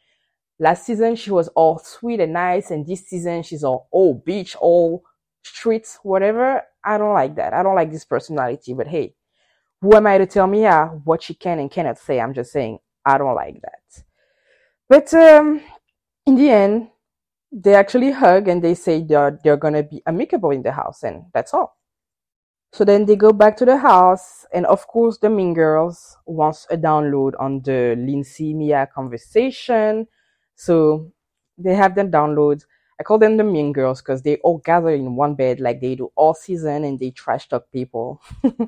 Last 0.58 0.84
season, 0.84 1.16
she 1.16 1.30
was 1.30 1.48
all 1.48 1.78
sweet 1.78 2.20
and 2.20 2.34
nice, 2.34 2.70
and 2.70 2.86
this 2.86 3.08
season, 3.08 3.42
she's 3.42 3.64
all, 3.64 3.88
oh, 3.94 4.12
beach, 4.14 4.54
all 4.60 5.02
streets, 5.42 5.98
whatever. 6.02 6.62
I 6.84 6.98
don't 6.98 7.14
like 7.14 7.36
that. 7.36 7.54
I 7.54 7.62
don't 7.62 7.74
like 7.74 7.90
this 7.90 8.04
personality, 8.04 8.74
but 8.74 8.86
hey, 8.86 9.14
who 9.80 9.94
am 9.96 10.06
I 10.06 10.18
to 10.18 10.26
tell 10.26 10.54
yeah, 10.54 10.88
what 10.88 11.22
she 11.22 11.34
can 11.34 11.58
and 11.58 11.70
cannot 11.70 11.98
say? 11.98 12.20
I'm 12.20 12.34
just 12.34 12.52
saying, 12.52 12.78
I 13.06 13.16
don't 13.16 13.34
like 13.34 13.62
that. 13.62 14.04
But 14.88 15.14
um, 15.14 15.62
in 16.26 16.34
the 16.34 16.50
end, 16.50 16.88
they 17.50 17.74
actually 17.74 18.10
hug 18.12 18.46
and 18.46 18.62
they 18.62 18.74
say 18.74 19.02
they're, 19.02 19.38
they're 19.42 19.56
gonna 19.56 19.82
be 19.82 20.02
amicable 20.06 20.50
in 20.50 20.62
the 20.62 20.72
house, 20.72 21.02
and 21.02 21.24
that's 21.32 21.54
all. 21.54 21.79
So 22.72 22.84
then 22.84 23.04
they 23.04 23.16
go 23.16 23.32
back 23.32 23.56
to 23.58 23.64
the 23.64 23.76
house, 23.76 24.46
and 24.52 24.64
of 24.66 24.86
course, 24.86 25.18
the 25.18 25.28
Mean 25.28 25.54
Girls 25.54 26.16
wants 26.24 26.66
a 26.70 26.76
download 26.76 27.32
on 27.40 27.62
the 27.62 27.96
Lindsay 27.98 28.54
Mia 28.54 28.88
conversation. 28.94 30.06
So 30.54 31.10
they 31.58 31.74
have 31.74 31.96
them 31.96 32.10
download. 32.12 32.64
I 33.00 33.02
call 33.02 33.18
them 33.18 33.36
the 33.36 33.44
Mean 33.44 33.72
Girls 33.72 34.00
because 34.00 34.22
they 34.22 34.36
all 34.36 34.58
gather 34.58 34.90
in 34.90 35.16
one 35.16 35.34
bed 35.34 35.58
like 35.58 35.80
they 35.80 35.96
do 35.96 36.12
all 36.14 36.34
season 36.34 36.84
and 36.84 36.98
they 36.98 37.10
trash 37.10 37.48
talk 37.48 37.64
people. 37.72 38.22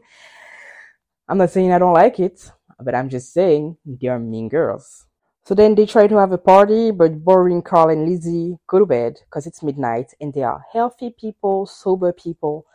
I'm 1.29 1.39
not 1.39 1.51
saying 1.51 1.73
I 1.73 1.79
don't 1.79 1.95
like 1.95 2.19
it, 2.19 2.51
but 2.81 2.95
I'm 2.95 3.09
just 3.09 3.33
saying 3.33 3.77
they 3.87 4.09
are 4.09 4.19
mean 4.19 4.49
girls. 4.49 5.07
So 5.45 5.55
then 5.55 5.75
they 5.75 5.87
try 5.87 6.07
to 6.07 6.17
have 6.17 6.33
a 6.33 6.39
party, 6.39 6.91
but 6.91 7.25
boring 7.25 7.63
Carl 7.63 7.91
and 7.91 8.09
Lizzie 8.09 8.59
go 8.67 8.79
to 8.79 8.87
bed 8.87 9.19
because 9.25 9.47
it's 9.47 9.63
midnight 9.63 10.13
and 10.21 10.35
they 10.35 10.43
are 10.43 10.65
healthy 10.73 11.11
people, 11.11 11.67
sober 11.67 12.13
people 12.13 12.67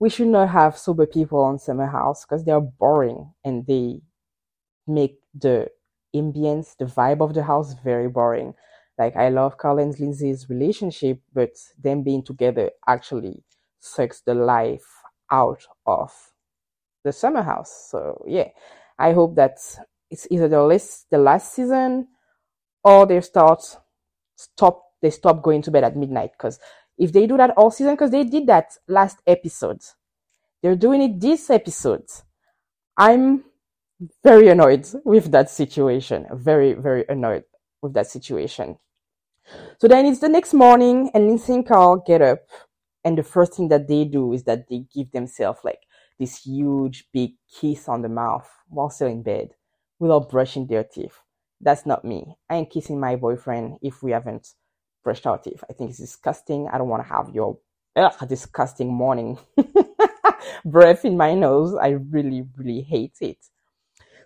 we 0.00 0.08
should 0.10 0.28
not 0.28 0.48
have 0.50 0.78
sober 0.78 1.06
people 1.06 1.40
on 1.40 1.58
summer 1.58 1.86
house 1.86 2.24
because 2.24 2.44
they 2.44 2.52
are 2.52 2.60
boring 2.60 3.32
and 3.44 3.66
they 3.66 4.00
make 4.86 5.18
the 5.34 5.68
ambience, 6.14 6.76
the 6.78 6.86
vibe 6.86 7.20
of 7.20 7.34
the 7.34 7.42
house 7.44 7.74
very 7.84 8.08
boring. 8.08 8.54
Like 8.98 9.16
I 9.16 9.28
love 9.28 9.58
Carl 9.58 9.78
and 9.78 9.98
Lindsay's 9.98 10.48
relationship, 10.50 11.20
but 11.32 11.50
them 11.82 12.02
being 12.02 12.24
together 12.24 12.70
actually 12.86 13.44
sucks 13.80 14.20
the 14.22 14.34
life 14.34 14.86
out 15.30 15.62
of 15.86 16.12
the 17.04 17.12
summer 17.12 17.42
house. 17.42 17.88
So 17.90 18.24
yeah, 18.26 18.48
I 18.98 19.12
hope 19.12 19.36
that 19.36 19.58
it's 20.10 20.26
either 20.30 20.48
the 20.48 20.62
last 20.62 21.06
the 21.10 21.18
last 21.18 21.52
season 21.52 22.08
or 22.84 23.06
they 23.06 23.20
start 23.20 23.62
stop 24.36 24.84
they 25.02 25.10
stop 25.10 25.42
going 25.42 25.62
to 25.62 25.70
bed 25.70 25.84
at 25.84 25.96
midnight 25.96 26.32
because 26.32 26.58
if 26.98 27.12
they 27.12 27.26
do 27.26 27.36
that 27.36 27.50
all 27.56 27.70
season, 27.70 27.94
because 27.94 28.10
they 28.10 28.24
did 28.24 28.46
that 28.48 28.76
last 28.88 29.18
episode, 29.26 29.80
they're 30.62 30.76
doing 30.76 31.02
it 31.02 31.20
this 31.20 31.48
episode. 31.50 32.04
I'm 32.96 33.44
very 34.24 34.48
annoyed 34.48 34.86
with 35.04 35.30
that 35.32 35.50
situation. 35.50 36.26
Very, 36.32 36.74
very 36.74 37.04
annoyed. 37.08 37.44
with 37.82 37.94
that 37.94 38.06
situation. 38.06 38.76
So 39.78 39.88
then 39.88 40.06
it's 40.06 40.20
the 40.20 40.28
next 40.28 40.52
morning, 40.52 41.10
and 41.14 41.26
Lindsay 41.26 41.54
and 41.54 41.66
Carl 41.66 42.02
get 42.06 42.20
up, 42.20 42.40
and 43.04 43.16
the 43.16 43.22
first 43.22 43.54
thing 43.54 43.68
that 43.68 43.88
they 43.88 44.04
do 44.04 44.32
is 44.32 44.44
that 44.44 44.68
they 44.68 44.84
give 44.92 45.12
themselves 45.12 45.60
like 45.64 45.80
this 46.18 46.42
huge 46.42 47.06
big 47.12 47.32
kiss 47.60 47.88
on 47.88 48.02
the 48.02 48.08
mouth 48.08 48.48
while 48.68 48.90
still 48.90 49.08
in 49.08 49.22
bed 49.22 49.50
without 49.98 50.28
brushing 50.30 50.66
their 50.66 50.84
teeth. 50.84 51.18
That's 51.60 51.86
not 51.86 52.04
me. 52.04 52.36
I 52.50 52.56
ain't 52.56 52.70
kissing 52.70 53.00
my 53.00 53.16
boyfriend 53.16 53.78
if 53.82 54.02
we 54.02 54.10
haven't 54.10 54.48
teeth. 55.14 55.62
I 55.68 55.72
think 55.72 55.90
it's 55.90 55.98
disgusting. 55.98 56.68
I 56.72 56.78
don't 56.78 56.88
want 56.88 57.06
to 57.06 57.08
have 57.08 57.34
your 57.34 57.58
ugh, 57.96 58.28
disgusting 58.28 58.92
morning 58.92 59.38
breath 60.64 61.04
in 61.04 61.16
my 61.16 61.34
nose. 61.34 61.74
I 61.74 61.90
really, 62.10 62.46
really 62.56 62.82
hate 62.82 63.16
it. 63.20 63.38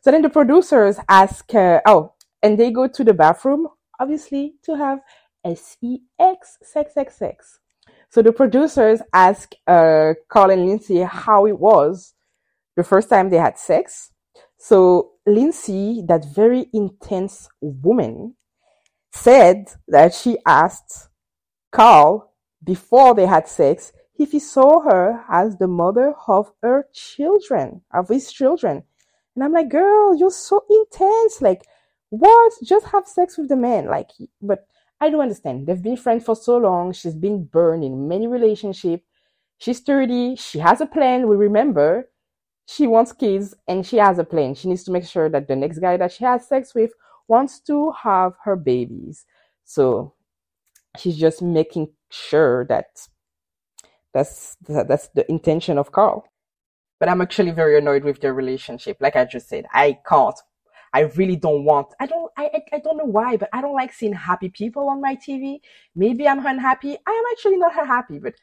So 0.02 0.10
then 0.10 0.22
the 0.22 0.30
producers 0.30 0.98
ask, 1.08 1.54
uh, 1.54 1.80
oh, 1.86 2.14
and 2.42 2.58
they 2.58 2.70
go 2.70 2.88
to 2.88 3.04
the 3.04 3.14
bathroom, 3.14 3.68
obviously, 4.00 4.54
to 4.64 4.76
have 4.76 5.00
S-E-X, 5.44 6.58
sex, 6.62 6.94
sex, 6.94 7.16
sex. 7.16 7.60
So 8.08 8.20
the 8.20 8.32
producers 8.32 9.00
ask 9.12 9.54
uh, 9.66 10.14
Carl 10.28 10.50
and 10.50 10.66
Lindsay 10.66 11.00
how 11.00 11.46
it 11.46 11.58
was 11.58 12.14
the 12.76 12.84
first 12.84 13.08
time 13.08 13.30
they 13.30 13.38
had 13.38 13.58
sex. 13.58 14.10
So 14.58 15.12
Lindsay, 15.26 16.02
that 16.08 16.26
very 16.34 16.66
intense 16.72 17.48
woman, 17.60 18.34
said 19.12 19.72
that 19.88 20.14
she 20.14 20.38
asked 20.46 21.08
Carl 21.70 22.32
before 22.64 23.14
they 23.14 23.26
had 23.26 23.48
sex 23.48 23.92
if 24.18 24.32
he 24.32 24.38
saw 24.38 24.80
her 24.80 25.24
as 25.28 25.56
the 25.56 25.66
mother 25.66 26.14
of 26.28 26.52
her 26.62 26.86
children, 26.92 27.82
of 27.92 28.08
his 28.08 28.32
children. 28.32 28.82
And 29.34 29.44
I'm 29.44 29.52
like, 29.52 29.68
girl, 29.68 30.16
you're 30.16 30.30
so 30.30 30.64
intense. 30.68 31.40
Like, 31.40 31.66
what? 32.10 32.52
Just 32.64 32.86
have 32.86 33.06
sex 33.06 33.38
with 33.38 33.48
the 33.48 33.56
man. 33.56 33.86
Like, 33.86 34.10
but 34.40 34.66
I 35.00 35.10
don't 35.10 35.20
understand. 35.20 35.66
They've 35.66 35.82
been 35.82 35.96
friends 35.96 36.24
for 36.24 36.36
so 36.36 36.58
long. 36.58 36.92
She's 36.92 37.14
been 37.14 37.44
burned 37.44 37.84
in 37.84 38.08
many 38.08 38.26
relationships. 38.26 39.04
She's 39.58 39.80
30. 39.80 40.36
She 40.36 40.58
has 40.58 40.80
a 40.80 40.86
plan. 40.86 41.28
We 41.28 41.36
remember 41.36 42.08
she 42.66 42.86
wants 42.86 43.12
kids 43.12 43.54
and 43.66 43.86
she 43.86 43.96
has 43.96 44.18
a 44.18 44.24
plan. 44.24 44.54
She 44.54 44.68
needs 44.68 44.84
to 44.84 44.92
make 44.92 45.04
sure 45.06 45.28
that 45.28 45.48
the 45.48 45.56
next 45.56 45.78
guy 45.78 45.96
that 45.96 46.12
she 46.12 46.24
has 46.24 46.46
sex 46.46 46.74
with 46.74 46.92
wants 47.28 47.60
to 47.60 47.92
have 48.02 48.34
her 48.44 48.56
babies. 48.56 49.26
So 49.64 50.14
she's 50.98 51.16
just 51.16 51.42
making 51.42 51.88
sure 52.10 52.66
that 52.66 53.08
that's 54.12 54.56
that's 54.68 55.08
the 55.08 55.30
intention 55.30 55.78
of 55.78 55.92
Carl 55.92 56.26
but 57.02 57.08
I'm 57.08 57.20
actually 57.20 57.50
very 57.50 57.76
annoyed 57.76 58.04
with 58.04 58.20
their 58.20 58.32
relationship. 58.32 58.98
Like 59.00 59.16
I 59.16 59.24
just 59.24 59.48
said, 59.48 59.66
I 59.72 59.98
can't. 60.08 60.36
I 60.92 61.00
really 61.00 61.34
don't 61.34 61.64
want. 61.64 61.88
I 61.98 62.06
don't. 62.06 62.30
I. 62.38 62.62
I 62.72 62.78
don't 62.78 62.96
know 62.96 63.06
why, 63.06 63.36
but 63.36 63.48
I 63.52 63.60
don't 63.60 63.74
like 63.74 63.92
seeing 63.92 64.12
happy 64.12 64.50
people 64.50 64.88
on 64.88 65.00
my 65.00 65.16
TV. 65.16 65.58
Maybe 65.96 66.28
I'm 66.28 66.46
unhappy. 66.46 66.96
I 67.04 67.10
am 67.10 67.24
actually 67.32 67.56
not 67.56 67.74
happy, 67.74 68.20
but 68.20 68.34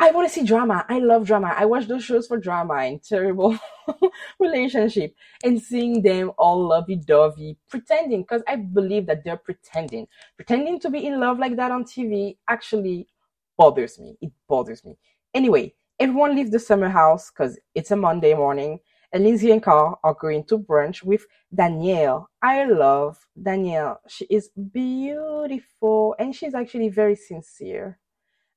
I 0.00 0.12
want 0.12 0.28
to 0.28 0.32
see 0.34 0.44
drama. 0.44 0.86
I 0.88 1.00
love 1.00 1.26
drama. 1.26 1.54
I 1.56 1.64
watch 1.64 1.86
those 1.86 2.04
shows 2.04 2.28
for 2.28 2.38
drama 2.38 2.74
and 2.74 3.02
terrible 3.02 3.58
relationship 4.38 5.14
and 5.42 5.60
seeing 5.60 6.02
them 6.02 6.30
all 6.38 6.68
lovey-dovey, 6.68 7.58
pretending 7.68 8.22
because 8.22 8.42
I 8.46 8.56
believe 8.56 9.06
that 9.06 9.24
they're 9.24 9.36
pretending. 9.36 10.06
Pretending 10.36 10.78
to 10.80 10.90
be 10.90 11.04
in 11.04 11.18
love 11.18 11.38
like 11.38 11.56
that 11.56 11.72
on 11.72 11.84
TV 11.84 12.36
actually 12.48 13.08
bothers 13.56 13.98
me. 13.98 14.16
It 14.20 14.30
bothers 14.48 14.84
me. 14.84 14.96
Anyway, 15.34 15.74
Everyone 16.00 16.36
leaves 16.36 16.52
the 16.52 16.60
summer 16.60 16.88
house 16.88 17.28
because 17.28 17.58
it's 17.74 17.90
a 17.90 17.96
Monday 17.96 18.32
morning, 18.32 18.78
and 19.12 19.24
Lindsay 19.24 19.50
and 19.50 19.60
Carl 19.60 19.98
are 20.04 20.14
going 20.14 20.44
to 20.44 20.56
brunch 20.56 21.02
with 21.02 21.26
Danielle. 21.52 22.30
I 22.40 22.66
love 22.66 23.18
Danielle. 23.42 24.00
She 24.06 24.24
is 24.26 24.48
beautiful 24.70 26.14
and 26.20 26.32
she's 26.36 26.54
actually 26.54 26.88
very 26.88 27.16
sincere. 27.16 27.98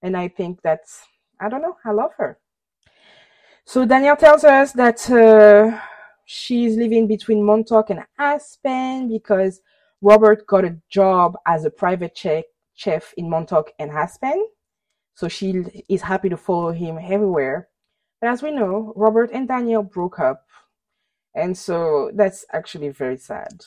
And 0.04 0.16
I 0.16 0.28
think 0.28 0.62
that's, 0.62 1.02
I 1.42 1.50
don't 1.50 1.62
know, 1.62 1.76
I 1.84 1.92
love 1.92 2.12
her. 2.18 2.38
So 3.66 3.86
Danielle 3.86 4.16
tells 4.16 4.44
us 4.44 4.72
that 4.74 5.10
uh, 5.10 5.80
she's 6.26 6.78
living 6.78 7.08
between 7.08 7.44
Montauk 7.44 7.90
and 7.90 8.06
Aspen 8.18 9.10
because 9.10 9.62
Robert 10.02 10.46
got 10.48 10.66
a 10.66 10.78
job 10.90 11.38
as 11.46 11.66
a 11.66 11.70
private 11.70 12.18
chef 12.74 13.14
in 13.18 13.30
Montauk 13.30 13.72
and 13.80 13.92
Aspen. 13.92 14.48
So 15.16 15.28
she 15.28 15.64
is 15.90 16.02
happy 16.02 16.30
to 16.30 16.38
follow 16.38 16.72
him 16.72 16.98
everywhere. 16.98 17.70
But 18.20 18.30
as 18.30 18.42
we 18.42 18.52
know, 18.52 18.94
Robert 18.96 19.32
and 19.34 19.48
Danielle 19.48 19.84
broke 19.84 20.20
up. 20.20 20.46
And 21.36 21.58
so 21.58 22.12
that's 22.14 22.46
actually 22.52 22.90
very 22.90 23.18
sad. 23.18 23.66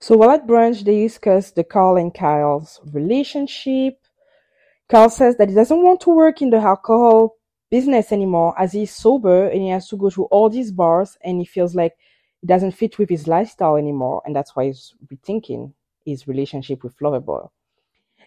So 0.00 0.16
while 0.16 0.30
at 0.30 0.46
brunch, 0.46 0.84
they 0.84 1.02
discuss 1.02 1.50
the 1.50 1.64
Carl 1.64 1.96
and 1.96 2.12
Kyle's 2.12 2.80
relationship. 2.92 4.03
Carl 4.94 5.10
says 5.10 5.36
that 5.38 5.48
he 5.48 5.56
doesn't 5.56 5.82
want 5.82 6.00
to 6.02 6.10
work 6.10 6.40
in 6.40 6.50
the 6.50 6.58
alcohol 6.58 7.34
business 7.68 8.12
anymore 8.12 8.54
as 8.56 8.70
he's 8.70 8.94
sober 8.94 9.48
and 9.48 9.60
he 9.60 9.68
has 9.70 9.88
to 9.88 9.96
go 9.96 10.08
to 10.08 10.26
all 10.26 10.48
these 10.48 10.70
bars 10.70 11.18
and 11.24 11.40
he 11.40 11.44
feels 11.44 11.74
like 11.74 11.94
it 12.44 12.46
doesn't 12.46 12.70
fit 12.70 12.96
with 12.96 13.08
his 13.10 13.26
lifestyle 13.26 13.74
anymore. 13.74 14.22
And 14.24 14.36
that's 14.36 14.54
why 14.54 14.66
he's 14.66 14.94
rethinking 15.12 15.72
his 16.06 16.28
relationship 16.28 16.84
with 16.84 16.96
Loverboy. 16.98 17.48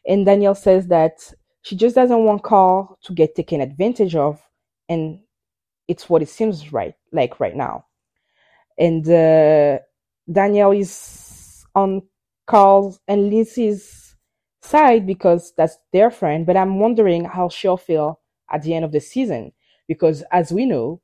And 0.05 0.26
Danielle 0.26 0.55
says 0.55 0.88
that 0.88 1.13
she 1.61 1.78
just 1.78 1.95
doesn't 1.95 2.26
want 2.26 2.43
Carl 2.43 2.99
to 3.03 3.13
get 3.13 3.34
taken 3.34 3.61
advantage 3.61 4.18
of, 4.18 4.41
and 4.89 5.22
it's 5.88 6.09
what 6.09 6.22
it 6.22 6.28
seems 6.28 6.74
right 6.74 6.95
like 7.13 7.39
right 7.39 7.55
now. 7.55 7.86
And 8.78 9.07
uh, 9.09 9.80
Danielle 10.30 10.74
is 10.74 11.65
on 11.74 12.01
Carl's 12.45 12.99
and 13.07 13.30
Lindsay's 13.30 14.07
side 14.68 15.07
because 15.07 15.53
that's 15.55 15.78
their 15.93 16.11
friend, 16.11 16.45
but 16.45 16.57
I'm 16.57 16.80
wondering 16.80 17.26
how 17.26 17.49
she'll 17.49 17.78
feel 17.78 18.20
at 18.51 18.63
the 18.63 18.74
end 18.74 18.86
of 18.86 18.91
the 18.91 18.99
season 18.99 19.53
because, 19.88 20.24
as 20.32 20.51
we 20.51 20.65
know, 20.65 21.01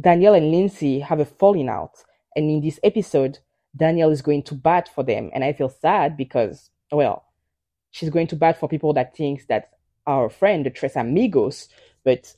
Danielle 0.00 0.34
and 0.34 0.50
Lindsay 0.50 1.00
have 1.00 1.20
a 1.20 1.24
falling 1.24 1.68
out, 1.68 2.04
and 2.34 2.50
in 2.50 2.60
this 2.60 2.80
episode, 2.82 3.38
Danielle 3.76 4.10
is 4.10 4.22
going 4.22 4.42
to 4.44 4.54
bat 4.54 4.88
for 4.92 5.04
them, 5.04 5.30
and 5.32 5.44
I 5.44 5.52
feel 5.52 5.68
sad 5.68 6.16
because, 6.16 6.70
well, 6.90 7.24
she's 7.90 8.10
going 8.10 8.26
to 8.28 8.36
bat 8.36 8.58
for 8.58 8.68
people 8.68 8.92
that 8.94 9.16
thinks 9.16 9.46
that 9.46 9.70
our 10.06 10.28
friend, 10.28 10.66
the 10.66 10.70
Tres 10.70 10.96
Amigos, 10.96 11.68
but 12.04 12.34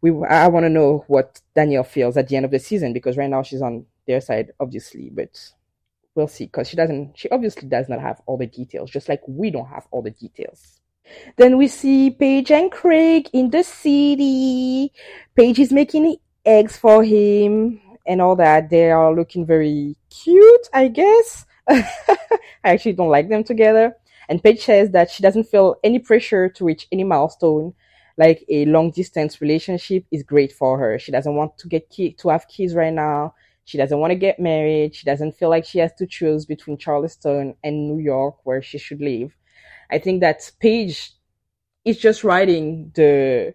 we 0.00 0.10
I 0.28 0.48
want 0.48 0.64
to 0.64 0.70
know 0.70 1.04
what 1.08 1.40
Danielle 1.54 1.84
feels 1.84 2.16
at 2.16 2.28
the 2.28 2.36
end 2.36 2.44
of 2.44 2.50
the 2.50 2.58
season 2.58 2.92
because 2.92 3.16
right 3.16 3.30
now 3.30 3.42
she's 3.42 3.62
on 3.62 3.86
their 4.06 4.20
side, 4.20 4.52
obviously, 4.58 5.10
but 5.12 5.52
we'll 6.20 6.28
see 6.28 6.44
because 6.44 6.68
she 6.68 6.76
doesn't 6.76 7.18
she 7.18 7.28
obviously 7.30 7.66
does 7.68 7.88
not 7.88 8.00
have 8.00 8.20
all 8.26 8.36
the 8.36 8.46
details, 8.46 8.90
just 8.90 9.08
like 9.08 9.22
we 9.26 9.50
don't 9.50 9.68
have 9.68 9.86
all 9.90 10.02
the 10.02 10.10
details. 10.10 10.80
Then 11.36 11.56
we 11.56 11.66
see 11.66 12.10
Paige 12.10 12.50
and 12.52 12.70
Craig 12.70 13.28
in 13.32 13.50
the 13.50 13.62
city. 13.62 14.92
Paige 15.34 15.58
is 15.58 15.72
making 15.72 16.16
eggs 16.44 16.76
for 16.76 17.02
him 17.02 17.80
and 18.06 18.20
all 18.20 18.36
that. 18.36 18.70
They 18.70 18.90
are 18.90 19.14
looking 19.14 19.46
very 19.46 19.96
cute, 20.10 20.68
I 20.72 20.88
guess. 20.88 21.46
I 21.68 22.18
actually 22.64 22.92
don't 22.92 23.08
like 23.08 23.28
them 23.28 23.44
together. 23.44 23.96
And 24.28 24.42
Paige 24.42 24.64
says 24.64 24.90
that 24.90 25.10
she 25.10 25.22
doesn't 25.22 25.48
feel 25.48 25.76
any 25.82 25.98
pressure 25.98 26.48
to 26.50 26.64
reach 26.64 26.86
any 26.92 27.04
milestone. 27.04 27.74
Like 28.16 28.44
a 28.48 28.66
long 28.66 28.90
distance 28.90 29.40
relationship 29.40 30.04
is 30.12 30.22
great 30.22 30.52
for 30.52 30.78
her. 30.78 30.98
She 30.98 31.10
doesn't 31.10 31.34
want 31.34 31.56
to 31.58 31.68
get 31.68 31.88
ki- 31.88 32.12
to 32.20 32.28
have 32.28 32.46
kids 32.48 32.74
right 32.74 32.92
now. 32.92 33.34
She 33.64 33.78
doesn't 33.78 33.98
want 33.98 34.10
to 34.10 34.16
get 34.16 34.40
married. 34.40 34.94
She 34.94 35.04
doesn't 35.04 35.32
feel 35.32 35.48
like 35.48 35.64
she 35.64 35.78
has 35.78 35.92
to 35.98 36.06
choose 36.06 36.44
between 36.46 36.78
Charleston 36.78 37.54
and 37.62 37.88
New 37.88 38.02
York 38.02 38.36
where 38.44 38.62
she 38.62 38.78
should 38.78 39.00
live. 39.00 39.36
I 39.90 39.98
think 39.98 40.20
that 40.20 40.50
Paige 40.60 41.12
is 41.84 41.98
just 41.98 42.24
writing 42.24 42.90
the 42.94 43.54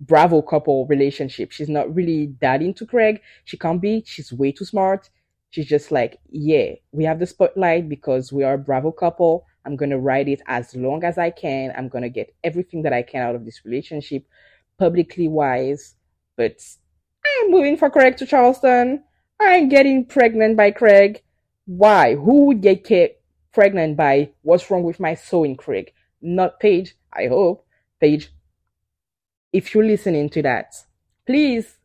Bravo 0.00 0.42
couple 0.42 0.86
relationship. 0.86 1.50
She's 1.50 1.68
not 1.68 1.92
really 1.92 2.34
that 2.40 2.62
into 2.62 2.86
Craig. 2.86 3.20
She 3.44 3.56
can't 3.56 3.80
be. 3.80 4.02
She's 4.06 4.32
way 4.32 4.52
too 4.52 4.64
smart. 4.64 5.10
She's 5.50 5.66
just 5.66 5.90
like, 5.90 6.18
yeah, 6.30 6.74
we 6.92 7.04
have 7.04 7.18
the 7.18 7.26
spotlight 7.26 7.88
because 7.88 8.32
we 8.32 8.44
are 8.44 8.54
a 8.54 8.58
Bravo 8.58 8.92
couple. 8.92 9.46
I'm 9.64 9.76
going 9.76 9.90
to 9.90 9.98
ride 9.98 10.28
it 10.28 10.42
as 10.46 10.74
long 10.74 11.04
as 11.04 11.18
I 11.18 11.30
can. 11.30 11.72
I'm 11.76 11.88
going 11.88 12.02
to 12.02 12.10
get 12.10 12.34
everything 12.44 12.82
that 12.82 12.92
I 12.92 13.02
can 13.02 13.22
out 13.22 13.34
of 13.34 13.44
this 13.44 13.64
relationship, 13.64 14.24
publicly 14.78 15.26
wise. 15.26 15.96
But 16.36 16.60
I'm 17.26 17.50
moving 17.50 17.76
for 17.76 17.90
Craig 17.90 18.16
to 18.18 18.26
Charleston. 18.26 19.02
I'm 19.40 19.68
getting 19.68 20.04
pregnant 20.04 20.56
by 20.56 20.72
Craig. 20.72 21.22
Why? 21.66 22.14
Who 22.14 22.46
would 22.46 22.60
get 22.60 23.22
pregnant 23.52 23.96
by 23.96 24.30
what's 24.42 24.70
wrong 24.70 24.82
with 24.82 25.00
my 25.00 25.14
sewing 25.14 25.56
Craig? 25.56 25.92
Not 26.20 26.58
Paige, 26.60 26.96
I 27.12 27.26
hope. 27.26 27.64
Paige, 28.00 28.30
if 29.52 29.74
you're 29.74 29.84
listening 29.84 30.28
to 30.30 30.42
that, 30.42 30.74
please 31.26 31.76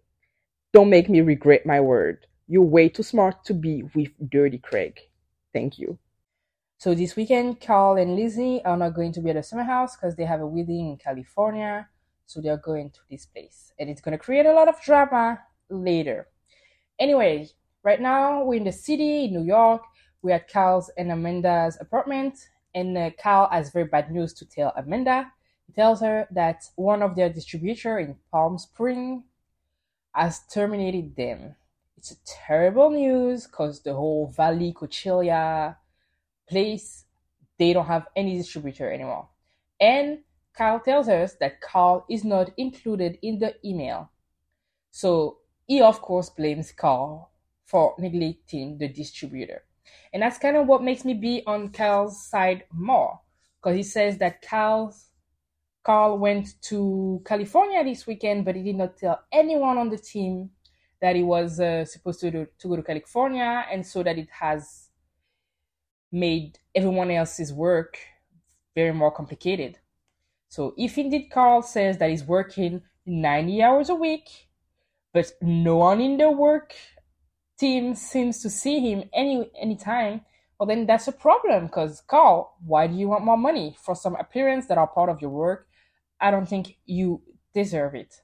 don't 0.74 0.89
make 0.89 1.10
me 1.10 1.22
regret 1.22 1.66
my 1.66 1.80
word. 1.80 2.26
You're 2.47 2.64
way 2.64 2.89
too 2.89 3.04
smart 3.04 3.45
to 3.45 3.54
be 3.54 3.84
with 3.93 4.10
Dirty 4.30 4.58
Craig. 4.58 4.99
Thank 5.54 5.78
you. 5.78 5.99
So 6.80 6.93
this 6.93 7.16
weekend, 7.16 7.62
Carl 7.62 7.97
and 7.97 8.16
Lizzie 8.16 8.62
are 8.66 8.76
not 8.76 8.95
going 8.95 9.14
to 9.14 9.22
be 9.22 9.30
at 9.30 9.36
the 9.36 9.43
summer 9.43 9.64
house 9.64 9.95
because 9.95 10.16
they 10.16 10.26
have 10.26 10.41
a 10.41 10.47
wedding 10.47 10.89
in 10.89 10.97
California. 10.97 11.88
So 12.26 12.41
they're 12.41 12.58
going 12.58 12.89
to 12.89 12.99
this 13.10 13.26
place. 13.26 13.72
And 13.80 13.89
it's 13.89 14.01
going 14.01 14.18
to 14.18 14.24
create 14.24 14.45
a 14.45 14.54
lot 14.54 14.68
of 14.68 14.82
drama 14.82 15.39
later. 15.70 16.28
Anyway, 17.00 17.50
right 17.84 18.00
now 18.02 18.44
we're 18.44 18.56
in 18.56 18.64
the 18.64 18.72
city 18.72 19.26
in 19.26 19.34
New 19.34 19.44
York. 19.44 19.82
we're 20.22 20.36
at 20.36 20.50
Carl's 20.50 20.89
and 20.98 21.12
Amanda's 21.12 21.78
apartment, 21.82 22.48
and 22.74 22.98
uh, 22.98 23.10
Carl 23.22 23.50
has 23.52 23.72
very 23.72 23.86
bad 23.86 24.10
news 24.10 24.34
to 24.34 24.46
tell 24.46 24.72
Amanda. 24.78 25.32
He 25.68 25.74
tells 25.74 26.00
her 26.02 26.28
that 26.32 26.64
one 26.76 27.02
of 27.02 27.16
their 27.16 27.30
distributor 27.30 28.00
in 28.00 28.16
Palm 28.32 28.58
Spring 28.58 29.26
has 30.14 30.41
terminated 30.48 31.16
them. 31.16 31.56
It's 31.98 32.16
terrible 32.26 32.89
news 32.89 33.48
because 33.48 33.82
the 33.82 33.94
whole 33.94 34.28
Valley 34.28 34.74
Coachella 34.74 35.76
place, 36.48 37.06
they 37.58 37.74
don't 37.74 37.88
have 37.88 38.08
any 38.16 38.38
distributor 38.38 38.91
anymore. 38.91 39.30
And 39.80 40.20
Carl 40.56 40.80
tells 40.80 41.10
us 41.10 41.36
that 41.39 41.62
Carl 41.62 42.06
is 42.10 42.24
not 42.24 42.52
included 42.58 43.18
in 43.22 43.39
the 43.39 43.56
email. 43.66 44.12
So 44.91 45.39
he, 45.68 45.82
of 45.82 46.01
course, 46.01 46.30
blames 46.30 46.72
Carl 46.72 47.32
for 47.66 47.95
neglecting 47.97 48.78
the 48.78 48.88
distributor. 48.88 49.64
And 50.11 50.22
that's 50.22 50.38
kind 50.38 50.57
of 50.57 50.68
what 50.68 50.84
makes 50.84 51.05
me 51.05 51.14
be 51.14 51.43
on 51.47 51.70
Carl's 51.70 52.26
side 52.26 52.66
more. 52.72 53.20
Because 53.61 53.78
he 53.78 53.84
says 53.84 54.18
that 54.18 54.41
Carl's 54.41 55.07
Carl 55.84 56.18
went 56.18 56.61
to 56.61 57.22
California 57.26 57.84
this 57.84 58.07
weekend, 58.07 58.45
but 58.45 58.55
he 58.55 58.64
did 58.64 58.78
not 58.78 58.97
tell 58.97 59.22
anyone 59.32 59.78
on 59.78 59.89
the 59.89 59.97
team 59.97 60.49
that 61.01 61.16
he 61.16 61.24
was 61.24 61.59
uh, 61.59 61.84
supposed 61.84 62.22
to, 62.22 62.32
do, 62.32 62.47
to 62.57 62.68
go 62.70 62.78
to 62.78 62.84
California, 62.84 63.66
and 63.70 63.86
so 63.86 64.01
that 64.01 64.18
it 64.18 64.30
has 64.32 64.88
made 66.11 66.57
everyone 66.74 67.11
else's 67.11 67.51
work 67.51 67.97
very 68.76 68.93
more 68.93 69.11
complicated. 69.11 69.78
So 70.47 70.74
if 70.78 70.97
indeed 70.97 71.30
Carl 71.30 71.61
says 71.61 71.97
that 71.97 72.09
he's 72.09 72.24
working 72.24 72.82
90 73.05 73.61
hours 73.61 73.89
a 73.89 73.95
week, 73.95 74.30
but 75.14 75.32
no 75.41 75.78
one 75.78 76.01
in 76.01 76.18
the 76.18 76.32
work 76.32 76.74
team 77.59 77.95
seems 77.95 78.41
to 78.41 78.49
see 78.49 78.80
him 78.80 79.09
any 79.14 79.49
any 79.59 79.76
time. 79.76 80.22
well 80.59 80.68
then 80.68 80.86
that's 80.86 81.07
a 81.07 81.11
problem 81.11 81.68
because 81.68 82.01
Carl, 82.07 82.55
why 82.66 82.88
do 82.88 82.95
you 82.95 83.07
want 83.09 83.24
more 83.24 83.38
money 83.38 83.76
for 83.86 83.95
some 83.95 84.16
appearance 84.16 84.68
that 84.68 84.78
are 84.78 84.88
part 84.88 85.09
of 85.09 85.22
your 85.22 85.32
work 85.32 85.68
I 86.24 86.32
don't 86.32 86.47
think 86.47 86.78
you 86.86 87.22
deserve 87.53 87.95
it. 87.95 88.22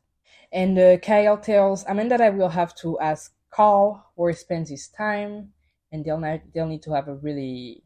And 0.53 0.79
uh, 0.79 0.97
Kyle 0.97 1.37
tells 1.37 1.83
Amanda 1.85 2.17
that 2.17 2.23
I 2.23 2.29
will 2.29 2.49
have 2.49 2.73
to 2.77 2.97
ask 2.99 3.33
Carl 3.51 4.11
where 4.15 4.31
he 4.31 4.37
spends 4.37 4.69
his 4.69 4.87
time, 4.87 5.49
and 5.91 6.05
they'll 6.05 6.19
not, 6.19 6.39
they'll 6.53 6.67
need 6.67 6.83
to 6.83 6.93
have 6.93 7.09
a 7.09 7.15
really 7.15 7.83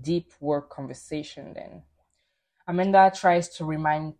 deep 0.00 0.32
work 0.40 0.68
conversation. 0.68 1.54
Then 1.54 1.84
Amanda 2.66 3.12
tries 3.14 3.48
to 3.56 3.64
remind 3.64 4.14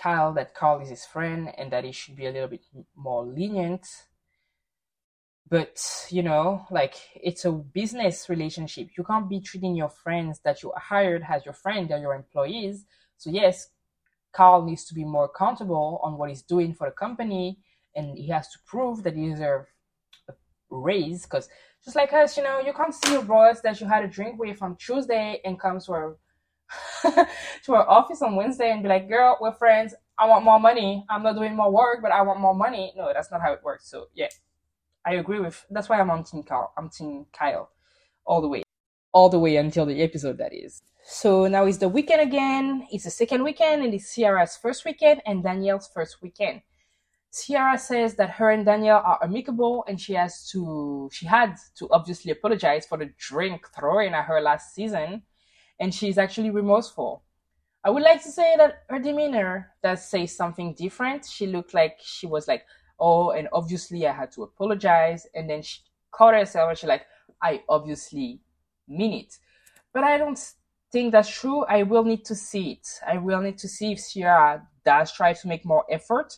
Kyle 0.00 0.32
that 0.34 0.54
Carl 0.54 0.80
is 0.80 0.90
his 0.90 1.04
friend 1.04 1.52
and 1.58 1.70
that 1.72 1.84
he 1.84 1.92
should 1.92 2.16
be 2.16 2.26
a 2.26 2.30
little 2.30 2.48
bit 2.48 2.64
more 2.96 3.24
lenient. 3.24 3.86
But 5.50 6.06
you 6.10 6.22
know, 6.22 6.66
like 6.70 6.94
it's 7.14 7.44
a 7.44 7.52
business 7.52 8.28
relationship. 8.28 8.88
You 8.96 9.04
can't 9.04 9.28
be 9.28 9.40
treating 9.40 9.74
your 9.74 9.88
friends 9.88 10.40
that 10.44 10.62
you 10.62 10.72
hired 10.76 11.24
as 11.28 11.44
your 11.44 11.54
friend, 11.54 11.88
they're 11.88 11.98
your 11.98 12.14
employees 12.14 12.84
so 13.18 13.30
yes, 13.30 13.68
Carl 14.32 14.64
needs 14.64 14.84
to 14.86 14.94
be 14.94 15.04
more 15.04 15.24
accountable 15.24 16.00
on 16.02 16.16
what 16.16 16.28
he's 16.28 16.42
doing 16.42 16.72
for 16.72 16.88
the 16.88 16.94
company, 16.94 17.58
and 17.94 18.16
he 18.16 18.28
has 18.28 18.48
to 18.50 18.58
prove 18.64 19.02
that 19.02 19.16
he 19.16 19.28
deserves 19.28 19.68
a 20.28 20.34
raise. 20.70 21.24
Because 21.24 21.48
just 21.84 21.96
like 21.96 22.12
us, 22.12 22.36
you 22.36 22.44
know, 22.44 22.60
you 22.60 22.72
can't 22.72 22.94
see 22.94 23.12
your 23.12 23.24
boss 23.24 23.60
that 23.62 23.80
you 23.80 23.88
had 23.88 24.04
a 24.04 24.08
drink 24.08 24.38
with 24.38 24.62
on 24.62 24.76
Tuesday 24.76 25.40
and 25.44 25.60
come 25.60 25.80
to 25.80 25.92
our 25.92 26.16
to 27.64 27.74
our 27.74 27.88
office 27.88 28.22
on 28.22 28.36
Wednesday 28.36 28.70
and 28.70 28.82
be 28.82 28.88
like, 28.88 29.08
"Girl, 29.08 29.38
we're 29.40 29.52
friends. 29.52 29.94
I 30.18 30.26
want 30.26 30.44
more 30.44 30.60
money. 30.60 31.04
I'm 31.08 31.22
not 31.22 31.36
doing 31.36 31.54
more 31.56 31.70
work, 31.70 32.00
but 32.02 32.12
I 32.12 32.22
want 32.22 32.40
more 32.40 32.54
money." 32.54 32.92
No, 32.96 33.10
that's 33.12 33.30
not 33.30 33.40
how 33.40 33.52
it 33.52 33.60
works. 33.62 33.88
So 33.90 34.08
yeah, 34.14 34.28
I 35.06 35.14
agree 35.14 35.40
with. 35.40 35.64
That's 35.70 35.88
why 35.88 36.00
I'm 36.00 36.10
on 36.10 36.24
Team 36.24 36.42
Kyle. 36.42 36.72
I'm 36.76 36.90
Team 36.90 37.26
Kyle, 37.32 37.70
all 38.24 38.40
the 38.40 38.48
way, 38.48 38.62
all 39.12 39.28
the 39.28 39.38
way 39.38 39.56
until 39.56 39.86
the 39.86 40.02
episode 40.02 40.38
that 40.38 40.52
is. 40.52 40.82
So 41.10 41.46
now 41.46 41.64
it's 41.64 41.78
the 41.78 41.88
weekend 41.88 42.20
again. 42.20 42.86
It's 42.90 43.04
the 43.04 43.10
second 43.10 43.42
weekend 43.42 43.82
and 43.82 43.94
it's 43.94 44.14
Ciara's 44.14 44.58
first 44.58 44.84
weekend 44.84 45.22
and 45.24 45.42
Danielle's 45.42 45.88
first 45.88 46.20
weekend. 46.20 46.60
Ciara 47.32 47.78
says 47.78 48.14
that 48.16 48.30
her 48.30 48.50
and 48.50 48.66
Danielle 48.66 49.02
are 49.04 49.18
amicable 49.22 49.84
and 49.88 49.98
she 49.98 50.12
has 50.14 50.48
to 50.50 51.08
she 51.12 51.24
had 51.26 51.56
to 51.76 51.88
obviously 51.90 52.30
apologize 52.30 52.84
for 52.86 52.98
the 52.98 53.10
drink 53.18 53.66
thrown 53.74 54.12
at 54.12 54.26
her 54.26 54.40
last 54.40 54.74
season 54.74 55.22
and 55.80 55.94
she's 55.94 56.18
actually 56.18 56.50
remorseful. 56.50 57.22
I 57.84 57.90
would 57.90 58.02
like 58.02 58.22
to 58.24 58.30
say 58.30 58.56
that 58.56 58.82
her 58.88 58.98
demeanor 58.98 59.70
does 59.82 60.08
say 60.08 60.26
something 60.26 60.74
different. 60.74 61.24
She 61.24 61.46
looked 61.46 61.74
like 61.74 61.98
she 62.02 62.26
was 62.26 62.48
like, 62.48 62.64
oh, 62.98 63.30
and 63.30 63.48
obviously 63.52 64.06
I 64.06 64.12
had 64.12 64.32
to 64.32 64.42
apologize. 64.42 65.26
And 65.34 65.48
then 65.48 65.62
she 65.62 65.80
caught 66.10 66.34
herself 66.34 66.70
and 66.70 66.78
she's 66.78 66.88
like, 66.88 67.06
I 67.42 67.62
obviously 67.68 68.40
mean 68.88 69.12
it. 69.12 69.38
But 69.92 70.04
I 70.04 70.18
don't 70.18 70.38
think 70.90 71.12
that's 71.12 71.30
true, 71.30 71.64
I 71.64 71.82
will 71.82 72.04
need 72.04 72.24
to 72.26 72.34
see 72.34 72.72
it. 72.72 72.88
I 73.06 73.18
will 73.18 73.40
need 73.40 73.58
to 73.58 73.68
see 73.68 73.92
if 73.92 74.00
Ciara 74.12 74.66
does 74.84 75.12
try 75.12 75.32
to 75.32 75.48
make 75.48 75.64
more 75.64 75.84
effort 75.90 76.36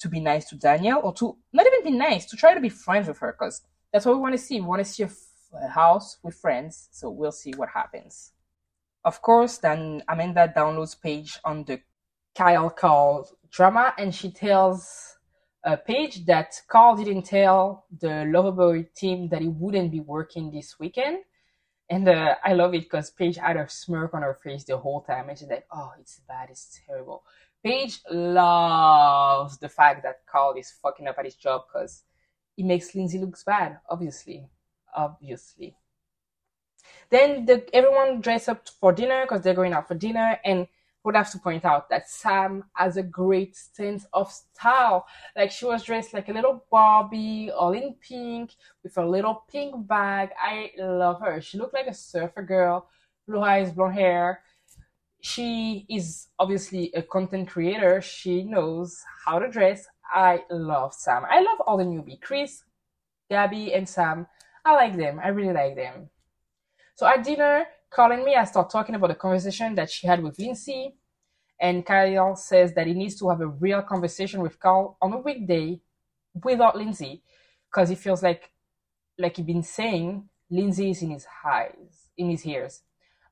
to 0.00 0.08
be 0.08 0.20
nice 0.20 0.48
to 0.48 0.56
Danielle 0.56 1.00
or 1.02 1.12
to 1.14 1.36
not 1.52 1.66
even 1.66 1.92
be 1.92 1.98
nice, 1.98 2.24
to 2.26 2.36
try 2.36 2.54
to 2.54 2.60
be 2.60 2.68
friends 2.68 3.08
with 3.08 3.18
her 3.18 3.32
because 3.32 3.62
that's 3.92 4.06
what 4.06 4.14
we 4.14 4.20
want 4.20 4.34
to 4.34 4.38
see. 4.38 4.60
We 4.60 4.66
want 4.66 4.84
to 4.84 4.90
see 4.90 5.02
a, 5.02 5.06
f- 5.06 5.62
a 5.62 5.68
house 5.68 6.18
with 6.22 6.36
friends. 6.36 6.88
So 6.92 7.10
we'll 7.10 7.32
see 7.32 7.52
what 7.56 7.68
happens. 7.70 8.32
Of 9.04 9.22
course, 9.22 9.58
then 9.58 10.02
Amanda 10.08 10.52
downloads 10.54 11.00
Paige 11.00 11.38
on 11.44 11.64
the 11.64 11.80
Kyle 12.36 12.70
Carl 12.70 13.28
drama 13.50 13.94
and 13.98 14.14
she 14.14 14.30
tells 14.30 15.16
a 15.64 15.76
Paige 15.76 16.26
that 16.26 16.54
Carl 16.68 16.96
didn't 16.96 17.22
tell 17.22 17.86
the 18.00 18.26
Loverboy 18.32 18.94
team 18.94 19.28
that 19.30 19.40
he 19.40 19.48
wouldn't 19.48 19.90
be 19.90 20.00
working 20.00 20.50
this 20.50 20.78
weekend 20.78 21.18
and 21.90 22.08
uh, 22.08 22.34
I 22.44 22.52
love 22.52 22.74
it 22.74 22.82
because 22.82 23.10
Paige 23.10 23.36
had 23.36 23.56
a 23.56 23.68
smirk 23.68 24.12
on 24.14 24.22
her 24.22 24.34
face 24.34 24.64
the 24.64 24.76
whole 24.76 25.00
time, 25.02 25.28
and 25.28 25.38
she's 25.38 25.48
like, 25.48 25.66
"Oh, 25.72 25.92
it's 25.98 26.20
bad, 26.28 26.50
it's 26.50 26.80
terrible." 26.86 27.22
Paige 27.64 28.00
loves 28.10 29.58
the 29.58 29.68
fact 29.68 30.02
that 30.02 30.26
Carl 30.26 30.54
is 30.56 30.70
fucking 30.82 31.08
up 31.08 31.16
at 31.18 31.24
his 31.24 31.34
job 31.34 31.62
because 31.66 32.04
it 32.56 32.64
makes 32.64 32.94
Lindsay 32.94 33.18
looks 33.18 33.42
bad. 33.42 33.78
Obviously, 33.88 34.48
obviously. 34.94 35.76
Then 37.10 37.46
the, 37.46 37.64
everyone 37.74 38.20
dress 38.20 38.48
up 38.48 38.68
for 38.68 38.92
dinner 38.92 39.22
because 39.22 39.42
they're 39.42 39.54
going 39.54 39.72
out 39.72 39.88
for 39.88 39.94
dinner, 39.94 40.38
and 40.44 40.66
would 41.04 41.16
have 41.16 41.30
to 41.30 41.38
point 41.38 41.64
out 41.64 41.88
that 41.88 42.08
Sam 42.08 42.64
has 42.74 42.96
a 42.96 43.02
great 43.02 43.56
sense 43.56 44.06
of 44.12 44.30
style. 44.30 45.06
Like 45.34 45.50
she 45.50 45.64
was 45.64 45.82
dressed 45.82 46.12
like 46.12 46.28
a 46.28 46.32
little 46.32 46.64
Barbie, 46.70 47.50
all 47.50 47.72
in 47.72 47.94
pink, 47.94 48.54
with 48.82 48.98
a 48.98 49.06
little 49.06 49.44
pink 49.50 49.86
bag. 49.86 50.30
I 50.38 50.72
love 50.78 51.20
her. 51.22 51.40
She 51.40 51.56
looked 51.56 51.74
like 51.74 51.86
a 51.86 51.94
surfer 51.94 52.42
girl, 52.42 52.88
blue 53.26 53.40
eyes, 53.40 53.72
blonde 53.72 53.94
hair. 53.94 54.42
She 55.20 55.86
is 55.88 56.28
obviously 56.38 56.92
a 56.94 57.02
content 57.02 57.48
creator. 57.48 58.00
She 58.02 58.44
knows 58.44 59.02
how 59.24 59.38
to 59.38 59.48
dress. 59.48 59.86
I 60.04 60.42
love 60.50 60.94
Sam. 60.94 61.24
I 61.28 61.40
love 61.40 61.60
all 61.66 61.78
the 61.78 61.84
newbie. 61.84 62.20
Chris, 62.20 62.64
Gabby, 63.30 63.72
and 63.72 63.88
Sam. 63.88 64.26
I 64.64 64.74
like 64.74 64.96
them. 64.96 65.20
I 65.22 65.28
really 65.28 65.54
like 65.54 65.74
them. 65.74 66.10
So 66.98 67.06
at 67.06 67.22
dinner, 67.22 67.64
Kyle 67.90 68.10
and 68.10 68.24
Mia, 68.24 68.40
I 68.40 68.44
start 68.44 68.70
talking 68.70 68.96
about 68.96 69.06
the 69.06 69.14
conversation 69.14 69.72
that 69.76 69.88
she 69.88 70.08
had 70.08 70.20
with 70.20 70.36
Lindsay. 70.36 70.96
And 71.60 71.86
Kyle 71.86 72.34
says 72.34 72.74
that 72.74 72.88
he 72.88 72.92
needs 72.92 73.14
to 73.20 73.28
have 73.28 73.40
a 73.40 73.46
real 73.46 73.82
conversation 73.82 74.40
with 74.42 74.58
Carl 74.58 74.96
on 75.00 75.12
a 75.12 75.18
weekday 75.18 75.80
without 76.42 76.76
Lindsay 76.76 77.22
because 77.70 77.88
he 77.88 77.94
feels 77.94 78.24
like, 78.24 78.50
like 79.16 79.36
he's 79.36 79.46
been 79.46 79.62
saying, 79.62 80.28
Lindsay 80.50 80.90
is 80.90 81.00
in 81.00 81.10
his 81.10 81.24
eyes, 81.44 82.10
in 82.16 82.30
his 82.30 82.44
ears. 82.44 82.82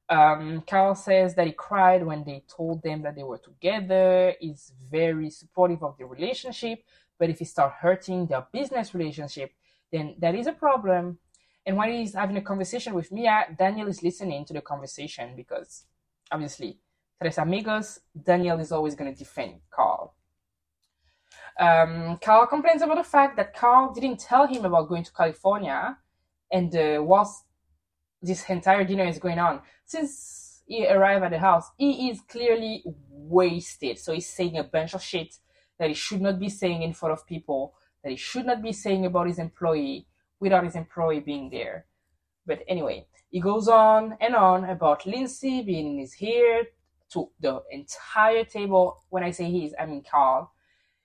Um, 0.09 0.62
Carl 0.64 0.95
says 0.95 1.35
that 1.35 1.49
he 1.49 1.53
cried 1.53 2.07
when 2.07 2.23
they 2.23 2.45
told 2.47 2.85
them 2.85 3.03
that 3.03 3.17
they 3.17 3.25
were 3.25 3.39
together. 3.39 4.35
He's 4.39 4.75
very 4.89 5.29
supportive 5.29 5.83
of 5.83 5.99
the 5.99 6.05
relationship, 6.05 6.85
but 7.19 7.31
if 7.31 7.41
he 7.41 7.45
start 7.45 7.73
hurting 7.81 8.27
their 8.27 8.47
business 8.53 8.95
relationship, 8.95 9.51
then 9.91 10.14
that 10.21 10.37
is 10.37 10.47
a 10.47 10.53
problem. 10.53 11.19
And 11.67 11.77
while 11.77 11.91
he's 11.91 12.14
having 12.14 12.37
a 12.37 12.43
conversation 12.43 12.95
with 12.95 13.11
Mia, 13.11 13.47
Danielle 13.59 13.89
is 13.89 14.03
listening 14.03 14.45
to 14.45 14.53
the 14.55 14.61
conversation 14.61 15.35
because 15.37 15.85
obviously, 16.31 16.79
tres 17.21 17.39
amigos, 17.39 17.99
Danielle 18.14 18.61
is 18.61 18.71
always 18.71 18.95
going 18.95 19.12
to 19.12 19.19
defend 19.19 19.55
Carl. 19.69 20.14
Um, 21.59 22.19
Carl 22.23 22.47
complains 22.47 22.83
about 22.83 22.99
the 22.99 23.05
fact 23.05 23.37
that 23.37 23.55
Carl 23.55 23.93
didn't 23.93 24.21
tell 24.21 24.47
him 24.47 24.64
about 24.64 24.89
going 24.89 25.03
to 25.03 25.12
California, 25.12 25.99
and 26.53 26.75
uh, 26.77 27.03
whilst 27.03 27.45
this 28.23 28.49
entire 28.49 28.85
dinner 28.85 29.05
is 29.05 29.19
going 29.19 29.41
on, 29.41 29.62
since 29.85 30.62
he 30.67 30.87
arrived 30.87 31.25
at 31.25 31.33
the 31.33 31.39
house, 31.39 31.71
he 31.77 32.11
is 32.11 32.21
clearly 32.29 32.85
wasted. 33.11 33.99
So 33.99 34.12
he's 34.12 34.29
saying 34.29 34.57
a 34.57 34.64
bunch 34.64 34.95
of 34.95 35.03
shit 35.03 35.35
that 35.79 35.89
he 35.89 35.95
should 35.95 36.21
not 36.21 36.39
be 36.39 36.49
saying 36.49 36.83
in 36.83 36.93
front 36.93 37.12
of 37.12 37.27
people, 37.27 37.75
that 38.05 38.11
he 38.11 38.17
should 38.17 38.47
not 38.47 38.62
be 38.62 38.73
saying 38.73 39.05
about 39.05 39.27
his 39.27 39.39
employee 39.39 40.07
without 40.41 40.64
his 40.64 40.76
employee 40.76 41.20
being 41.20 41.51
there. 41.51 41.87
But 42.47 42.61
anyway, 42.68 43.07
he 43.30 43.41
goes 43.41 43.68
on 43.68 44.16
and 44.20 44.34
on 44.34 44.64
about 44.64 45.07
Lindsay 45.07 45.62
being 45.62 45.95
in 45.95 45.99
his 45.99 46.20
ear 46.20 46.64
to 47.12 47.30
the 47.41 47.62
entire 47.70 48.45
table. 48.45 49.03
When 49.11 49.22
I 49.22 49.30
say 49.30 49.51
he's, 49.51 49.74
I 49.78 49.87
mean 49.87 50.05
Carl. 50.09 50.53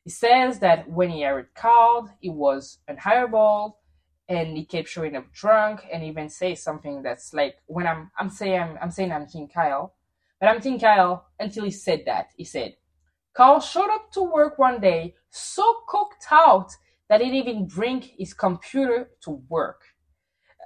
He 0.03 0.09
says 0.09 0.59
that 0.59 0.89
when 0.89 1.09
he 1.09 1.21
hired 1.21 1.53
Carl, 1.53 2.09
he 2.19 2.29
was 2.29 2.79
unhireable 2.89 3.75
and 4.27 4.55
he 4.57 4.65
kept 4.65 4.87
showing 4.87 5.15
up 5.15 5.31
drunk 5.31 5.85
and 5.91 6.03
even 6.03 6.29
say 6.29 6.55
something 6.55 7.03
that's 7.03 7.33
like 7.33 7.57
when 7.67 7.85
I'm 7.85 8.11
I'm 8.17 8.29
saying 8.29 8.59
I'm, 8.59 8.77
I'm 8.81 8.91
saying 8.91 9.11
I'm 9.11 9.27
Team 9.27 9.47
Kyle, 9.47 9.93
but 10.39 10.47
I'm 10.47 10.61
Team 10.61 10.79
Kyle 10.79 11.25
until 11.39 11.65
he 11.65 11.71
said 11.71 12.03
that. 12.05 12.29
He 12.35 12.45
said, 12.45 12.77
Carl 13.33 13.59
showed 13.59 13.89
up 13.93 14.11
to 14.13 14.21
work 14.21 14.57
one 14.57 14.79
day 14.79 15.15
so 15.29 15.81
cooked 15.87 16.25
out 16.31 16.71
that 17.11 17.19
he 17.19 17.29
didn't 17.29 17.49
even 17.49 17.65
bring 17.67 18.01
his 18.17 18.33
computer 18.33 19.09
to 19.19 19.31
work. 19.49 19.81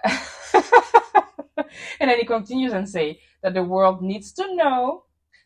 and 2.00 2.08
then 2.08 2.20
he 2.20 2.24
continues 2.24 2.72
and 2.72 2.88
say 2.88 3.20
that 3.42 3.56
the 3.56 3.64
world 3.64 4.04
needs 4.04 4.32
to 4.32 4.56
know 4.56 5.06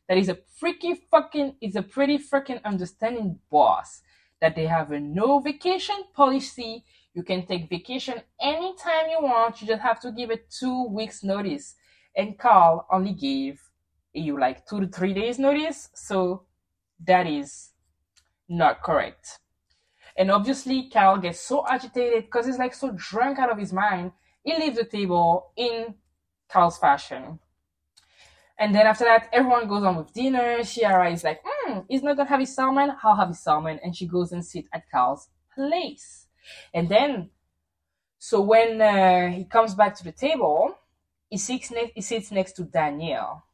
that 0.09 0.17
he's 0.17 0.27
a 0.27 0.39
freaky 0.59 0.95
fucking 1.09 1.55
he's 1.61 1.77
a 1.77 1.81
pretty 1.81 2.17
freaking 2.17 2.61
understanding 2.65 3.39
boss. 3.49 4.01
That 4.41 4.57
they 4.57 4.65
have 4.65 4.91
a 4.91 4.99
no 4.99 5.39
vacation 5.39 6.03
policy. 6.13 6.83
You 7.13 7.23
can 7.23 7.45
take 7.45 7.69
vacation 7.69 8.15
anytime 8.41 9.09
you 9.09 9.19
want. 9.21 9.61
You 9.61 9.67
just 9.67 9.81
have 9.81 10.01
to 10.01 10.11
give 10.11 10.31
it 10.31 10.51
two 10.51 10.87
weeks 10.89 11.23
notice. 11.23 11.75
And 12.13 12.37
Carl 12.37 12.85
only 12.91 13.13
gave 13.13 13.61
you 14.11 14.37
like 14.37 14.65
two 14.65 14.81
to 14.81 14.87
three 14.87 15.13
days 15.13 15.39
notice. 15.39 15.91
So 15.95 16.43
that 17.07 17.25
is 17.25 17.69
not 18.49 18.83
correct. 18.83 19.39
And 20.19 20.29
obviously, 20.29 20.89
Carl 20.89 21.17
gets 21.17 21.39
so 21.39 21.65
agitated 21.65 22.25
because 22.25 22.45
he's 22.45 22.59
like 22.59 22.73
so 22.73 22.91
drunk 22.91 23.39
out 23.39 23.51
of 23.51 23.57
his 23.57 23.71
mind. 23.71 24.11
He 24.43 24.53
leaves 24.53 24.77
the 24.77 24.83
table 24.83 25.53
in 25.55 25.95
Carl's 26.49 26.77
fashion. 26.77 27.39
And 28.59 28.75
then 28.75 28.85
after 28.85 29.05
that, 29.05 29.29
everyone 29.31 29.69
goes 29.69 29.85
on 29.85 29.95
with 29.95 30.11
dinner. 30.11 30.61
Ciara 30.65 31.09
is 31.09 31.23
like, 31.23 31.39
hmm, 31.45 31.79
he's 31.87 32.03
not 32.03 32.17
gonna 32.17 32.27
have 32.27 32.41
his 32.41 32.53
salmon. 32.53 32.91
I'll 33.01 33.15
have 33.15 33.29
his 33.29 33.39
salmon. 33.39 33.79
And 33.81 33.95
she 33.95 34.07
goes 34.07 34.33
and 34.33 34.45
sits 34.45 34.67
at 34.73 34.91
Carl's 34.91 35.29
place. 35.55 36.27
And 36.73 36.89
then, 36.89 37.29
so 38.17 38.41
when 38.41 38.81
uh, 38.81 39.29
he 39.29 39.45
comes 39.45 39.73
back 39.73 39.95
to 39.95 40.03
the 40.03 40.11
table, 40.11 40.75
he 41.29 41.37
sits, 41.37 41.71
ne- 41.71 41.93
he 41.95 42.01
sits 42.01 42.29
next 42.29 42.53
to 42.53 42.63
Danielle. 42.65 43.45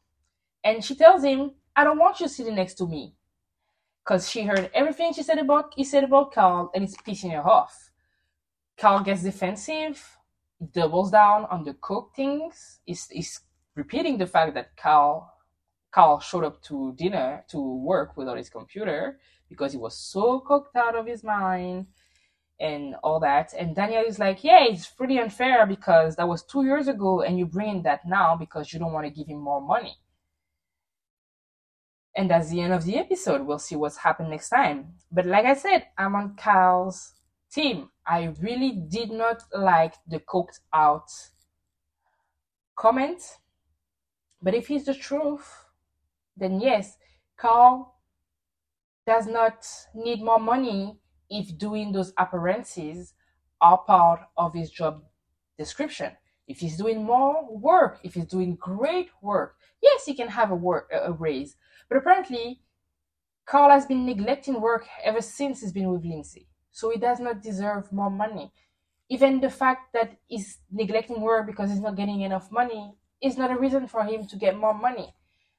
And 0.64 0.84
she 0.84 0.96
tells 0.96 1.22
him, 1.22 1.52
I 1.76 1.84
don't 1.84 1.98
want 1.98 2.18
you 2.18 2.26
sitting 2.26 2.56
next 2.56 2.74
to 2.74 2.88
me. 2.88 3.14
Because 4.06 4.30
she 4.30 4.42
heard 4.42 4.70
everything 4.72 5.12
she 5.12 5.24
said 5.24 5.38
about 5.38 5.74
he 5.74 5.82
said 5.82 6.04
about 6.04 6.32
Carl 6.32 6.70
and 6.74 6.84
it's 6.84 6.96
pissing 6.96 7.32
her 7.32 7.46
off. 7.46 7.90
Carl 8.78 9.02
gets 9.02 9.22
defensive, 9.22 10.18
doubles 10.72 11.10
down 11.10 11.46
on 11.46 11.64
the 11.64 11.74
cook 11.74 12.12
things. 12.14 12.80
Is 12.86 13.08
is 13.10 13.40
repeating 13.74 14.18
the 14.18 14.26
fact 14.26 14.54
that 14.54 14.76
Carl 14.76 15.32
Carl 15.90 16.20
showed 16.20 16.44
up 16.44 16.62
to 16.62 16.94
dinner 16.96 17.44
to 17.48 17.58
work 17.58 18.16
without 18.16 18.36
his 18.36 18.50
computer 18.50 19.18
because 19.48 19.72
he 19.72 19.78
was 19.78 19.96
so 19.96 20.40
cooked 20.40 20.76
out 20.76 20.94
of 20.94 21.06
his 21.06 21.24
mind 21.24 21.86
and 22.60 22.94
all 23.02 23.18
that. 23.20 23.54
And 23.58 23.74
Danielle 23.74 24.04
is 24.06 24.18
like, 24.18 24.44
yeah, 24.44 24.64
it's 24.64 24.86
pretty 24.86 25.18
unfair 25.18 25.66
because 25.66 26.16
that 26.16 26.28
was 26.28 26.42
two 26.42 26.64
years 26.64 26.88
ago 26.88 27.22
and 27.22 27.38
you 27.38 27.46
bring 27.46 27.82
that 27.82 28.06
now 28.06 28.36
because 28.36 28.72
you 28.72 28.78
don't 28.78 28.92
want 28.92 29.06
to 29.06 29.10
give 29.12 29.26
him 29.26 29.40
more 29.40 29.60
money. 29.60 29.96
And 32.16 32.30
that's 32.30 32.48
the 32.48 32.62
end 32.62 32.72
of 32.72 32.84
the 32.84 32.96
episode. 32.96 33.46
We'll 33.46 33.58
see 33.58 33.76
what's 33.76 33.98
happened 33.98 34.30
next 34.30 34.48
time. 34.48 34.94
But 35.12 35.26
like 35.26 35.44
I 35.44 35.54
said, 35.54 35.88
I'm 35.98 36.14
on 36.14 36.34
Carl's 36.36 37.12
team. 37.52 37.90
I 38.06 38.32
really 38.40 38.72
did 38.72 39.10
not 39.10 39.42
like 39.54 39.94
the 40.08 40.20
cooked 40.20 40.60
out 40.72 41.10
comment. 42.74 43.22
But 44.40 44.54
if 44.54 44.70
it's 44.70 44.86
the 44.86 44.94
truth, 44.94 45.66
then 46.36 46.60
yes, 46.60 46.96
Carl 47.36 47.94
does 49.06 49.26
not 49.26 49.66
need 49.94 50.22
more 50.22 50.40
money 50.40 50.98
if 51.28 51.56
doing 51.58 51.92
those 51.92 52.12
appearances 52.18 53.14
are 53.60 53.78
part 53.78 54.20
of 54.36 54.54
his 54.54 54.70
job 54.70 55.02
description. 55.58 56.12
If 56.46 56.58
he's 56.58 56.76
doing 56.76 57.04
more 57.04 57.46
work, 57.50 57.98
if 58.02 58.14
he's 58.14 58.26
doing 58.26 58.56
great 58.56 59.10
work, 59.20 59.56
yes, 59.82 60.04
he 60.04 60.14
can 60.14 60.28
have 60.28 60.50
a 60.50 60.54
work 60.54 60.90
a 60.92 61.12
raise. 61.12 61.56
But 61.88 61.98
apparently, 61.98 62.60
Carl 63.46 63.70
has 63.70 63.86
been 63.86 64.06
neglecting 64.06 64.60
work 64.60 64.86
ever 65.04 65.20
since 65.20 65.60
he's 65.60 65.72
been 65.72 65.90
with 65.90 66.04
Lindsay, 66.04 66.48
so 66.72 66.90
he 66.90 66.98
does 66.98 67.20
not 67.20 67.42
deserve 67.42 67.92
more 67.92 68.10
money. 68.10 68.52
Even 69.08 69.40
the 69.40 69.50
fact 69.50 69.92
that 69.92 70.16
he's 70.26 70.58
neglecting 70.70 71.20
work 71.20 71.46
because 71.46 71.70
he's 71.70 71.80
not 71.80 71.96
getting 71.96 72.22
enough 72.22 72.50
money 72.50 72.92
is 73.22 73.36
not 73.36 73.52
a 73.52 73.58
reason 73.58 73.86
for 73.86 74.02
him 74.02 74.26
to 74.26 74.36
get 74.36 74.56
more 74.56 74.74
money. 74.74 75.14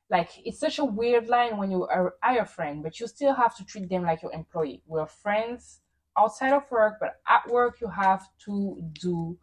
Like 0.10 0.30
it's 0.46 0.60
such 0.60 0.80
a 0.80 0.86
weird 0.86 1.28
line 1.28 1.58
when 1.58 1.72
you 1.72 1.86
are, 1.88 2.16
a 2.24 2.46
friend, 2.46 2.84
but 2.84 3.00
you 3.00 3.08
still 3.08 3.34
have 3.34 3.56
to 3.58 3.66
treat 3.66 3.90
them 3.90 4.04
like 4.04 4.22
your 4.22 4.34
employee. 4.34 4.84
We're 4.86 5.06
friends 5.06 5.82
outside 6.18 6.54
of 6.54 6.70
work, 6.72 6.96
but 7.00 7.20
at 7.28 7.48
work 7.50 7.82
you 7.82 7.90
have 7.90 8.26
to 8.46 8.82
do 8.94 9.38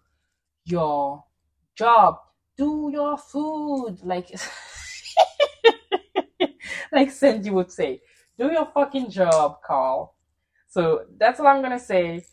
your 0.65 1.25
job, 1.77 2.18
do 2.57 2.91
your 2.93 3.18
food, 3.18 3.99
like 4.03 4.31
like 6.93 7.11
Sandy 7.11 7.51
would 7.51 7.70
say, 7.70 8.01
do 8.39 8.51
your 8.51 8.66
fucking 8.66 9.11
job, 9.11 9.57
Carl. 9.66 10.14
So 10.68 11.05
that's 11.18 11.41
all 11.41 11.47
I'm 11.47 11.62
gonna 11.62 11.79
say. 11.79 12.25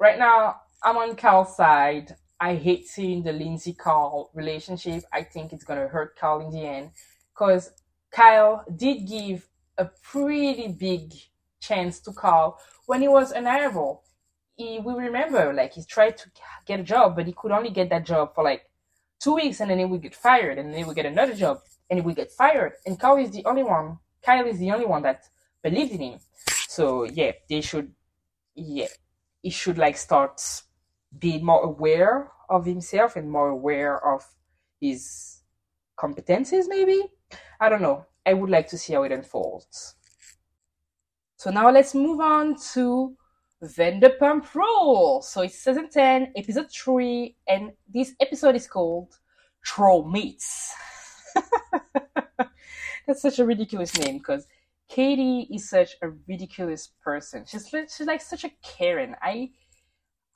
Right 0.00 0.18
now, 0.18 0.56
I'm 0.82 0.96
on 0.96 1.16
Carl's 1.16 1.56
side. 1.56 2.14
I 2.40 2.54
hate 2.54 2.86
seeing 2.86 3.24
the 3.24 3.32
Lindsay 3.32 3.72
Carl 3.72 4.30
relationship. 4.34 5.02
I 5.12 5.22
think 5.24 5.52
it's 5.52 5.64
gonna 5.64 5.88
hurt 5.88 6.16
Carl 6.16 6.40
in 6.40 6.50
the 6.50 6.64
end 6.66 6.90
because 7.34 7.72
Kyle 8.10 8.64
did 8.76 9.06
give 9.06 9.48
a 9.76 9.86
pretty 10.02 10.68
big 10.68 11.12
chance 11.60 12.00
to 12.00 12.12
Carl 12.12 12.58
when 12.86 13.00
he 13.02 13.08
was 13.08 13.32
unhireable. 13.32 14.00
He, 14.58 14.80
we 14.80 14.92
remember, 14.92 15.52
like 15.54 15.74
he 15.74 15.84
tried 15.84 16.18
to 16.18 16.30
get 16.66 16.80
a 16.80 16.82
job, 16.82 17.14
but 17.14 17.26
he 17.26 17.32
could 17.32 17.52
only 17.52 17.70
get 17.70 17.90
that 17.90 18.04
job 18.04 18.34
for 18.34 18.42
like 18.42 18.62
two 19.20 19.36
weeks, 19.36 19.60
and 19.60 19.70
then 19.70 19.78
he 19.78 19.84
would 19.84 20.02
get 20.02 20.16
fired, 20.16 20.58
and 20.58 20.70
then 20.70 20.78
he 20.78 20.84
would 20.84 20.96
get 20.96 21.06
another 21.06 21.34
job, 21.34 21.60
and 21.88 21.98
he 21.98 22.04
would 22.04 22.16
get 22.16 22.32
fired. 22.32 22.72
And 22.84 22.98
Kyle 22.98 23.16
is 23.16 23.30
the 23.30 23.44
only 23.44 23.62
one. 23.62 23.98
Kyle 24.20 24.46
is 24.46 24.58
the 24.58 24.72
only 24.72 24.84
one 24.84 25.02
that 25.02 25.22
believed 25.62 25.92
in 25.92 26.00
him. 26.00 26.18
So 26.66 27.04
yeah, 27.04 27.32
they 27.48 27.60
should, 27.60 27.92
yeah, 28.56 28.88
he 29.42 29.50
should 29.50 29.78
like 29.78 29.96
start 29.96 30.42
be 31.16 31.38
more 31.40 31.62
aware 31.62 32.32
of 32.50 32.66
himself 32.66 33.14
and 33.14 33.30
more 33.30 33.48
aware 33.48 34.04
of 34.04 34.24
his 34.80 35.40
competencies. 35.96 36.64
Maybe 36.68 37.04
I 37.60 37.68
don't 37.68 37.82
know. 37.82 38.06
I 38.26 38.34
would 38.34 38.50
like 38.50 38.68
to 38.68 38.78
see 38.78 38.94
how 38.94 39.04
it 39.04 39.12
unfolds. 39.12 39.94
So 41.36 41.50
now 41.50 41.70
let's 41.70 41.94
move 41.94 42.20
on 42.20 42.56
to 42.74 43.16
Vanderpump 43.62 44.54
Rules. 44.54 45.28
So 45.28 45.42
it's 45.42 45.58
season 45.58 45.88
10, 45.90 46.32
episode 46.36 46.70
3, 46.70 47.36
and 47.48 47.72
this 47.92 48.14
episode 48.20 48.54
is 48.54 48.66
called 48.66 49.14
Troll 49.64 50.08
Meets. 50.08 50.74
That's 53.06 53.22
such 53.22 53.38
a 53.38 53.44
ridiculous 53.44 53.96
name 53.98 54.18
because 54.18 54.46
Katie 54.88 55.48
is 55.52 55.68
such 55.68 55.96
a 56.02 56.10
ridiculous 56.28 56.90
person. 57.02 57.44
She's 57.46 57.68
she's 57.68 58.06
like 58.06 58.20
such 58.20 58.44
a 58.44 58.50
Karen. 58.62 59.16
I 59.22 59.50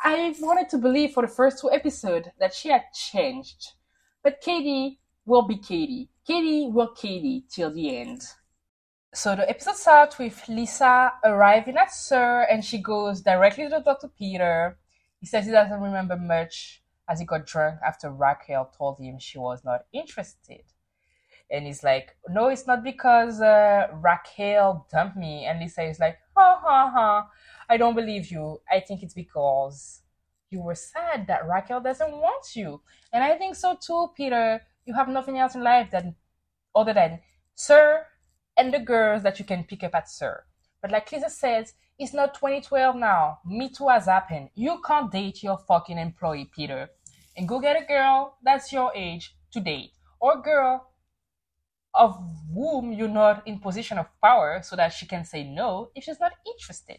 I 0.00 0.34
wanted 0.40 0.68
to 0.70 0.78
believe 0.78 1.12
for 1.12 1.22
the 1.22 1.32
first 1.32 1.60
two 1.60 1.70
episodes 1.70 2.28
that 2.40 2.54
she 2.54 2.70
had 2.70 2.82
changed, 2.94 3.72
but 4.22 4.40
Katie 4.40 5.00
will 5.26 5.42
be 5.42 5.58
Katie. 5.58 6.10
Katie 6.26 6.68
will 6.70 6.92
Katie 6.94 7.44
till 7.50 7.72
the 7.72 7.96
end. 7.96 8.22
So 9.14 9.36
the 9.36 9.46
episode 9.48 9.76
starts 9.76 10.18
with 10.18 10.48
Lisa 10.48 11.12
arriving 11.22 11.76
at 11.76 11.92
SUR, 11.92 12.46
and 12.50 12.64
she 12.64 12.78
goes 12.78 13.20
directly 13.20 13.68
to 13.68 13.82
to 14.00 14.08
Peter. 14.08 14.78
He 15.20 15.26
says 15.26 15.44
he 15.44 15.52
doesn't 15.52 15.82
remember 15.82 16.16
much 16.16 16.82
as 17.06 17.20
he 17.20 17.26
got 17.26 17.44
drunk 17.44 17.78
after 17.86 18.10
Raquel 18.10 18.72
told 18.76 18.98
him 18.98 19.18
she 19.18 19.38
was 19.38 19.64
not 19.66 19.84
interested. 19.92 20.62
And 21.50 21.66
he's 21.66 21.84
like, 21.84 22.16
No, 22.30 22.48
it's 22.48 22.66
not 22.66 22.82
because 22.82 23.42
uh, 23.42 23.88
Raquel 23.92 24.86
dumped 24.90 25.18
me. 25.18 25.44
And 25.44 25.60
Lisa 25.60 25.82
is 25.82 26.00
like, 26.00 26.16
Ha 26.34 26.58
ha 26.62 26.90
ha, 26.90 27.28
I 27.68 27.76
don't 27.76 27.94
believe 27.94 28.30
you. 28.30 28.62
I 28.70 28.80
think 28.80 29.02
it's 29.02 29.12
because 29.12 30.00
you 30.48 30.62
were 30.62 30.74
sad 30.74 31.26
that 31.26 31.46
Raquel 31.46 31.82
doesn't 31.82 32.12
want 32.12 32.56
you. 32.56 32.80
And 33.12 33.22
I 33.22 33.36
think 33.36 33.56
so 33.56 33.76
too, 33.78 34.08
Peter. 34.16 34.62
You 34.86 34.94
have 34.94 35.08
nothing 35.08 35.36
else 35.36 35.54
in 35.54 35.62
life 35.62 35.90
than 35.90 36.14
other 36.74 36.94
than 36.94 37.20
SUR 37.54 38.06
and 38.56 38.72
the 38.72 38.78
girls 38.78 39.22
that 39.22 39.38
you 39.38 39.44
can 39.44 39.64
pick 39.64 39.82
up 39.82 39.94
at 39.94 40.08
SUR. 40.08 40.44
But 40.80 40.90
like 40.90 41.10
Lisa 41.12 41.30
says, 41.30 41.74
it's 41.98 42.12
not 42.12 42.34
2012 42.34 42.96
now. 42.96 43.38
Me 43.46 43.68
Too 43.68 43.88
has 43.88 44.06
happened. 44.06 44.50
You 44.54 44.80
can't 44.84 45.10
date 45.10 45.42
your 45.42 45.58
fucking 45.58 45.98
employee, 45.98 46.50
Peter. 46.54 46.88
And 47.36 47.48
go 47.48 47.60
get 47.60 47.80
a 47.80 47.86
girl 47.86 48.38
that's 48.44 48.72
your 48.72 48.92
age 48.94 49.34
to 49.52 49.60
date. 49.60 49.92
Or 50.20 50.38
a 50.38 50.42
girl 50.42 50.88
of 51.94 52.18
whom 52.54 52.92
you're 52.92 53.08
not 53.08 53.46
in 53.46 53.58
position 53.60 53.98
of 53.98 54.06
power 54.22 54.60
so 54.62 54.76
that 54.76 54.92
she 54.92 55.06
can 55.06 55.24
say 55.24 55.44
no 55.44 55.90
if 55.94 56.04
she's 56.04 56.20
not 56.20 56.32
interested. 56.46 56.98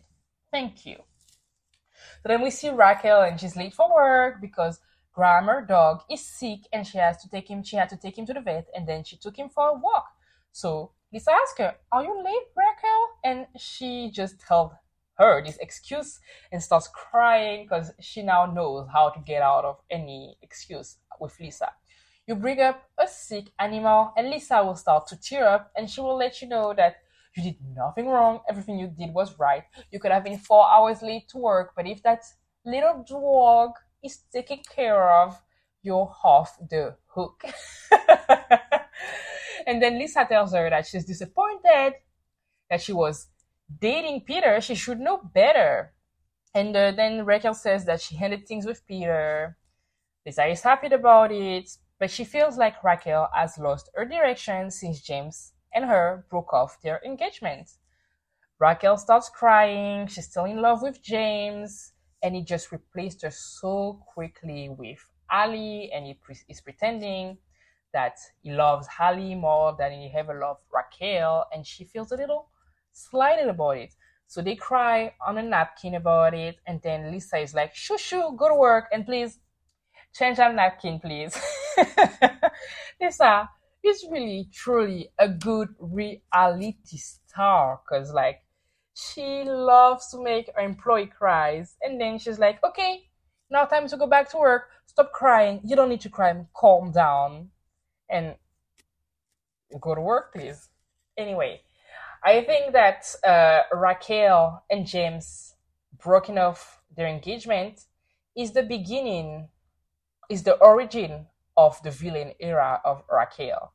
Thank 0.51 0.85
you. 0.85 0.97
So 2.21 2.29
then 2.29 2.41
we 2.41 2.51
see 2.51 2.69
Raquel 2.69 3.23
and 3.23 3.39
she's 3.39 3.55
late 3.55 3.73
for 3.73 3.93
work 3.93 4.39
because 4.39 4.79
Graham, 5.13 5.45
her 5.45 5.65
dog, 5.67 6.01
is 6.11 6.25
sick 6.25 6.61
and 6.71 6.85
she 6.85 6.97
has 6.97 7.21
to 7.23 7.29
take 7.29 7.49
him 7.49 7.63
she 7.63 7.75
had 7.75 7.89
to 7.89 7.97
take 7.97 8.17
him 8.17 8.25
to 8.25 8.33
the 8.33 8.41
vet 8.41 8.67
and 8.75 8.87
then 8.87 9.03
she 9.03 9.17
took 9.17 9.37
him 9.37 9.49
for 9.49 9.69
a 9.69 9.73
walk. 9.73 10.07
So 10.51 10.91
Lisa 11.13 11.31
asked 11.31 11.59
her, 11.59 11.75
Are 11.91 12.03
you 12.03 12.23
late, 12.23 12.47
Raquel? 12.57 13.09
And 13.23 13.45
she 13.55 14.09
just 14.09 14.41
told 14.41 14.71
her 15.19 15.43
this 15.45 15.57
excuse 15.57 16.19
and 16.51 16.61
starts 16.61 16.87
crying 16.87 17.65
because 17.65 17.91
she 18.01 18.23
now 18.23 18.47
knows 18.47 18.87
how 18.91 19.09
to 19.09 19.19
get 19.19 19.43
out 19.43 19.63
of 19.63 19.77
any 19.91 20.35
excuse 20.41 20.97
with 21.19 21.39
Lisa. 21.39 21.71
You 22.25 22.33
bring 22.33 22.59
up 22.61 22.89
a 22.97 23.07
sick 23.07 23.51
animal, 23.59 24.11
and 24.17 24.31
Lisa 24.31 24.63
will 24.63 24.75
start 24.75 25.05
to 25.09 25.21
tear 25.21 25.47
up 25.47 25.71
and 25.77 25.87
she 25.87 26.01
will 26.01 26.17
let 26.17 26.41
you 26.41 26.47
know 26.47 26.73
that 26.73 26.95
you 27.37 27.43
did 27.43 27.57
nothing 27.75 28.07
wrong, 28.07 28.39
everything 28.49 28.79
you 28.79 28.87
did 28.87 29.13
was 29.13 29.37
right. 29.37 29.65
You 29.91 29.99
could 29.99 30.11
have 30.11 30.23
been 30.23 30.39
four 30.39 30.67
hours 30.67 31.03
late 31.03 31.29
to 31.29 31.37
work, 31.37 31.73
but 31.75 31.85
if 31.85 32.01
that 32.03 32.23
little 32.65 33.05
dog 33.07 33.73
is 34.03 34.17
taken 34.33 34.61
care 34.67 35.11
of, 35.11 35.39
you're 35.83 36.11
off 36.23 36.57
the 36.69 36.95
hook. 37.05 37.43
and 39.67 39.81
then 39.81 39.99
Lisa 39.99 40.25
tells 40.25 40.53
her 40.53 40.69
that 40.69 40.87
she's 40.87 41.05
disappointed 41.05 41.93
that 42.69 42.81
she 42.81 42.93
was 42.93 43.27
dating 43.79 44.21
Peter. 44.21 44.59
She 44.61 44.75
should 44.75 44.99
know 44.99 45.17
better. 45.17 45.93
And 46.55 46.75
uh, 46.75 46.91
then 46.91 47.25
Rachel 47.25 47.53
says 47.53 47.85
that 47.85 48.01
she 48.01 48.15
handled 48.15 48.45
things 48.45 48.65
with 48.65 48.85
Peter. 48.87 49.57
Lisa 50.25 50.45
is 50.45 50.61
happy 50.61 50.87
about 50.87 51.31
it, 51.31 51.69
but 51.99 52.11
she 52.11 52.23
feels 52.23 52.57
like 52.57 52.83
Raquel 52.83 53.29
has 53.33 53.57
lost 53.57 53.89
her 53.95 54.05
direction 54.05 54.71
since 54.71 55.01
James 55.01 55.53
and 55.73 55.85
her 55.85 56.25
broke 56.29 56.53
off 56.53 56.81
their 56.81 57.01
engagement. 57.03 57.71
Raquel 58.59 58.97
starts 58.97 59.29
crying. 59.29 60.07
She's 60.07 60.27
still 60.27 60.45
in 60.45 60.61
love 60.61 60.81
with 60.81 61.01
James, 61.01 61.93
and 62.21 62.35
he 62.35 62.41
just 62.41 62.71
replaced 62.71 63.23
her 63.23 63.31
so 63.31 63.99
quickly 64.13 64.69
with 64.69 65.03
Ally, 65.29 65.89
and 65.93 66.05
he 66.05 66.13
pre- 66.13 66.37
is 66.47 66.61
pretending 66.61 67.37
that 67.93 68.17
he 68.41 68.51
loves 68.51 68.87
Ally 68.99 69.35
more 69.35 69.75
than 69.77 69.91
he 69.91 70.11
ever 70.15 70.39
loved 70.39 70.61
Raquel, 70.73 71.45
and 71.53 71.65
she 71.65 71.85
feels 71.85 72.11
a 72.11 72.17
little 72.17 72.49
slighted 72.91 73.47
about 73.47 73.77
it. 73.77 73.93
So 74.27 74.41
they 74.41 74.55
cry 74.55 75.13
on 75.25 75.37
a 75.37 75.43
napkin 75.43 75.95
about 75.95 76.33
it, 76.33 76.57
and 76.67 76.81
then 76.81 77.11
Lisa 77.11 77.37
is 77.37 77.53
like, 77.53 77.75
"Shoo 77.75 77.97
shoo, 77.97 78.35
go 78.35 78.49
to 78.49 78.55
work, 78.55 78.85
and 78.91 79.05
please 79.05 79.39
change 80.13 80.37
that 80.37 80.55
napkin, 80.55 80.99
please." 80.99 81.37
Lisa 83.01 83.49
is 83.83 84.05
really 84.09 84.49
truly 84.53 85.09
a 85.19 85.27
good 85.27 85.69
reality 85.79 86.97
star, 86.97 87.81
cause 87.87 88.13
like 88.13 88.43
she 88.95 89.43
loves 89.43 90.09
to 90.11 90.21
make 90.21 90.49
her 90.55 90.61
employee 90.61 91.07
cries, 91.07 91.77
and 91.81 91.99
then 91.99 92.17
she's 92.19 92.39
like, 92.39 92.63
"Okay, 92.63 93.09
now 93.49 93.65
time 93.65 93.87
to 93.87 93.97
go 93.97 94.07
back 94.07 94.29
to 94.31 94.37
work. 94.37 94.69
Stop 94.85 95.11
crying. 95.11 95.61
You 95.63 95.75
don't 95.75 95.89
need 95.89 96.01
to 96.01 96.09
cry. 96.09 96.33
Calm 96.53 96.91
down." 96.91 97.49
And 98.13 98.35
go 99.81 99.95
to 99.95 100.01
work, 100.01 100.33
please. 100.33 100.69
Anyway, 101.17 101.61
I 102.23 102.43
think 102.43 102.73
that 102.73 103.13
uh, 103.25 103.63
Raquel 103.75 104.63
and 104.69 104.85
James 104.85 105.55
broken 106.01 106.37
off 106.37 106.81
their 106.95 107.07
engagement 107.07 107.85
is 108.37 108.51
the 108.51 108.63
beginning, 108.63 109.49
is 110.29 110.43
the 110.43 110.55
origin 110.57 111.25
of 111.57 111.81
the 111.83 111.91
villain 111.91 112.33
era 112.39 112.79
of 112.85 113.03
Raquel. 113.11 113.73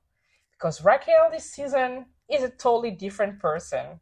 Because 0.53 0.85
Raquel 0.85 1.31
this 1.31 1.51
season 1.51 2.07
is 2.31 2.43
a 2.43 2.49
totally 2.49 2.93
different 2.93 3.41
person. 3.41 4.01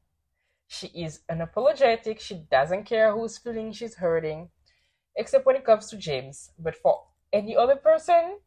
She 0.69 0.89
is 0.89 1.21
unapologetic, 1.31 2.21
she 2.21 2.47
doesn't 2.51 2.85
care 2.85 3.13
whose 3.13 3.39
feeling 3.39 3.73
she's 3.73 3.95
hurting, 3.95 4.51
except 5.15 5.47
when 5.47 5.57
it 5.57 5.65
comes 5.65 5.89
to 5.89 5.97
James. 5.97 6.51
But 6.59 6.77
for 6.77 7.05
any 7.33 7.57
other 7.57 7.77
person, 7.77 8.39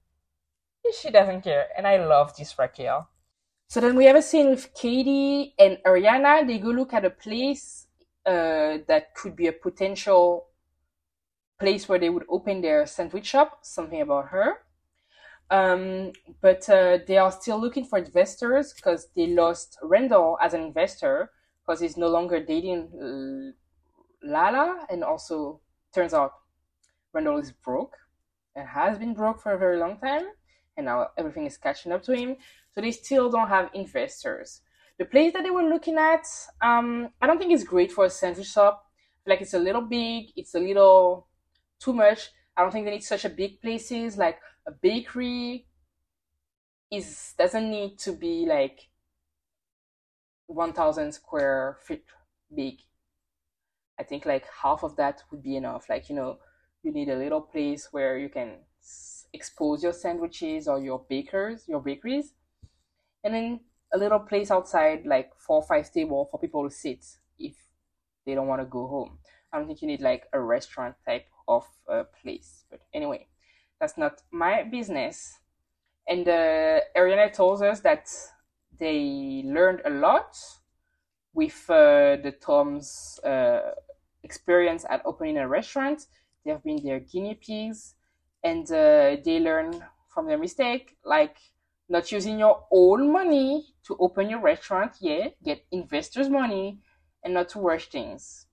she 1.01 1.09
doesn't 1.09 1.41
care. 1.41 1.67
And 1.77 1.87
I 1.87 2.03
love 2.05 2.35
this 2.35 2.57
Raquel. 2.57 3.09
So 3.67 3.79
then 3.79 3.95
we 3.95 4.05
have 4.05 4.15
a 4.15 4.21
scene 4.21 4.49
with 4.49 4.73
Katie 4.73 5.53
and 5.59 5.77
Ariana. 5.85 6.45
They 6.47 6.57
go 6.57 6.69
look 6.69 6.93
at 6.93 7.05
a 7.05 7.09
place 7.09 7.87
uh, 8.25 8.79
that 8.87 9.13
could 9.15 9.35
be 9.35 9.47
a 9.47 9.53
potential 9.53 10.47
place 11.59 11.87
where 11.87 11.99
they 11.99 12.09
would 12.09 12.25
open 12.29 12.61
their 12.61 12.85
sandwich 12.85 13.27
shop. 13.27 13.59
Something 13.61 14.01
about 14.01 14.29
her. 14.29 14.57
Um, 15.51 16.11
but 16.41 16.69
uh, 16.69 16.99
they 17.07 17.17
are 17.17 17.31
still 17.31 17.59
looking 17.59 17.85
for 17.85 17.99
investors 17.99 18.73
because 18.73 19.07
they 19.15 19.27
lost 19.27 19.77
Randall 19.81 20.37
as 20.41 20.53
an 20.53 20.61
investor 20.61 21.31
because 21.65 21.81
he's 21.81 21.97
no 21.97 22.07
longer 22.07 22.43
dating 22.43 23.53
Lala, 24.23 24.85
and 24.89 25.03
also 25.03 25.61
turns 25.93 26.13
out 26.13 26.33
Randall 27.13 27.39
is 27.39 27.51
broke 27.51 27.95
and 28.55 28.67
has 28.67 28.97
been 28.97 29.13
broke 29.13 29.41
for 29.41 29.53
a 29.53 29.57
very 29.57 29.77
long 29.77 29.97
time 29.99 30.25
and 30.79 30.85
now 30.85 31.09
everything 31.17 31.45
is 31.45 31.57
catching 31.57 31.91
up 31.91 32.01
to 32.03 32.15
him. 32.15 32.37
So 32.73 32.81
they 32.81 32.91
still 32.91 33.29
don't 33.29 33.49
have 33.49 33.69
investors. 33.73 34.61
The 34.97 35.05
place 35.05 35.33
that 35.33 35.43
they 35.43 35.51
were 35.51 35.63
looking 35.63 35.97
at, 35.97 36.25
um, 36.61 37.09
I 37.21 37.27
don't 37.27 37.37
think 37.37 37.51
it's 37.51 37.63
great 37.63 37.91
for 37.91 38.05
a 38.05 38.09
sandwich 38.09 38.47
shop. 38.47 38.85
Like 39.27 39.41
it's 39.41 39.53
a 39.53 39.59
little 39.59 39.81
big, 39.81 40.31
it's 40.35 40.55
a 40.55 40.59
little 40.59 41.27
too 41.79 41.93
much. 41.93 42.31
I 42.55 42.61
don't 42.61 42.71
think 42.71 42.85
they 42.85 42.91
need 42.91 43.03
such 43.03 43.25
a 43.25 43.29
big 43.29 43.61
places. 43.61 44.17
Like 44.17 44.39
a 44.65 44.71
bakery 44.71 45.67
is 46.91 47.33
doesn't 47.37 47.69
need 47.69 47.99
to 47.99 48.13
be 48.13 48.45
like 48.47 48.89
1000 50.47 51.11
square 51.11 51.77
feet 51.85 52.05
big. 52.55 52.79
I 53.99 54.03
think 54.03 54.25
like 54.25 54.45
half 54.63 54.83
of 54.83 54.95
that 54.95 55.23
would 55.29 55.43
be 55.43 55.57
enough. 55.57 55.89
Like, 55.89 56.09
you 56.09 56.15
know, 56.15 56.39
you 56.83 56.91
need 56.91 57.09
a 57.09 57.17
little 57.17 57.41
place 57.41 57.89
where 57.91 58.17
you 58.17 58.29
can 58.29 58.59
expose 59.33 59.83
your 59.83 59.93
sandwiches 59.93 60.67
or 60.67 60.79
your 60.79 61.05
bakers, 61.09 61.65
your 61.67 61.81
bakeries, 61.81 62.33
and 63.23 63.33
then 63.33 63.59
a 63.93 63.97
little 63.97 64.19
place 64.19 64.51
outside, 64.51 65.05
like 65.05 65.31
four 65.37 65.57
or 65.57 65.63
five 65.63 65.91
table 65.91 66.27
for 66.29 66.39
people 66.39 66.67
to 66.67 66.73
sit 66.73 67.05
if 67.37 67.55
they 68.25 68.35
don't 68.35 68.47
want 68.47 68.61
to 68.61 68.65
go 68.65 68.87
home. 68.87 69.19
I 69.51 69.57
don't 69.57 69.67
think 69.67 69.81
you 69.81 69.87
need 69.87 70.01
like 70.01 70.27
a 70.33 70.39
restaurant 70.39 70.95
type 71.05 71.25
of 71.47 71.65
uh, 71.91 72.03
place. 72.21 72.65
But 72.69 72.81
anyway, 72.93 73.27
that's 73.79 73.97
not 73.97 74.21
my 74.31 74.63
business. 74.63 75.39
And 76.07 76.27
uh, 76.27 76.81
Ariana 76.95 77.31
tells 77.31 77.61
us 77.61 77.79
that 77.81 78.09
they 78.79 79.43
learned 79.45 79.81
a 79.85 79.89
lot 79.89 80.37
with 81.33 81.65
uh, 81.69 82.17
the 82.23 82.35
Tom's 82.39 83.19
uh, 83.23 83.71
experience 84.23 84.85
at 84.89 85.01
opening 85.05 85.37
a 85.37 85.47
restaurant. 85.47 86.05
They 86.45 86.51
have 86.51 86.63
been 86.63 86.83
their 86.83 86.99
guinea 86.99 87.35
pigs 87.35 87.95
and 88.43 88.65
uh, 88.71 89.17
they 89.23 89.39
learn 89.39 89.83
from 90.13 90.27
their 90.27 90.37
mistake, 90.37 90.97
like 91.03 91.37
not 91.87 92.11
using 92.11 92.39
your 92.39 92.65
own 92.71 93.11
money 93.11 93.65
to 93.85 93.95
open 93.99 94.29
your 94.29 94.41
restaurant. 94.41 94.93
Yeah, 94.99 95.29
get 95.43 95.65
investors' 95.71 96.29
money 96.29 96.79
and 97.23 97.33
not 97.33 97.49
to 97.49 97.59
rush 97.59 97.89
things. 97.89 98.45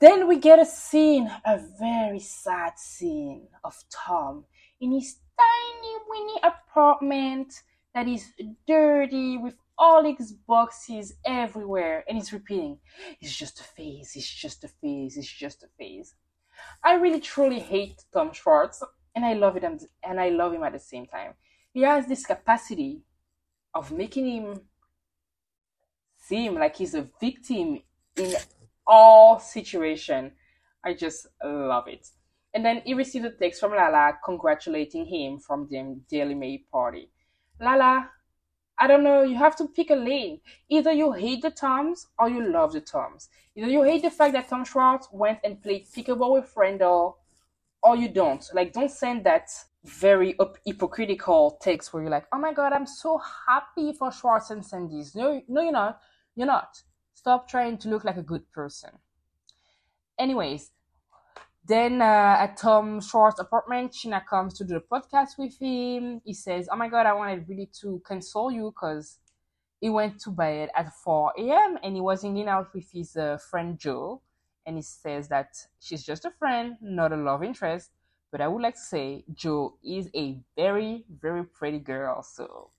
Then 0.00 0.26
we 0.26 0.38
get 0.38 0.58
a 0.58 0.64
scene, 0.64 1.30
a 1.44 1.58
very 1.78 2.18
sad 2.18 2.78
scene 2.78 3.48
of 3.62 3.84
Tom 3.90 4.44
in 4.80 4.92
his 4.92 5.16
tiny, 5.38 5.96
weeny 6.10 6.40
apartment 6.42 7.62
that 7.94 8.08
is 8.08 8.32
dirty 8.66 9.38
with 9.38 9.54
all 9.78 10.04
his 10.04 10.32
boxes 10.32 11.14
everywhere, 11.24 12.04
and 12.08 12.18
he's 12.18 12.32
repeating, 12.32 12.80
"It's 13.20 13.36
just 13.36 13.60
a 13.60 13.64
phase. 13.64 14.16
It's 14.16 14.28
just 14.28 14.64
a 14.64 14.68
phase. 14.68 15.16
It's 15.16 15.28
just 15.28 15.62
a 15.62 15.68
phase." 15.78 16.14
I 16.84 16.94
really 16.94 17.20
truly 17.20 17.60
hate 17.60 18.04
Tom 18.12 18.32
Schwartz, 18.32 18.82
and 19.14 19.24
I 19.24 19.34
love 19.34 19.56
him, 19.56 19.78
and 20.02 20.20
I 20.20 20.28
love 20.30 20.52
him 20.52 20.62
at 20.62 20.72
the 20.72 20.78
same 20.78 21.06
time. 21.06 21.34
He 21.72 21.82
has 21.82 22.06
this 22.06 22.26
capacity 22.26 23.02
of 23.74 23.90
making 23.90 24.26
him 24.26 24.60
seem 26.16 26.54
like 26.54 26.76
he's 26.76 26.94
a 26.94 27.08
victim 27.20 27.80
in 28.16 28.34
all 28.86 29.38
situation. 29.38 30.32
I 30.84 30.94
just 30.94 31.26
love 31.44 31.88
it. 31.88 32.08
And 32.54 32.64
then 32.64 32.82
he 32.84 32.94
received 32.94 33.24
a 33.24 33.30
text 33.30 33.60
from 33.60 33.72
Lala 33.72 34.18
congratulating 34.24 35.06
him 35.06 35.38
from 35.38 35.68
the 35.70 36.00
Daily 36.08 36.34
Mail 36.34 36.58
party. 36.70 37.08
Lala, 37.60 38.10
I 38.82 38.88
don't 38.88 39.04
know, 39.04 39.22
you 39.22 39.36
have 39.36 39.54
to 39.58 39.68
pick 39.68 39.90
a 39.90 39.94
lane. 39.94 40.40
Either 40.68 40.90
you 40.90 41.12
hate 41.12 41.42
the 41.42 41.52
Toms 41.52 42.08
or 42.18 42.28
you 42.28 42.50
love 42.50 42.72
the 42.72 42.80
Toms. 42.80 43.28
Either 43.54 43.68
you 43.68 43.84
hate 43.84 44.02
the 44.02 44.10
fact 44.10 44.32
that 44.32 44.48
Tom 44.48 44.64
Schwartz 44.64 45.06
went 45.12 45.38
and 45.44 45.62
played 45.62 45.86
pickleball 45.86 46.32
with 46.32 46.52
Randall 46.56 47.18
or 47.80 47.94
you 47.94 48.08
don't. 48.08 48.44
Like, 48.52 48.72
don't 48.72 48.90
send 48.90 49.22
that 49.22 49.50
very 49.84 50.36
hypocritical 50.66 51.58
text 51.62 51.92
where 51.92 52.02
you're 52.02 52.10
like, 52.10 52.26
oh 52.32 52.38
my 52.40 52.52
god, 52.52 52.72
I'm 52.72 52.88
so 52.88 53.20
happy 53.46 53.92
for 53.92 54.10
Schwartz 54.10 54.50
and 54.50 54.66
Sandy's. 54.66 55.14
No, 55.14 55.40
no, 55.46 55.62
you're 55.62 55.70
not. 55.70 56.00
You're 56.34 56.48
not. 56.48 56.82
Stop 57.14 57.48
trying 57.48 57.78
to 57.78 57.88
look 57.88 58.02
like 58.02 58.16
a 58.16 58.22
good 58.22 58.50
person. 58.50 58.90
Anyways, 60.18 60.72
then 61.64 62.02
uh, 62.02 62.36
at 62.40 62.56
Tom 62.56 63.00
Schwartz's 63.00 63.40
apartment, 63.40 63.92
Scheana 63.92 64.24
comes 64.26 64.54
to 64.54 64.64
do 64.64 64.74
the 64.74 64.80
podcast 64.80 65.38
with 65.38 65.56
him. 65.60 66.20
He 66.24 66.34
says, 66.34 66.68
"Oh 66.70 66.76
my 66.76 66.88
God, 66.88 67.06
I 67.06 67.12
wanted 67.12 67.48
really 67.48 67.70
to 67.80 68.02
console 68.04 68.50
you 68.50 68.72
because 68.74 69.18
he 69.82 69.90
went 69.90 70.20
to 70.20 70.30
bed 70.30 70.70
at 70.76 70.94
4 70.94 71.32
a.m. 71.38 71.76
and 71.82 71.96
he 71.96 72.00
was 72.00 72.22
hanging 72.22 72.48
out 72.48 72.72
with 72.72 72.88
his 72.92 73.16
uh, 73.16 73.36
friend 73.50 73.78
Jo. 73.78 74.22
And 74.64 74.76
he 74.76 74.82
says 74.82 75.28
that 75.28 75.56
she's 75.80 76.04
just 76.04 76.24
a 76.24 76.30
friend, 76.30 76.76
not 76.80 77.12
a 77.12 77.16
love 77.16 77.42
interest. 77.42 77.90
But 78.30 78.40
I 78.40 78.46
would 78.46 78.62
like 78.62 78.76
to 78.76 78.80
say 78.80 79.24
Jo 79.34 79.74
is 79.84 80.08
a 80.14 80.38
very, 80.56 81.04
very 81.20 81.44
pretty 81.44 81.80
girl. 81.80 82.22
So 82.22 82.70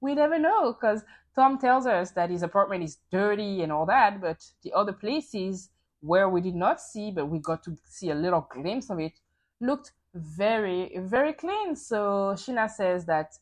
we 0.00 0.14
never 0.14 0.38
know 0.38 0.72
because 0.72 1.02
Tom 1.34 1.58
tells 1.58 1.86
us 1.86 2.12
that 2.12 2.30
his 2.30 2.44
apartment 2.44 2.84
is 2.84 2.98
dirty 3.10 3.62
and 3.62 3.72
all 3.72 3.86
that, 3.86 4.20
but 4.20 4.44
the 4.62 4.72
other 4.72 4.92
places 4.92 5.70
where 6.00 6.28
we 6.28 6.40
did 6.40 6.54
not 6.54 6.80
see, 6.80 7.10
but 7.10 7.26
we 7.26 7.38
got 7.38 7.62
to 7.64 7.76
see 7.86 8.10
a 8.10 8.14
little 8.14 8.46
glimpse 8.50 8.90
of 8.90 8.98
it, 9.00 9.12
looked 9.60 9.92
very, 10.14 10.96
very 10.98 11.32
clean. 11.32 11.76
So 11.76 12.34
Scheana 12.34 12.70
says 12.70 13.06
that 13.06 13.32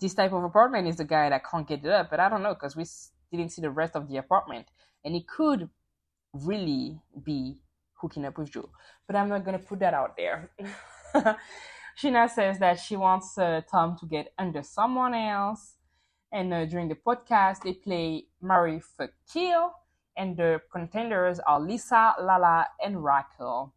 this 0.00 0.14
type 0.14 0.32
of 0.32 0.44
apartment 0.44 0.88
is 0.88 0.96
the 0.96 1.04
guy 1.04 1.28
that 1.28 1.42
can't 1.48 1.66
get 1.66 1.84
it 1.84 1.90
up, 1.90 2.10
but 2.10 2.20
I 2.20 2.28
don't 2.28 2.42
know 2.42 2.54
because 2.54 2.76
we 2.76 2.84
didn't 3.36 3.52
see 3.52 3.62
the 3.62 3.70
rest 3.70 3.96
of 3.96 4.08
the 4.08 4.16
apartment, 4.16 4.66
and 5.04 5.14
it 5.14 5.26
could 5.26 5.68
really 6.32 7.00
be 7.24 7.58
hooking 7.94 8.24
up 8.24 8.38
with 8.38 8.52
Jo. 8.52 8.70
But 9.06 9.16
I'm 9.16 9.28
not 9.28 9.44
gonna 9.44 9.58
put 9.58 9.80
that 9.80 9.94
out 9.94 10.16
there. 10.16 10.50
Scheana 12.00 12.30
says 12.30 12.58
that 12.60 12.78
she 12.78 12.96
wants 12.96 13.36
uh, 13.36 13.60
Tom 13.70 13.96
to 13.98 14.06
get 14.06 14.32
under 14.38 14.62
someone 14.62 15.14
else. 15.14 15.74
And 16.32 16.54
uh, 16.54 16.64
during 16.64 16.88
the 16.88 16.94
podcast, 16.94 17.62
they 17.62 17.72
play 17.72 18.26
Marry 18.40 18.80
Fuck 18.80 19.10
Kill, 19.32 19.72
and 20.20 20.36
the 20.36 20.60
contenders 20.70 21.40
are 21.40 21.58
Lisa, 21.58 22.14
Lala, 22.20 22.66
and 22.84 23.02
Raquel. 23.02 23.72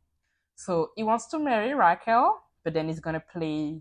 So 0.56 0.92
he 0.98 1.02
wants 1.02 1.28
to 1.28 1.40
marry 1.40 1.74
Raquel, 1.74 2.44
but 2.66 2.74
then 2.74 2.90
he's 2.90 3.00
gonna 3.00 3.22
play 3.22 3.80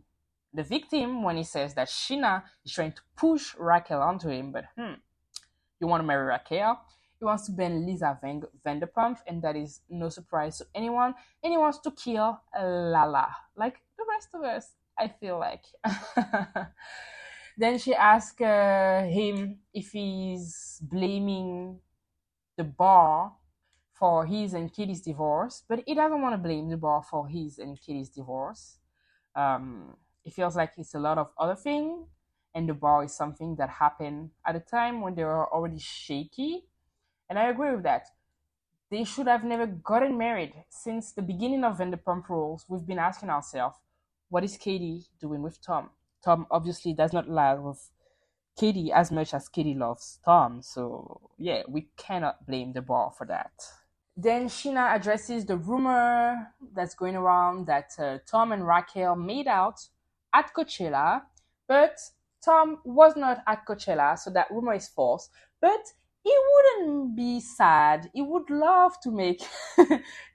the 0.54 0.62
victim 0.62 1.24
when 1.24 1.36
he 1.36 1.42
says 1.42 1.74
that 1.74 1.88
Scheana 1.88 2.44
is 2.64 2.72
trying 2.72 2.92
to 2.92 3.02
push 3.16 3.56
Raquel 3.58 4.00
onto 4.00 4.28
him. 4.28 4.52
But 4.52 4.66
hmm, 4.78 4.94
you 5.80 5.88
want 5.88 6.02
to 6.02 6.06
marry 6.06 6.24
Raquel? 6.24 6.80
He 7.18 7.24
wants 7.24 7.46
to 7.46 7.52
ban 7.52 7.84
Lisa 7.84 8.16
Van- 8.22 8.46
Vanderpump, 8.64 9.18
and 9.26 9.42
that 9.42 9.56
is 9.56 9.80
no 9.90 10.08
surprise 10.08 10.58
to 10.58 10.66
anyone. 10.72 11.14
And 11.42 11.52
he 11.52 11.58
wants 11.58 11.78
to 11.80 11.90
kill 11.90 12.40
Lala, 12.56 13.34
like 13.56 13.80
the 13.98 14.04
rest 14.08 14.28
of 14.34 14.42
us, 14.44 14.70
I 14.96 15.08
feel 15.08 15.36
like. 15.40 15.64
then 17.58 17.78
she 17.78 17.92
asks 17.92 18.40
uh, 18.40 19.08
him 19.10 19.58
if 19.74 19.90
he's 19.90 20.78
blaming 20.80 21.80
the 22.56 22.64
bar 22.64 23.32
for 23.92 24.26
his 24.26 24.54
and 24.54 24.72
Katie's 24.72 25.00
divorce, 25.00 25.62
but 25.68 25.82
he 25.86 25.94
doesn't 25.94 26.20
want 26.20 26.34
to 26.34 26.38
blame 26.38 26.68
the 26.68 26.76
bar 26.76 27.02
for 27.02 27.28
his 27.28 27.58
and 27.58 27.80
Katie's 27.80 28.08
divorce. 28.08 28.78
Um, 29.34 29.96
it 30.24 30.32
feels 30.32 30.56
like 30.56 30.72
it's 30.76 30.94
a 30.94 30.98
lot 30.98 31.18
of 31.18 31.32
other 31.38 31.54
things, 31.54 32.08
and 32.54 32.68
the 32.68 32.74
bar 32.74 33.04
is 33.04 33.14
something 33.14 33.56
that 33.56 33.68
happened 33.68 34.30
at 34.46 34.56
a 34.56 34.60
time 34.60 35.00
when 35.00 35.14
they 35.14 35.24
were 35.24 35.52
already 35.52 35.78
shaky. 35.78 36.64
And 37.28 37.38
I 37.38 37.48
agree 37.48 37.72
with 37.72 37.84
that. 37.84 38.08
They 38.90 39.04
should 39.04 39.26
have 39.26 39.44
never 39.44 39.66
gotten 39.66 40.18
married. 40.18 40.52
Since 40.68 41.12
the 41.12 41.22
beginning 41.22 41.64
of 41.64 41.78
Vanderpump 41.78 42.28
Rules, 42.28 42.66
we've 42.68 42.86
been 42.86 42.98
asking 42.98 43.30
ourselves, 43.30 43.76
what 44.28 44.44
is 44.44 44.56
Katie 44.56 45.06
doing 45.20 45.42
with 45.42 45.62
Tom? 45.64 45.90
Tom 46.24 46.46
obviously 46.50 46.92
does 46.92 47.12
not 47.12 47.28
love 47.28 47.78
Katie 48.56 48.92
as 48.92 49.10
much 49.10 49.34
as 49.34 49.48
Katie 49.48 49.74
loves 49.74 50.18
Tom. 50.24 50.62
So, 50.62 51.30
yeah, 51.38 51.62
we 51.68 51.88
cannot 51.96 52.46
blame 52.46 52.72
the 52.72 52.82
bar 52.82 53.12
for 53.16 53.26
that. 53.26 53.52
Then 54.16 54.48
Scheana 54.48 54.94
addresses 54.94 55.46
the 55.46 55.56
rumor 55.56 56.52
that's 56.74 56.94
going 56.94 57.16
around 57.16 57.66
that 57.66 57.92
uh, 57.98 58.18
Tom 58.26 58.52
and 58.52 58.66
Raquel 58.66 59.16
made 59.16 59.46
out 59.46 59.80
at 60.34 60.52
Coachella, 60.54 61.22
but 61.66 61.98
Tom 62.44 62.78
was 62.84 63.16
not 63.16 63.42
at 63.46 63.66
Coachella, 63.66 64.18
so 64.18 64.30
that 64.30 64.50
rumor 64.50 64.74
is 64.74 64.88
false. 64.88 65.30
But 65.60 65.80
he 66.22 66.34
wouldn't 66.52 67.16
be 67.16 67.40
sad. 67.40 68.10
He 68.12 68.20
would 68.20 68.50
love 68.50 69.00
to 69.02 69.10
make 69.10 69.42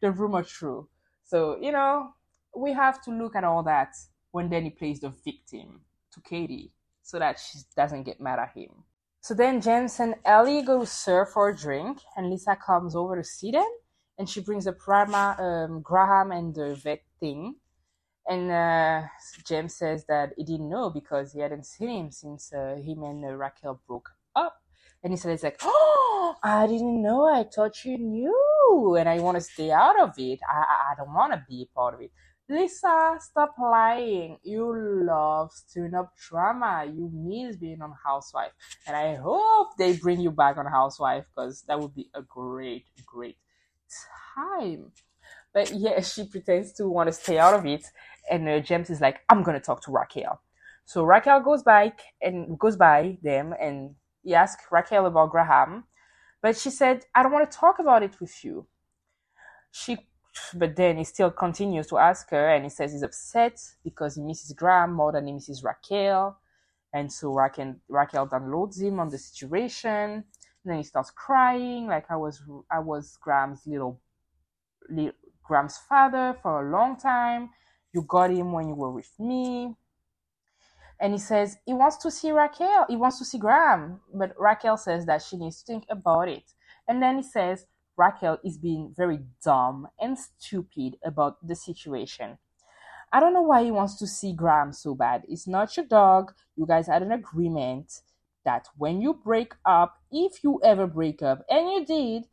the 0.01 0.11
rumor 0.11 0.43
true. 0.43 0.89
So, 1.23 1.57
you 1.61 1.71
know, 1.71 2.13
we 2.55 2.73
have 2.73 3.03
to 3.03 3.11
look 3.11 3.35
at 3.35 3.43
all 3.43 3.61
that 3.63 3.93
when 4.31 4.49
Danny 4.49 4.71
plays 4.71 5.01
the 5.01 5.09
victim 5.23 5.81
to 6.13 6.21
Katie 6.21 6.73
so 7.07 7.17
that 7.19 7.39
she 7.39 7.59
doesn't 7.73 8.03
get 8.03 8.19
mad 8.19 8.37
at 8.37 8.51
him. 8.53 8.83
So 9.21 9.33
then 9.33 9.61
James 9.61 9.97
and 10.01 10.15
Ally 10.25 10.61
go 10.61 10.83
SUR 10.83 11.25
for 11.25 11.47
a 11.47 11.55
drink, 11.55 11.99
and 12.17 12.29
Lisa 12.29 12.57
comes 12.57 12.97
over 12.97 13.15
to 13.15 13.23
see 13.23 13.51
them, 13.51 13.69
and 14.17 14.29
she 14.29 14.41
brings 14.41 14.67
up 14.67 14.77
Grandma, 14.77 15.35
um, 15.39 15.81
Graham 15.81 16.31
and 16.31 16.53
the 16.53 16.75
vet 16.75 17.03
thing. 17.21 17.55
And 18.27 18.51
uh, 18.51 19.03
James 19.45 19.75
says 19.75 20.03
that 20.09 20.33
he 20.35 20.43
didn't 20.43 20.69
know 20.69 20.89
because 20.89 21.31
he 21.31 21.39
hadn't 21.39 21.65
seen 21.65 21.89
him 21.89 22.11
since 22.11 22.51
uh, 22.51 22.75
him 22.75 23.03
and 23.03 23.23
uh, 23.23 23.35
Raquel 23.35 23.81
broke 23.87 24.09
up. 24.35 24.61
And 25.01 25.13
he 25.13 25.17
said, 25.17 25.31
"It's 25.31 25.43
like, 25.43 25.59
oh, 25.63 26.35
I 26.43 26.67
didn't 26.67 27.01
know. 27.01 27.25
I 27.25 27.45
thought 27.45 27.85
you 27.85 27.97
knew, 27.97 28.97
and 28.99 29.07
I 29.07 29.19
want 29.19 29.37
to 29.37 29.41
stay 29.41 29.71
out 29.71 29.97
of 30.01 30.11
it. 30.17 30.39
I, 30.45 30.91
I 30.91 30.93
don't 30.97 31.13
want 31.13 31.31
to 31.31 31.45
be 31.47 31.69
a 31.69 31.73
part 31.73 31.93
of 31.93 32.01
it." 32.01 32.11
Lisa, 32.49 33.17
stop 33.19 33.55
lying. 33.59 34.37
You 34.43 34.73
love 35.05 35.51
stirring 35.51 35.93
up 35.93 36.15
drama. 36.15 36.85
You 36.85 37.11
miss 37.13 37.57
being 37.57 37.81
on 37.81 37.93
Housewife, 38.05 38.53
and 38.87 38.95
I 38.95 39.15
hope 39.15 39.75
they 39.77 39.97
bring 39.97 40.21
you 40.21 40.31
back 40.31 40.57
on 40.57 40.65
Housewife 40.65 41.25
because 41.29 41.63
that 41.63 41.79
would 41.79 41.93
be 41.93 42.09
a 42.13 42.21
great, 42.21 42.85
great 43.05 43.37
time. 44.35 44.91
But 45.53 45.73
yeah, 45.73 45.99
she 46.01 46.25
pretends 46.25 46.71
to 46.73 46.87
want 46.87 47.07
to 47.07 47.13
stay 47.13 47.37
out 47.37 47.53
of 47.53 47.65
it, 47.65 47.85
and 48.31 48.47
uh, 48.47 48.59
James 48.59 48.89
is 48.89 49.01
like, 49.01 49.19
"I'm 49.29 49.43
gonna 49.43 49.59
talk 49.59 49.81
to 49.83 49.91
Raquel." 49.91 50.41
So 50.85 51.03
Raquel 51.03 51.41
goes 51.41 51.63
by 51.63 51.93
and 52.21 52.57
goes 52.57 52.77
by 52.77 53.17
them, 53.21 53.53
and 53.59 53.95
he 54.23 54.33
asks 54.35 54.63
Raquel 54.71 55.05
about 55.05 55.31
Graham, 55.31 55.83
but 56.41 56.55
she 56.57 56.69
said, 56.69 57.05
"I 57.13 57.23
don't 57.23 57.33
want 57.33 57.49
to 57.51 57.57
talk 57.57 57.79
about 57.79 58.03
it 58.03 58.19
with 58.21 58.43
you." 58.45 58.67
She, 59.71 59.97
but 60.53 60.75
then 60.75 60.97
he 60.97 61.03
still 61.03 61.31
continues 61.31 61.87
to 61.87 61.97
ask 61.97 62.29
her, 62.31 62.49
and 62.49 62.63
he 62.63 62.69
says 62.69 62.91
he's 62.91 63.03
upset 63.03 63.59
because 63.83 64.15
he 64.15 64.21
misses 64.21 64.53
Graham 64.53 64.93
more 64.93 65.11
than 65.11 65.27
he 65.27 65.33
misses 65.33 65.63
Raquel, 65.63 66.37
and 66.93 67.11
so 67.11 67.33
Raquel 67.33 67.75
Raquel 67.89 68.27
downloads 68.27 68.81
him 68.81 68.99
on 68.99 69.09
the 69.09 69.17
situation. 69.17 70.23
And 70.63 70.73
then 70.73 70.77
he 70.77 70.83
starts 70.83 71.11
crying, 71.11 71.87
like 71.87 72.09
I 72.09 72.15
was 72.15 72.41
I 72.69 72.79
was 72.79 73.17
Graham's 73.21 73.61
little, 73.65 74.01
little 74.89 75.13
Graham's 75.43 75.77
father 75.77 76.37
for 76.41 76.67
a 76.67 76.71
long 76.71 76.97
time 76.97 77.51
you 77.97 78.03
got 78.03 78.29
him 78.29 78.51
when 78.51 78.67
you 78.67 78.75
were 78.75 78.91
with 78.91 79.11
me. 79.19 79.75
And 80.99 81.13
he 81.13 81.19
says 81.19 81.57
he 81.65 81.73
wants 81.73 81.97
to 81.97 82.11
see 82.11 82.31
Raquel. 82.31 82.85
He 82.89 82.95
wants 82.95 83.19
to 83.19 83.25
see 83.25 83.37
Graham. 83.37 84.01
But 84.13 84.33
Raquel 84.37 84.77
says 84.77 85.05
that 85.05 85.21
she 85.21 85.37
needs 85.37 85.61
to 85.63 85.65
think 85.65 85.85
about 85.89 86.27
it. 86.27 86.43
And 86.87 87.01
then 87.01 87.17
he 87.17 87.23
says 87.23 87.65
Raquel 87.97 88.37
is 88.43 88.57
being 88.57 88.93
very 88.95 89.19
dumb 89.43 89.87
and 89.99 90.17
stupid 90.17 90.97
about 91.03 91.45
the 91.45 91.55
situation. 91.55 92.37
I 93.11 93.19
don't 93.19 93.33
know 93.33 93.41
why 93.41 93.63
he 93.63 93.71
wants 93.71 93.95
to 93.99 94.07
see 94.07 94.33
Graham 94.33 94.73
so 94.73 94.93
bad. 94.93 95.23
It's 95.27 95.47
not 95.47 95.75
your 95.77 95.85
dog. 95.85 96.33
You 96.55 96.65
guys 96.67 96.87
had 96.87 97.01
an 97.01 97.11
agreement 97.11 98.01
that 98.43 98.67
when 98.77 99.01
you 99.01 99.13
break 99.13 99.53
up, 99.65 99.97
if 100.11 100.43
you 100.43 100.61
ever 100.63 100.87
break 100.87 101.21
up, 101.21 101.43
and 101.49 101.71
you 101.71 101.85
did, 101.85 102.23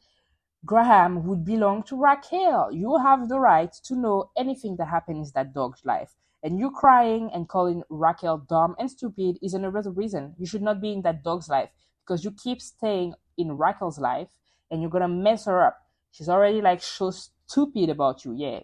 Graham 0.64 1.26
would 1.26 1.44
belong 1.44 1.82
to 1.84 1.96
Raquel. 1.96 2.70
You 2.72 2.98
have 2.98 3.28
the 3.28 3.38
right 3.38 3.72
to 3.84 3.94
know 3.94 4.30
anything 4.36 4.76
that 4.76 4.88
happens 4.88 5.28
in 5.28 5.32
that 5.34 5.54
dog's 5.54 5.84
life. 5.84 6.14
And 6.42 6.58
you 6.58 6.70
crying 6.70 7.30
and 7.32 7.48
calling 7.48 7.82
Raquel 7.88 8.38
dumb 8.38 8.74
and 8.78 8.90
stupid 8.90 9.38
is 9.42 9.54
another 9.54 9.90
reason 9.90 10.34
you 10.38 10.46
should 10.46 10.62
not 10.62 10.80
be 10.80 10.92
in 10.92 11.02
that 11.02 11.22
dog's 11.22 11.48
life 11.48 11.70
because 12.00 12.24
you 12.24 12.32
keep 12.32 12.60
staying 12.60 13.14
in 13.38 13.56
Raquel's 13.56 13.98
life 13.98 14.28
and 14.70 14.80
you're 14.80 14.90
gonna 14.90 15.08
mess 15.08 15.46
her 15.46 15.64
up. 15.64 15.78
She's 16.10 16.28
already 16.28 16.60
like 16.60 16.82
so 16.82 17.10
stupid 17.10 17.90
about 17.90 18.24
you. 18.24 18.34
Yeah, 18.34 18.60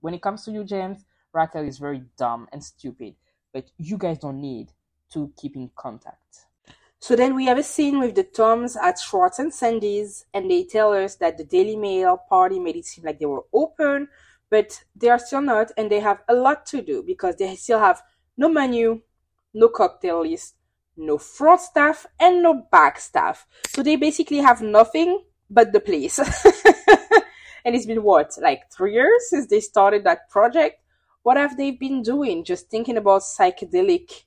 when 0.00 0.14
it 0.14 0.22
comes 0.22 0.44
to 0.44 0.52
you, 0.52 0.64
James, 0.64 1.04
Raquel 1.32 1.66
is 1.66 1.78
very 1.78 2.02
dumb 2.16 2.48
and 2.52 2.62
stupid, 2.62 3.14
but 3.52 3.70
you 3.78 3.98
guys 3.98 4.18
don't 4.18 4.40
need 4.40 4.72
to 5.12 5.32
keep 5.36 5.56
in 5.56 5.70
contact. 5.76 6.46
So 7.00 7.14
then 7.16 7.34
we 7.34 7.44
have 7.46 7.58
a 7.58 7.62
scene 7.62 7.98
with 7.98 8.14
the 8.14 8.24
Toms 8.24 8.76
at 8.76 8.98
Schwartz 8.98 9.38
and 9.38 9.52
Sandy's, 9.52 10.24
and 10.32 10.50
they 10.50 10.64
tell 10.64 10.92
us 10.94 11.16
that 11.16 11.36
the 11.36 11.44
Daily 11.44 11.76
Mail 11.76 12.16
party 12.16 12.58
made 12.58 12.76
it 12.76 12.86
seem 12.86 13.04
like 13.04 13.18
they 13.18 13.26
were 13.26 13.44
open, 13.52 14.08
but 14.50 14.82
they 14.96 15.10
are 15.10 15.18
still 15.18 15.42
not, 15.42 15.70
and 15.76 15.90
they 15.90 16.00
have 16.00 16.22
a 16.28 16.34
lot 16.34 16.64
to 16.66 16.80
do 16.80 17.02
because 17.02 17.36
they 17.36 17.56
still 17.56 17.78
have 17.78 18.00
no 18.38 18.48
menu, 18.48 19.02
no 19.52 19.68
cocktail 19.68 20.22
list, 20.22 20.54
no 20.96 21.18
front 21.18 21.60
staff, 21.60 22.06
and 22.18 22.42
no 22.42 22.66
back 22.70 22.98
staff. 22.98 23.46
So 23.68 23.82
they 23.82 23.96
basically 23.96 24.38
have 24.38 24.62
nothing 24.62 25.24
but 25.54 25.72
the 25.72 25.80
place. 25.80 26.18
and 27.64 27.74
it's 27.74 27.86
been 27.86 28.02
what, 28.02 28.32
like 28.42 28.70
three 28.70 28.94
years 28.94 29.30
since 29.30 29.46
they 29.46 29.60
started 29.60 30.04
that 30.04 30.28
project? 30.28 30.80
What 31.22 31.36
have 31.36 31.56
they 31.56 31.70
been 31.70 32.02
doing? 32.02 32.44
Just 32.44 32.68
thinking 32.68 32.98
about 32.98 33.22
psychedelic 33.22 34.24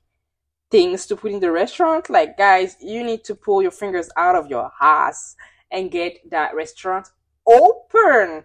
things 0.70 1.06
to 1.06 1.16
put 1.16 1.32
in 1.32 1.40
the 1.40 1.52
restaurant. 1.52 2.10
Like, 2.10 2.36
guys, 2.36 2.76
you 2.80 3.04
need 3.04 3.24
to 3.24 3.34
pull 3.34 3.62
your 3.62 3.70
fingers 3.70 4.08
out 4.16 4.34
of 4.34 4.48
your 4.48 4.70
ass 4.80 5.36
and 5.70 5.90
get 5.90 6.18
that 6.30 6.54
restaurant 6.54 7.08
open. 7.46 8.44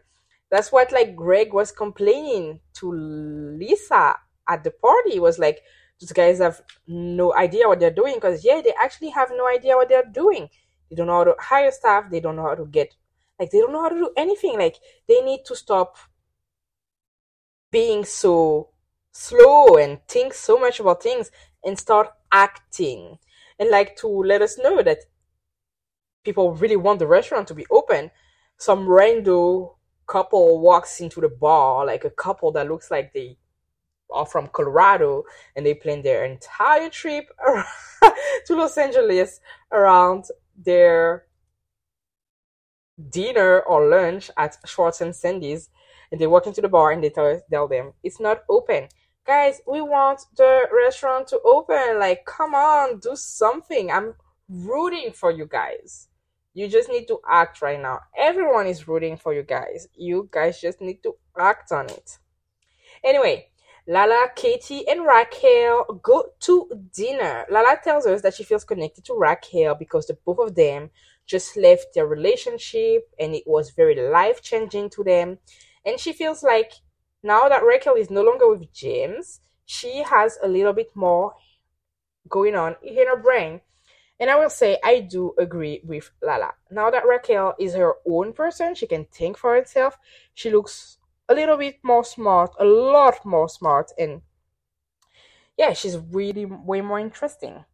That's 0.52 0.72
what 0.72 0.92
like 0.92 1.16
Greg 1.16 1.54
was 1.54 1.72
complaining 1.72 2.60
to 2.76 2.92
Lisa 2.92 4.18
at 4.48 4.64
the 4.64 4.72
party. 4.72 5.14
He 5.14 5.20
was 5.20 5.40
like, 5.40 5.62
these 6.00 6.12
guys 6.12 6.40
have 6.40 6.62
no 6.86 7.34
idea 7.34 7.68
what 7.68 7.80
they're 7.80 7.90
doing 7.90 8.16
because 8.16 8.44
yeah, 8.44 8.62
they 8.64 8.74
actually 8.80 9.10
have 9.10 9.32
no 9.32 9.48
idea 9.48 9.76
what 9.76 9.90
they're 9.90 10.12
doing. 10.12 10.50
They 10.90 10.96
don't 10.96 11.08
know 11.08 11.18
how 11.18 11.24
to 11.26 11.36
hire 11.40 11.72
staff. 11.72 12.10
They 12.10 12.20
don't 12.20 12.36
know 12.36 12.44
how 12.44 12.56
to 12.56 12.66
get 12.66 12.96
like 13.40 13.52
they 13.52 13.60
don't 13.60 13.74
know 13.74 13.82
how 13.82 13.90
to 13.90 13.96
do 13.96 14.12
anything. 14.16 14.58
Like 14.58 14.78
they 15.08 15.22
need 15.22 15.46
to 15.46 15.56
stop 15.56 15.98
being 17.72 18.06
so 18.06 18.70
slow 19.12 19.78
and 19.78 20.00
think 20.08 20.34
so 20.34 20.58
much 20.58 20.80
about 20.80 21.04
things 21.04 21.32
and 21.64 21.78
start 21.78 22.10
acting 22.32 23.18
and 23.60 23.70
like 23.70 23.96
to 23.98 24.08
let 24.08 24.42
us 24.42 24.58
know 24.58 24.82
that 24.82 25.00
people 26.24 26.54
really 26.54 26.76
want 26.76 27.00
the 27.00 27.08
restaurant 27.08 27.48
to 27.48 27.54
be 27.54 27.66
open. 27.72 28.12
Some 28.58 28.88
random 28.88 29.70
couple 30.08 30.60
walks 30.60 31.00
into 31.02 31.22
the 31.22 31.30
bar, 31.30 31.86
like 31.86 32.06
a 32.06 32.10
couple 32.10 32.52
that 32.52 32.68
looks 32.68 32.92
like 32.92 33.14
they 33.14 33.38
are 34.12 34.26
from 34.26 34.48
Colorado 34.48 35.24
and 35.56 35.66
they 35.66 35.74
plan 35.74 36.02
their 36.02 36.26
entire 36.26 36.90
trip 36.90 37.30
to 38.46 38.56
Los 38.56 38.78
Angeles 38.78 39.40
around 39.72 40.26
their 40.58 41.26
dinner 43.10 43.60
or 43.62 43.88
lunch 43.88 44.30
at 44.38 44.58
Schwartz 44.66 45.02
and 45.02 45.16
Sandy's. 45.16 45.70
And 46.12 46.22
they 46.22 46.28
walk 46.28 46.46
into 46.46 46.62
the 46.62 46.70
bar 46.70 46.92
and 46.92 47.04
they 47.04 47.10
tell, 47.10 47.42
tell 47.50 47.68
them 47.68 47.94
it's 48.04 48.20
not 48.20 48.44
open. 48.50 48.88
Guys, 49.26 49.62
we 49.66 49.82
want 49.82 50.22
the 50.38 50.68
restaurant 50.72 51.28
to 51.30 51.40
open. 51.44 51.98
Like, 52.00 52.26
come 52.26 52.54
on, 52.54 53.00
do 53.00 53.16
something. 53.16 53.90
I'm 53.90 54.14
rooting 54.48 55.12
for 55.12 55.32
you 55.32 55.46
guys. 55.46 56.10
You 56.54 56.68
just 56.68 56.90
need 56.90 57.08
to 57.08 57.20
act 57.28 57.62
right 57.62 57.82
now. 57.82 58.00
Everyone 58.16 58.68
is 58.68 58.88
rooting 58.88 59.18
for 59.18 59.34
you 59.34 59.42
guys. 59.42 59.88
You 59.96 60.30
guys 60.32 60.62
just 60.62 60.82
need 60.82 61.02
to 61.04 61.16
act 61.40 61.72
on 61.72 61.86
it. 61.90 62.20
Anyway, 63.04 63.48
Lala, 63.86 64.30
Katie, 64.34 64.88
and 64.88 65.06
Raquel 65.06 66.00
go 66.02 66.30
to 66.40 66.70
dinner. 66.94 67.46
Lala 67.50 67.78
tells 67.84 68.06
us 68.06 68.22
that 68.22 68.34
she 68.34 68.44
feels 68.46 68.64
connected 68.64 69.04
to 69.06 69.14
Raquel 69.14 69.76
because 69.76 70.08
the 70.08 70.18
both 70.26 70.40
of 70.40 70.56
them 70.56 70.90
just 71.26 71.58
left 71.58 71.94
their 71.94 72.08
relationship 72.08 73.10
and 73.20 73.36
it 73.36 73.44
was 73.46 73.72
very 73.72 73.96
life 74.10 74.42
changing 74.42 74.90
to 74.92 75.04
them. 75.04 75.38
And 75.86 76.00
she 76.00 76.14
feels 76.14 76.44
like 76.44 76.72
now 77.24 77.50
that 77.50 77.64
Raquel 77.64 77.96
is 77.96 78.10
no 78.10 78.24
longer 78.24 78.50
with 78.50 78.74
James, 78.74 79.42
she 79.66 80.04
has 80.04 80.38
a 80.42 80.48
little 80.48 80.74
bit 80.74 80.96
more 80.96 81.34
going 82.30 82.56
on 82.56 82.76
in 82.84 83.08
her 83.08 83.18
brain. 83.18 83.62
And 84.18 84.30
I 84.30 84.38
will 84.38 84.50
say, 84.50 84.78
I 84.82 85.02
do 85.02 85.34
agree 85.38 85.82
with 85.84 86.10
Lala. 86.22 86.54
Now 86.72 86.90
that 86.90 87.06
Raquel 87.06 87.56
is 87.60 87.74
her 87.74 87.96
own 88.08 88.32
person, 88.32 88.76
she 88.76 88.88
can 88.88 89.06
think 89.06 89.38
for 89.38 89.56
herself. 89.56 89.98
She 90.34 90.50
looks 90.50 91.00
a 91.30 91.34
little 91.34 91.58
bit 91.58 91.80
more 91.84 92.04
smart, 92.04 92.52
a 92.60 92.66
lot 92.66 93.26
more 93.26 93.50
smart, 93.50 93.92
and 93.98 94.22
yeah, 95.58 95.74
she's 95.74 95.98
really 95.98 96.46
way 96.46 96.82
more 96.82 97.00
interesting. 97.00 97.66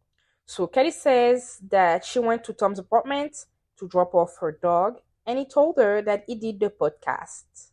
So 0.46 0.66
Kelly 0.66 0.90
says 0.90 1.58
that 1.70 2.04
she 2.04 2.18
went 2.18 2.44
to 2.44 2.52
Tom's 2.52 2.78
apartment 2.78 3.46
to 3.78 3.88
drop 3.88 4.14
off 4.14 4.36
her 4.40 4.52
dog, 4.52 4.98
and 5.26 5.38
he 5.38 5.44
told 5.44 5.76
her 5.78 6.02
that 6.02 6.24
he 6.26 6.34
did 6.34 6.60
the 6.60 6.70
podcast, 6.70 7.70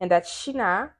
and 0.00 0.10
that 0.10 0.24
Scheana 0.24 0.90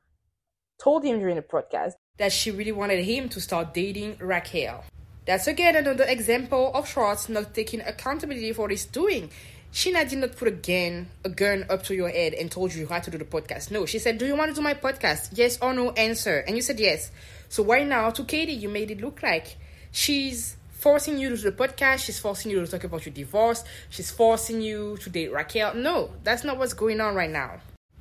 told 0.79 1.05
him 1.05 1.19
during 1.19 1.37
the 1.37 1.43
podcast 1.43 1.93
that 2.19 2.33
she 2.33 2.51
really 2.51 2.73
wanted 2.73 3.05
him 3.05 3.29
to 3.29 3.41
start 3.41 3.75
dating 3.75 4.17
Raquel. 4.19 4.85
That's 5.25 5.47
again 5.47 5.77
another 5.77 6.05
example 6.05 6.73
of 6.75 6.89
Schwartz 6.89 7.29
not 7.29 7.55
taking 7.55 7.81
accountability 7.81 8.53
for 8.53 8.69
his 8.69 8.85
doing. 8.85 9.31
Scheana 9.73 10.09
did 10.09 10.19
not 10.19 10.37
put 10.37 10.49
a 10.49 10.51
gun, 10.51 11.09
a 11.25 11.31
gun 11.31 11.65
up 11.71 11.83
to 11.85 11.95
your 11.95 12.11
head 12.11 12.35
and 12.35 12.51
told 12.51 12.75
you 12.75 12.87
how 12.87 12.99
to 12.99 13.11
do 13.11 13.17
the 13.17 13.25
podcast. 13.25 13.71
No, 13.71 13.87
she 13.87 13.99
said, 13.99 14.19
Do 14.19 14.27
you 14.27 14.37
want 14.37 14.51
to 14.51 14.55
do 14.55 14.61
my 14.61 14.75
podcast? 14.75 15.31
Yes 15.33 15.59
or 15.63 15.73
no 15.73 15.93
answer. 15.93 16.45
And 16.47 16.57
you 16.57 16.63
said 16.63 16.79
yes. 16.79 17.11
So 17.49 17.63
why 17.63 17.83
now 17.83 18.11
to 18.11 18.25
Katie, 18.25 18.53
you 18.53 18.69
made 18.69 18.91
it 18.91 19.01
look 19.01 19.23
like 19.23 19.57
she's 19.91 20.57
forcing 20.73 21.17
you 21.17 21.31
to 21.31 21.37
do 21.37 21.43
the 21.43 21.53
podcast, 21.53 22.01
she's 22.05 22.19
forcing 22.19 22.51
you 22.51 22.61
to 22.61 22.67
talk 22.67 22.85
about 22.85 23.07
your 23.07 23.15
divorce, 23.15 23.65
she's 23.89 24.11
forcing 24.11 24.61
you 24.61 24.99
to 24.99 25.09
date 25.09 25.33
Raquel. 25.33 25.75
No, 25.75 26.11
that's 26.23 26.45
not 26.45 26.59
what's 26.59 26.75
going 26.75 27.01
on 27.01 27.15
right 27.15 27.31
now. 27.31 27.61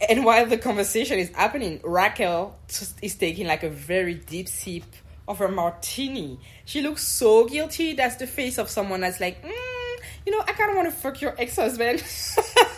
And 0.09 0.25
while 0.25 0.45
the 0.47 0.57
conversation 0.57 1.19
is 1.19 1.29
happening, 1.29 1.79
Raquel 1.83 2.57
is 3.01 3.15
taking 3.15 3.47
like 3.47 3.63
a 3.63 3.69
very 3.69 4.15
deep 4.15 4.49
sip 4.49 4.83
of 5.27 5.37
her 5.37 5.47
martini. 5.47 6.39
She 6.65 6.81
looks 6.81 7.07
so 7.07 7.45
guilty. 7.45 7.93
That's 7.93 8.15
the 8.15 8.27
face 8.27 8.57
of 8.57 8.69
someone 8.69 9.01
that's 9.01 9.19
like, 9.19 9.41
mm, 9.43 9.80
you 10.25 10.31
know, 10.31 10.41
I 10.41 10.53
kind 10.53 10.69
of 10.71 10.77
want 10.77 10.89
to 10.89 10.95
fuck 10.95 11.21
your 11.21 11.35
ex 11.37 11.55
husband. 11.55 12.03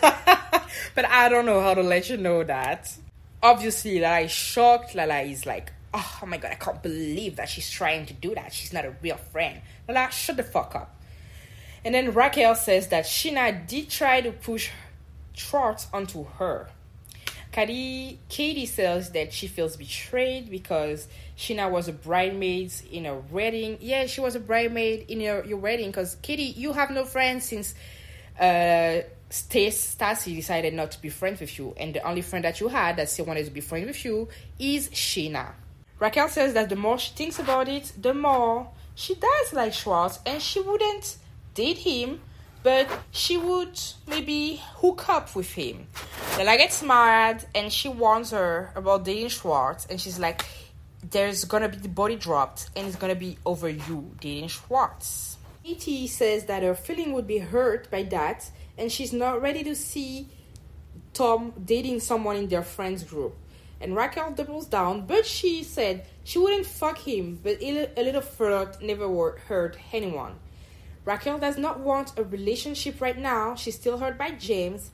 but 0.94 1.04
I 1.04 1.28
don't 1.28 1.46
know 1.46 1.60
how 1.60 1.74
to 1.74 1.82
let 1.82 2.08
you 2.08 2.16
know 2.16 2.42
that. 2.44 2.92
Obviously, 3.42 4.00
Lala 4.00 4.20
is 4.20 4.30
shocked. 4.30 4.94
Lala 4.94 5.20
is 5.20 5.44
like, 5.44 5.72
oh, 5.92 6.20
my 6.26 6.38
god, 6.38 6.52
I 6.52 6.54
can't 6.56 6.82
believe 6.82 7.36
that 7.36 7.48
she's 7.48 7.70
trying 7.70 8.06
to 8.06 8.14
do 8.14 8.34
that. 8.34 8.52
She's 8.52 8.72
not 8.72 8.84
a 8.84 8.94
real 9.02 9.16
friend. 9.16 9.60
Lala, 9.88 10.10
shut 10.10 10.36
the 10.36 10.42
fuck 10.42 10.74
up. 10.74 10.96
And 11.84 11.94
then 11.94 12.14
Raquel 12.14 12.54
says 12.54 12.88
that 12.88 13.04
Scheana 13.04 13.66
did 13.66 13.90
try 13.90 14.22
to 14.22 14.32
push 14.32 14.70
Schwartz 15.34 15.86
onto 15.92 16.24
her. 16.38 16.70
Katie, 17.54 18.18
Katie 18.28 18.66
says 18.66 19.12
that 19.12 19.32
she 19.32 19.46
feels 19.46 19.76
betrayed 19.76 20.50
because 20.50 21.06
Scheana 21.38 21.70
was 21.70 21.86
a 21.86 21.92
bridesmaid 21.92 22.72
in 22.90 23.06
a 23.06 23.14
wedding. 23.14 23.78
Yeah, 23.80 24.06
she 24.06 24.20
was 24.20 24.34
a 24.34 24.40
bridesmaid 24.40 25.08
in 25.08 25.20
your, 25.20 25.44
your 25.44 25.58
wedding 25.58 25.86
because 25.86 26.16
Katie, 26.20 26.42
you 26.42 26.72
have 26.72 26.90
no 26.90 27.04
friends 27.04 27.44
since 27.44 27.76
uh, 28.40 29.02
Stassi 29.30 30.34
decided 30.34 30.74
not 30.74 30.90
to 30.90 31.00
be 31.00 31.10
friends 31.10 31.38
with 31.38 31.56
you, 31.56 31.72
and 31.76 31.94
the 31.94 32.02
only 32.02 32.22
friend 32.22 32.44
that 32.44 32.60
you 32.60 32.66
had 32.66 32.96
that 32.96 33.08
still 33.08 33.26
wanted 33.26 33.44
to 33.44 33.52
be 33.52 33.60
friends 33.60 33.86
with 33.86 34.04
you 34.04 34.26
is 34.58 34.88
Scheana. 34.88 35.52
Raquel 36.00 36.28
says 36.28 36.54
that 36.54 36.68
the 36.68 36.76
more 36.76 36.98
she 36.98 37.12
thinks 37.12 37.38
about 37.38 37.68
it, 37.68 37.92
the 37.96 38.14
more 38.14 38.68
she 38.96 39.14
does 39.14 39.52
like 39.52 39.72
Schwartz, 39.72 40.18
and 40.26 40.42
she 40.42 40.58
wouldn't 40.58 41.18
date 41.54 41.78
him 41.78 42.20
but 42.64 42.88
she 43.12 43.36
would 43.36 43.78
maybe 44.08 44.60
hook 44.80 45.08
up 45.08 45.36
with 45.36 45.52
him. 45.52 45.86
Lala 46.38 46.56
gets 46.56 46.82
mad 46.82 47.44
and 47.54 47.70
she 47.70 47.88
warns 47.88 48.30
her 48.30 48.72
about 48.74 49.04
dating 49.04 49.28
Schwartz, 49.28 49.86
and 49.86 50.00
she's 50.00 50.18
like, 50.18 50.44
There's 51.08 51.44
gonna 51.44 51.68
be 51.68 51.76
the 51.76 51.90
body 51.90 52.16
dropped, 52.16 52.70
and 52.74 52.88
it's 52.88 52.96
gonna 52.96 53.14
be 53.14 53.36
over 53.44 53.68
you 53.68 54.16
dating 54.18 54.48
Schwartz. 54.48 55.36
E.T. 55.62 56.06
says 56.08 56.46
that 56.46 56.62
her 56.62 56.74
feeling 56.74 57.12
would 57.12 57.26
be 57.26 57.38
hurt 57.38 57.90
by 57.90 58.02
that, 58.04 58.50
and 58.76 58.90
she's 58.90 59.12
not 59.12 59.40
ready 59.40 59.62
to 59.64 59.76
see 59.76 60.28
Tom 61.12 61.52
dating 61.64 62.00
someone 62.00 62.36
in 62.36 62.48
their 62.48 62.62
friends 62.62 63.04
group. 63.04 63.36
And 63.80 63.94
Raquel 63.94 64.32
doubles 64.32 64.66
down, 64.66 65.06
but 65.06 65.26
she 65.26 65.62
said 65.62 66.06
she 66.22 66.38
wouldn't 66.38 66.66
fuck 66.66 66.98
him, 66.98 67.38
but 67.42 67.62
a 67.62 67.92
little 67.96 68.22
flirt 68.22 68.80
never 68.82 69.06
hurt 69.48 69.76
anyone. 69.92 70.34
Raquel 71.04 71.38
does 71.38 71.58
not 71.58 71.80
want 71.80 72.18
a 72.18 72.24
relationship 72.24 73.00
right 73.00 73.18
now. 73.18 73.54
She's 73.54 73.74
still 73.74 73.98
hurt 73.98 74.18
by 74.18 74.30
James. 74.32 74.90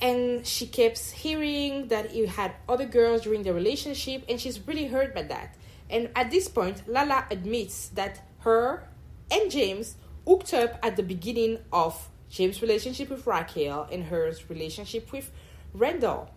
And 0.00 0.46
she 0.46 0.66
keeps 0.66 1.10
hearing 1.10 1.88
that 1.88 2.10
he 2.10 2.26
had 2.26 2.52
other 2.68 2.86
girls 2.86 3.22
during 3.22 3.42
the 3.42 3.52
relationship, 3.52 4.22
and 4.28 4.40
she's 4.40 4.64
really 4.66 4.86
hurt 4.86 5.14
by 5.14 5.22
that. 5.22 5.56
And 5.90 6.10
at 6.14 6.30
this 6.30 6.48
point, 6.48 6.86
Lala 6.86 7.26
admits 7.30 7.88
that 7.88 8.20
her 8.40 8.84
and 9.30 9.50
James 9.50 9.96
hooked 10.26 10.54
up 10.54 10.78
at 10.82 10.96
the 10.96 11.02
beginning 11.02 11.58
of 11.72 12.08
James' 12.30 12.60
relationship 12.62 13.10
with 13.10 13.26
Raquel 13.26 13.88
and 13.90 14.04
her 14.04 14.32
relationship 14.48 15.10
with 15.10 15.30
Randall. 15.72 16.30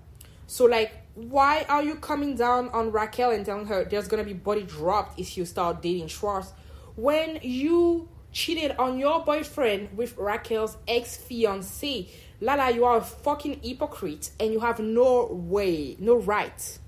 So, 0.48 0.66
like, 0.66 0.94
why 1.16 1.66
are 1.70 1.84
you 1.84 1.96
coming 1.96 2.36
down 2.36 2.70
on 2.70 2.92
Raquel 2.92 3.32
and 3.32 3.46
telling 3.46 3.66
her 3.68 3.84
there's 3.84 4.08
gonna 4.08 4.24
be 4.24 4.34
body 4.34 4.64
dropped 4.64 5.20
if 5.20 5.38
you 5.38 5.46
start 5.46 5.82
dating 5.82 6.08
Schwartz 6.08 6.54
when 6.96 7.40
you 7.42 8.10
cheated 8.32 8.76
on 8.78 8.98
your 8.98 9.24
boyfriend 9.24 9.98
with 9.98 10.18
Raquel's 10.18 10.78
ex 10.88 11.18
fiance. 11.18 12.08
Lala, 12.40 12.72
you 12.72 12.86
are 12.86 12.98
a 12.98 13.02
fucking 13.02 13.60
hypocrite 13.64 14.32
and 14.40 14.52
you 14.52 14.60
have 14.60 14.80
no 14.80 15.28
way, 15.32 15.96
no 16.00 16.16
right 16.16 16.80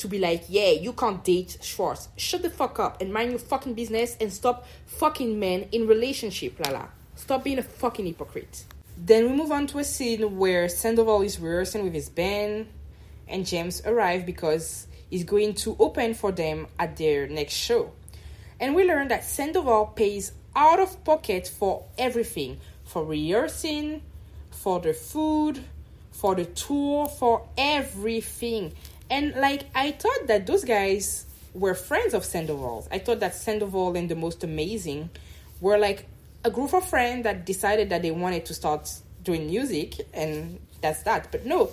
to 0.00 0.08
be 0.08 0.18
like, 0.18 0.44
yeah, 0.48 0.70
you 0.70 0.92
can't 0.94 1.22
date 1.22 1.58
Schwartz. 1.60 2.08
Shut 2.16 2.42
the 2.42 2.50
fuck 2.50 2.78
up 2.78 3.02
and 3.02 3.12
mind 3.12 3.30
your 3.30 3.38
fucking 3.38 3.74
business 3.74 4.16
and 4.20 4.32
stop 4.32 4.66
fucking 4.86 5.38
men 5.38 5.68
in 5.72 5.86
relationship, 5.86 6.58
Lala. 6.58 6.88
Stop 7.16 7.44
being 7.44 7.58
a 7.58 7.62
fucking 7.62 8.06
hypocrite. 8.06 8.64
Then 8.96 9.30
we 9.30 9.36
move 9.36 9.52
on 9.52 9.66
to 9.68 9.78
a 9.78 9.84
scene 9.84 10.38
where 10.38 10.68
Sandoval 10.70 11.22
is 11.22 11.38
rehearsing 11.38 11.84
with 11.84 11.92
his 11.92 12.08
band 12.08 12.68
and 13.28 13.46
James 13.46 13.82
arrive 13.84 14.24
because 14.24 14.86
he's 15.10 15.24
going 15.24 15.54
to 15.56 15.76
open 15.78 16.14
for 16.14 16.32
them 16.32 16.66
at 16.78 16.96
their 16.96 17.28
next 17.28 17.54
show. 17.54 17.92
And 18.58 18.74
we 18.74 18.84
learn 18.84 19.08
that 19.08 19.24
Sandoval 19.24 19.86
pays 19.86 20.32
out 20.54 20.80
of 20.80 21.04
pocket 21.04 21.46
for 21.46 21.84
everything 21.96 22.60
for 22.90 23.04
rehearsing, 23.04 24.02
for 24.50 24.80
the 24.80 24.92
food, 24.92 25.62
for 26.10 26.34
the 26.34 26.44
tour, 26.44 27.06
for 27.06 27.46
everything. 27.56 28.72
And 29.08 29.34
like 29.36 29.64
I 29.74 29.92
thought 29.92 30.26
that 30.26 30.46
those 30.46 30.64
guys 30.64 31.26
were 31.54 31.74
friends 31.74 32.14
of 32.14 32.24
Sandoval's. 32.24 32.88
I 32.90 32.98
thought 32.98 33.20
that 33.20 33.34
Sandoval 33.34 33.96
and 33.96 34.08
the 34.08 34.16
most 34.16 34.42
amazing 34.42 35.10
were 35.60 35.78
like 35.78 36.06
a 36.44 36.50
group 36.50 36.74
of 36.74 36.88
friends 36.88 37.24
that 37.24 37.46
decided 37.46 37.90
that 37.90 38.02
they 38.02 38.10
wanted 38.10 38.44
to 38.46 38.54
start 38.54 38.92
doing 39.22 39.46
music 39.46 39.94
and 40.12 40.58
that's 40.80 41.04
that. 41.04 41.30
But 41.30 41.46
no, 41.46 41.70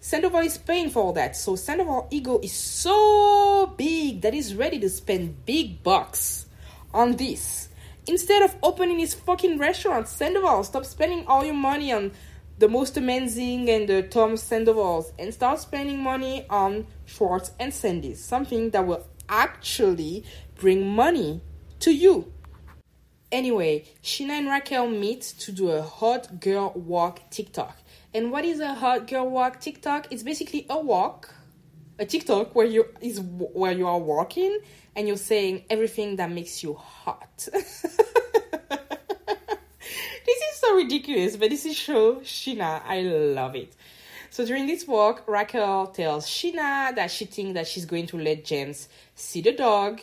Sandoval 0.00 0.40
is 0.40 0.56
paying 0.56 0.88
for 0.88 1.02
all 1.02 1.12
that. 1.14 1.36
So 1.36 1.54
Sandoval 1.54 2.08
ego 2.10 2.40
is 2.42 2.52
so 2.52 3.74
big 3.76 4.22
that 4.22 4.32
he's 4.32 4.54
ready 4.54 4.78
to 4.80 4.88
spend 4.88 5.44
big 5.44 5.82
bucks 5.82 6.46
on 6.94 7.16
this. 7.16 7.68
Instead 8.10 8.42
of 8.42 8.56
opening 8.60 8.98
his 8.98 9.14
fucking 9.14 9.56
restaurant, 9.56 10.08
Sandoval, 10.08 10.64
stop 10.64 10.84
spending 10.84 11.24
all 11.28 11.44
your 11.44 11.54
money 11.54 11.92
on 11.92 12.10
the 12.58 12.68
most 12.68 12.96
amazing 12.96 13.70
and 13.70 13.88
the 13.88 14.02
Tom 14.02 14.32
Sandovals 14.32 15.12
and 15.16 15.32
start 15.32 15.60
spending 15.60 16.02
money 16.02 16.44
on 16.50 16.88
Schwartz 17.06 17.52
and 17.60 17.72
Sandy's. 17.72 18.20
Something 18.22 18.70
that 18.70 18.84
will 18.84 19.06
actually 19.28 20.24
bring 20.56 20.88
money 20.88 21.40
to 21.78 21.92
you. 21.92 22.32
Anyway, 23.30 23.84
Scheana 24.02 24.40
and 24.40 24.48
Raquel 24.48 24.88
meet 24.88 25.22
to 25.38 25.52
do 25.52 25.70
a 25.70 25.80
hot 25.80 26.40
girl 26.40 26.72
walk 26.74 27.30
TikTok. 27.30 27.76
And 28.12 28.32
what 28.32 28.44
is 28.44 28.58
a 28.58 28.74
hot 28.74 29.06
girl 29.06 29.30
walk 29.30 29.60
TikTok? 29.60 30.08
It's 30.10 30.24
basically 30.24 30.66
a 30.68 30.80
walk, 30.80 31.32
a 32.00 32.06
TikTok 32.06 32.54
where 32.54 32.66
you 32.66 32.86
is 33.02 33.20
where 33.20 33.72
you 33.72 33.86
are 33.86 33.98
walking 33.98 34.58
and 34.96 35.06
you're 35.06 35.18
saying 35.18 35.64
everything 35.68 36.16
that 36.16 36.30
makes 36.30 36.62
you 36.62 36.74
hot. 36.74 37.28
this 37.52 37.84
is 40.34 40.54
so 40.54 40.74
ridiculous, 40.74 41.36
but 41.36 41.50
this 41.50 41.66
is 41.66 41.76
show 41.76 42.16
Scheana. 42.16 42.82
I 42.84 43.02
love 43.02 43.54
it. 43.54 43.76
So 44.30 44.46
during 44.46 44.66
this 44.66 44.86
walk, 44.86 45.24
Raquel 45.26 45.88
tells 45.88 46.26
Scheana 46.26 46.94
that 46.96 47.10
she 47.10 47.26
thinks 47.26 47.54
that 47.54 47.68
she's 47.68 47.84
going 47.84 48.06
to 48.08 48.16
let 48.16 48.44
James 48.44 48.88
see 49.14 49.42
the 49.42 49.52
dog. 49.52 50.00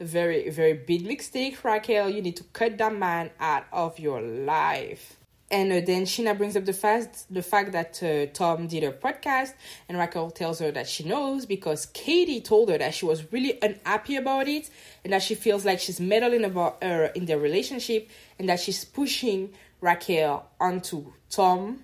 Very, 0.00 0.50
very 0.50 0.72
big 0.72 1.06
mistake, 1.06 1.62
Raquel. 1.62 2.10
You 2.10 2.22
need 2.22 2.36
to 2.36 2.44
cut 2.52 2.76
that 2.78 2.94
man 2.94 3.30
out 3.38 3.66
of 3.72 3.98
your 3.98 4.20
life. 4.20 5.19
And 5.52 5.72
uh, 5.72 5.80
then 5.84 6.04
Scheana 6.04 6.38
brings 6.38 6.56
up 6.56 6.64
the 6.64 6.72
fact 6.72 7.24
the 7.28 7.42
fact 7.42 7.72
that 7.72 8.00
uh, 8.02 8.26
Tom 8.32 8.68
did 8.68 8.84
a 8.84 8.92
podcast, 8.92 9.54
and 9.88 9.98
Raquel 9.98 10.30
tells 10.30 10.60
her 10.60 10.70
that 10.70 10.88
she 10.88 11.02
knows 11.02 11.44
because 11.44 11.86
Katie 11.86 12.40
told 12.40 12.68
her 12.70 12.78
that 12.78 12.94
she 12.94 13.04
was 13.04 13.32
really 13.32 13.58
unhappy 13.60 14.14
about 14.14 14.46
it, 14.46 14.70
and 15.02 15.12
that 15.12 15.22
she 15.22 15.34
feels 15.34 15.64
like 15.64 15.80
she's 15.80 16.00
meddling 16.00 16.44
about 16.44 16.82
her 16.84 17.06
in 17.06 17.24
their 17.26 17.38
relationship, 17.38 18.08
and 18.38 18.48
that 18.48 18.60
she's 18.60 18.84
pushing 18.84 19.52
Raquel 19.80 20.46
onto 20.60 21.12
Tom. 21.30 21.80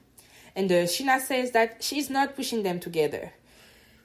And 0.54 0.70
uh, 0.70 0.86
Scheana 0.86 1.20
says 1.20 1.50
that 1.50 1.82
she's 1.82 2.08
not 2.08 2.36
pushing 2.36 2.62
them 2.62 2.78
together. 2.78 3.32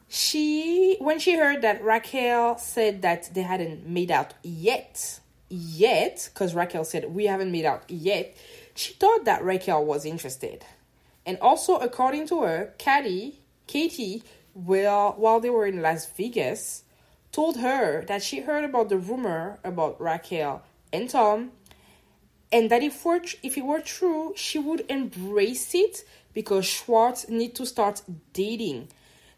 She, 0.10 0.98
when 1.00 1.20
she 1.20 1.38
heard 1.38 1.62
that 1.62 1.82
Raquel 1.82 2.58
said 2.58 3.04
that 3.04 3.30
they 3.34 3.44
hadn't 3.44 3.88
made 3.88 4.12
out 4.12 4.34
yet, 4.44 5.22
yet, 5.50 6.30
because 6.34 6.54
Raquel 6.54 6.84
said 6.84 7.14
we 7.14 7.28
haven't 7.28 7.52
made 7.52 7.64
out 7.64 7.90
yet 7.90 8.36
she 8.76 8.94
thought 8.94 9.26
that 9.26 9.44
Raquel 9.44 9.86
was 9.86 10.06
interested. 10.06 10.66
And 11.26 11.38
also, 11.40 11.78
according 11.78 12.28
to 12.28 12.42
her, 12.42 12.74
Katie, 12.78 13.40
Katie, 13.68 14.24
well, 14.54 15.14
while 15.18 15.40
they 15.40 15.50
were 15.50 15.66
in 15.66 15.82
Las 15.82 16.06
Vegas, 16.18 16.84
told 17.32 17.58
her 17.58 18.04
that 18.06 18.24
she 18.24 18.42
heard 18.42 18.64
about 18.64 18.90
the 18.90 18.98
rumor 18.98 19.60
about 19.64 20.00
Raquel 20.02 20.64
and 20.92 21.10
Tom, 21.10 21.52
and 22.52 22.70
that 22.70 22.84
if, 22.84 23.06
were, 23.06 23.22
if 23.44 23.58
it 23.58 23.66
were 23.66 23.80
true, 23.80 24.34
she 24.36 24.60
would 24.60 24.86
embrace 24.90 25.74
it 25.74 26.04
because 26.34 26.66
Schwartz 26.66 27.30
need 27.30 27.56
to 27.56 27.66
start 27.66 28.02
dating. 28.34 28.90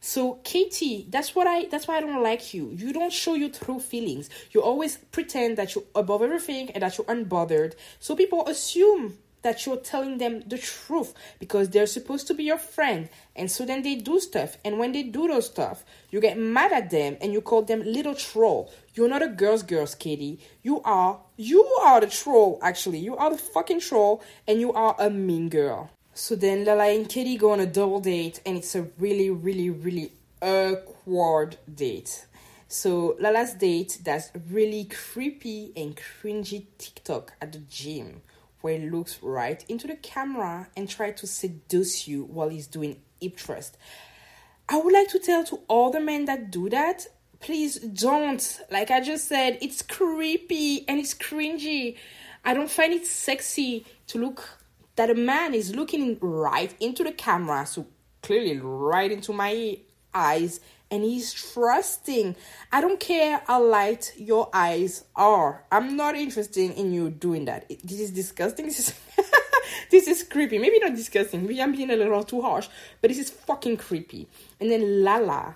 So 0.06 0.42
Katie, 0.44 1.08
that's 1.10 1.34
what 1.34 1.48
I 1.48 1.64
that's 1.68 1.88
why 1.88 1.96
I 1.96 2.02
don't 2.02 2.22
like 2.22 2.54
you. 2.54 2.72
You 2.76 2.92
don't 2.92 3.14
show 3.14 3.36
your 3.36 3.48
true 3.48 3.80
feelings. 3.80 4.30
You 4.52 4.62
always 4.62 4.98
pretend 4.98 5.56
that 5.58 5.76
you're 5.76 5.86
above 5.96 6.22
everything 6.22 6.72
and 6.72 6.84
that 6.84 6.98
you're 6.98 7.08
unbothered. 7.08 7.76
So 8.02 8.14
people 8.14 8.46
assume 8.46 9.18
that 9.44 9.66
you're 9.66 9.78
telling 9.78 10.18
them 10.18 10.44
the 10.46 10.58
truth 10.58 11.14
because 11.40 11.70
they're 11.70 11.86
supposed 11.88 12.28
to 12.28 12.34
be 12.34 12.44
your 12.44 12.58
friend. 12.58 13.08
And 13.34 13.50
so 13.50 13.66
then 13.66 13.82
they 13.82 13.96
do 13.96 14.20
stuff. 14.20 14.58
And 14.66 14.78
when 14.78 14.92
they 14.92 15.04
do 15.04 15.30
those 15.30 15.46
stuff, 15.46 15.86
you 16.12 16.20
get 16.20 16.38
mad 16.38 16.74
at 16.74 16.90
them 16.90 17.16
and 17.22 17.32
you 17.32 17.40
call 17.40 17.62
them 17.62 17.82
little 17.86 18.14
troll. 18.14 18.74
You're 18.96 19.08
not 19.08 19.24
a 19.24 19.30
girl's 19.30 19.64
girls, 19.64 19.96
Katie. 19.96 20.38
You 20.64 20.82
are, 20.84 21.22
you 21.38 21.64
are 21.82 22.02
the 22.02 22.08
troll, 22.08 22.60
actually. 22.62 23.00
You 23.00 23.16
are 23.16 23.30
the 23.30 23.38
fucking 23.38 23.80
troll 23.80 24.22
and 24.50 24.60
you 24.60 24.74
are 24.74 24.98
a 25.00 25.10
mean 25.10 25.48
girl. 25.48 25.90
So 26.16 26.36
then 26.36 26.64
Lala 26.64 26.90
and 26.94 27.10
Katie 27.10 27.38
go 27.38 27.52
on 27.52 27.60
a 27.60 27.66
double 27.66 28.00
date 28.00 28.40
and 28.46 28.56
it's 28.56 28.76
a 28.76 28.84
really, 29.00 29.32
really, 29.32 29.72
really 29.72 30.12
awkward 30.42 31.58
date. 31.74 32.28
So 32.68 33.18
Lala's 33.20 33.54
date 33.54 33.98
does 34.04 34.32
really 34.52 34.86
creepy 34.86 35.74
and 35.76 35.98
cringy 35.98 36.68
TikTok 36.78 37.34
at 37.42 37.52
the 37.52 37.60
gym 37.60 38.22
where 38.62 38.78
he 38.78 38.90
looks 38.90 39.24
right 39.24 39.66
into 39.68 39.88
the 39.88 39.96
camera 39.96 40.68
and 40.78 40.88
tries 40.88 41.20
to 41.22 41.28
seduce 41.28 42.08
you 42.08 42.26
while 42.26 42.50
he's 42.50 42.68
doing 42.68 43.02
hip 43.20 43.40
thrust. 43.40 43.76
I 44.70 44.78
would 44.78 44.94
like 44.94 45.10
to 45.10 45.20
tell 45.20 45.44
to 45.46 45.62
all 45.68 45.90
the 45.90 46.00
men 46.00 46.26
that 46.26 46.52
do 46.52 46.70
that, 46.70 47.08
please 47.40 47.78
don't. 47.80 48.62
Like 48.70 48.92
I 48.92 49.02
just 49.02 49.28
said, 49.28 49.58
it's 49.62 49.82
creepy 49.82 50.88
and 50.88 51.00
it's 51.00 51.16
cringy. 51.16 51.98
I 52.46 52.54
don't 52.54 52.70
find 52.70 52.94
it 52.94 53.08
sexy 53.08 53.86
to 54.08 54.20
look 54.20 54.63
that 54.96 55.10
a 55.10 55.16
man 55.16 55.54
is 55.54 55.76
looking 55.76 56.18
right 56.22 56.74
into 56.80 57.04
the 57.04 57.12
camera, 57.12 57.66
so 57.66 57.88
clearly 58.22 58.60
right 58.60 59.12
into 59.12 59.34
my 59.34 59.78
eyes 60.14 60.60
and 60.94 61.04
he's 61.04 61.34
trusting. 61.34 62.36
I 62.72 62.80
don't 62.80 63.00
care 63.00 63.42
how 63.48 63.64
light 63.64 64.14
your 64.16 64.50
eyes 64.54 65.06
are. 65.16 65.64
I'm 65.72 65.98
not 65.98 66.16
interested 66.16 66.70
in 66.72 66.94
you 66.94 67.10
doing 67.10 67.46
that. 67.46 67.68
This 67.84 68.00
is 68.00 68.12
disgusting. 68.12 68.66
This 68.74 68.80
is 68.80 68.94
this 69.90 70.08
is 70.08 70.24
creepy. 70.24 70.60
Maybe 70.60 70.80
not 70.80 70.96
disgusting. 70.96 71.42
Maybe 71.42 71.62
I'm 71.62 71.72
being 71.72 71.90
a 71.90 71.96
little 71.96 72.24
too 72.24 72.42
harsh, 72.42 72.68
but 73.02 73.10
this 73.10 73.18
is 73.18 73.30
fucking 73.30 73.78
creepy. 73.78 74.28
And 74.60 74.72
then 74.72 75.04
Lala 75.04 75.56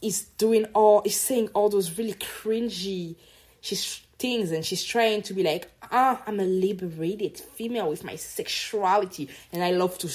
is 0.00 0.22
doing 0.38 0.66
all 0.74 1.02
is 1.04 1.16
saying 1.16 1.48
all 1.54 1.68
those 1.68 1.96
really 1.98 2.14
cringy 2.14 3.16
she's 3.60 4.00
things 4.22 4.52
and 4.52 4.64
she's 4.64 4.84
trying 4.84 5.20
to 5.22 5.34
be 5.34 5.42
like, 5.42 5.68
ah, 5.90 6.22
I'm 6.26 6.38
a 6.38 6.44
liberated 6.44 7.36
female 7.38 7.88
with 7.88 8.04
my 8.04 8.16
sexuality 8.16 9.28
and 9.52 9.62
I 9.62 9.72
love 9.72 9.98
to 9.98 10.08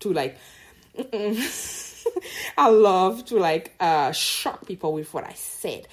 to 0.00 0.12
like 0.12 0.38
I 2.56 2.68
love 2.68 3.24
to 3.26 3.36
like 3.36 3.74
uh, 3.80 4.12
shock 4.12 4.66
people 4.66 4.92
with 4.92 5.12
what 5.12 5.24
I 5.24 5.32
said. 5.34 5.88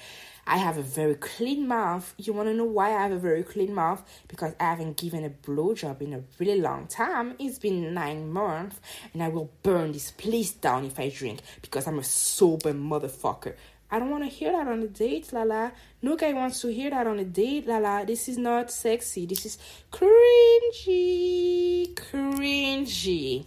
I 0.46 0.56
have 0.56 0.76
a 0.76 0.82
very 0.82 1.14
clean 1.14 1.68
mouth. 1.68 2.14
You 2.18 2.32
want 2.32 2.48
to 2.48 2.54
know 2.54 2.64
why 2.64 2.88
I 2.88 3.02
have 3.02 3.12
a 3.12 3.18
very 3.18 3.44
clean 3.44 3.74
mouth? 3.74 4.02
Because 4.26 4.54
I 4.58 4.64
haven't 4.64 4.96
given 4.96 5.24
a 5.24 5.30
blowjob 5.30 6.00
in 6.00 6.14
a 6.14 6.22
really 6.38 6.60
long 6.60 6.88
time. 6.88 7.34
It's 7.38 7.60
been 7.60 7.94
nine 7.94 8.30
months, 8.32 8.80
and 9.12 9.22
I 9.22 9.28
will 9.28 9.50
burn 9.62 9.92
this 9.92 10.10
place 10.10 10.50
down 10.50 10.84
if 10.84 10.98
I 10.98 11.10
drink 11.10 11.40
because 11.62 11.86
I'm 11.86 12.00
a 12.00 12.04
sober 12.04 12.72
motherfucker. 12.72 13.54
I 13.92 13.98
don't 13.98 14.08
want 14.08 14.24
to 14.24 14.30
hear 14.30 14.52
that 14.52 14.66
on 14.66 14.82
a 14.82 14.88
date, 14.88 15.34
Lala. 15.34 15.70
No 16.00 16.16
guy 16.16 16.32
wants 16.32 16.62
to 16.62 16.72
hear 16.72 16.88
that 16.88 17.06
on 17.06 17.18
a 17.18 17.26
date, 17.26 17.66
Lala. 17.66 18.06
This 18.06 18.26
is 18.26 18.38
not 18.38 18.70
sexy. 18.70 19.26
This 19.26 19.44
is 19.44 19.58
cringy, 19.92 21.94
cringy. 21.94 23.44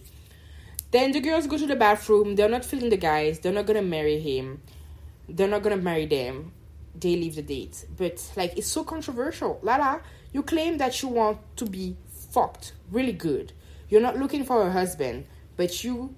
Then 0.92 1.10
the 1.10 1.18
girls 1.18 1.48
go 1.48 1.58
to 1.58 1.66
the 1.66 1.74
bathroom. 1.74 2.36
They're 2.36 2.48
not 2.48 2.64
feeling 2.64 2.90
the 2.90 2.96
guys. 2.96 3.40
They're 3.40 3.52
not 3.52 3.66
gonna 3.66 3.82
marry 3.82 4.20
him. 4.20 4.62
They're 5.28 5.48
not 5.48 5.64
gonna 5.64 5.78
marry 5.78 6.06
them. 6.06 6.52
They 6.94 7.16
leave 7.16 7.34
the 7.34 7.42
date. 7.42 7.84
But 7.96 8.22
like 8.36 8.56
it's 8.56 8.68
so 8.68 8.84
controversial. 8.84 9.58
Lala, 9.64 10.00
you 10.32 10.44
claim 10.44 10.78
that 10.78 11.02
you 11.02 11.08
want 11.08 11.38
to 11.56 11.66
be 11.66 11.96
fucked 12.30 12.72
really 12.92 13.12
good. 13.12 13.52
You're 13.88 14.00
not 14.00 14.16
looking 14.16 14.44
for 14.44 14.64
a 14.64 14.70
husband, 14.70 15.26
but 15.56 15.82
you 15.82 16.14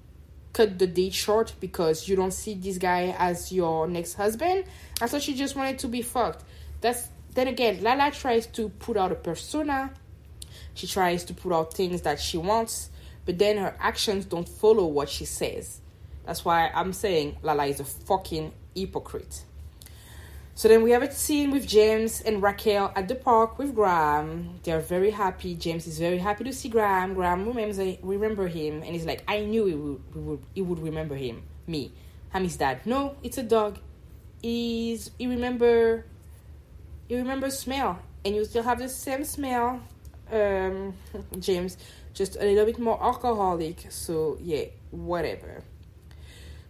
cut 0.53 0.79
the 0.79 0.87
date 0.87 1.13
short 1.13 1.53
because 1.59 2.07
you 2.07 2.15
don't 2.15 2.33
see 2.33 2.53
this 2.55 2.77
guy 2.77 3.15
as 3.17 3.51
your 3.51 3.87
next 3.87 4.15
husband. 4.15 4.65
I 5.01 5.07
thought 5.07 5.21
she 5.21 5.35
just 5.35 5.55
wanted 5.55 5.79
to 5.79 5.87
be 5.87 6.01
fucked. 6.01 6.43
That's 6.81 7.09
then 7.33 7.47
again, 7.47 7.83
Lala 7.83 8.11
tries 8.11 8.47
to 8.47 8.69
put 8.69 8.97
out 8.97 9.11
a 9.11 9.15
persona. 9.15 9.93
She 10.73 10.87
tries 10.87 11.23
to 11.25 11.33
put 11.33 11.53
out 11.53 11.73
things 11.73 12.01
that 12.01 12.19
she 12.19 12.37
wants 12.37 12.89
but 13.29 13.37
then 13.37 13.57
her 13.57 13.75
actions 13.79 14.25
don't 14.25 14.49
follow 14.49 14.87
what 14.87 15.07
she 15.07 15.23
says. 15.23 15.81
That's 16.25 16.43
why 16.43 16.71
I'm 16.73 16.93
saying 16.93 17.37
Lala 17.43 17.67
is 17.67 17.79
a 17.79 17.83
fucking 17.83 18.51
hypocrite. 18.73 19.43
So 20.59 20.67
then 20.67 20.83
we 20.83 20.91
have 20.91 21.03
a 21.03 21.09
scene 21.09 21.51
with 21.51 21.65
James 21.65 22.19
and 22.19 22.43
Raquel 22.43 22.91
at 22.93 23.07
the 23.07 23.15
park 23.15 23.57
with 23.57 23.73
Graham. 23.73 24.59
They're 24.63 24.81
very 24.81 25.09
happy. 25.09 25.55
James 25.55 25.87
is 25.87 25.97
very 25.97 26.17
happy 26.17 26.43
to 26.43 26.51
see 26.51 26.67
Graham. 26.67 27.13
Graham 27.13 27.47
remembers 27.47 27.79
remember 28.03 28.45
him 28.49 28.83
and 28.83 28.91
he's 28.91 29.05
like, 29.05 29.23
I 29.25 29.45
knew 29.45 29.65
he 29.67 29.75
would, 29.75 30.41
he 30.53 30.61
would, 30.61 30.79
remember 30.79 31.15
him. 31.15 31.43
Me. 31.65 31.93
I'm 32.33 32.43
his 32.43 32.57
dad. 32.57 32.85
No, 32.85 33.15
it's 33.23 33.37
a 33.37 33.43
dog. 33.43 33.79
He's 34.41 35.11
he 35.17 35.27
remember 35.27 36.03
he 37.07 37.15
remember 37.15 37.49
smell 37.49 37.97
and 38.25 38.35
you 38.35 38.43
still 38.43 38.63
have 38.63 38.79
the 38.79 38.89
same 38.89 39.23
smell, 39.23 39.79
um, 40.29 40.93
James 41.39 41.77
just 42.13 42.35
a 42.35 42.43
little 42.43 42.65
bit 42.65 42.79
more 42.79 43.01
alcoholic. 43.01 43.85
So 43.87 44.37
yeah, 44.41 44.65
whatever. 44.91 45.63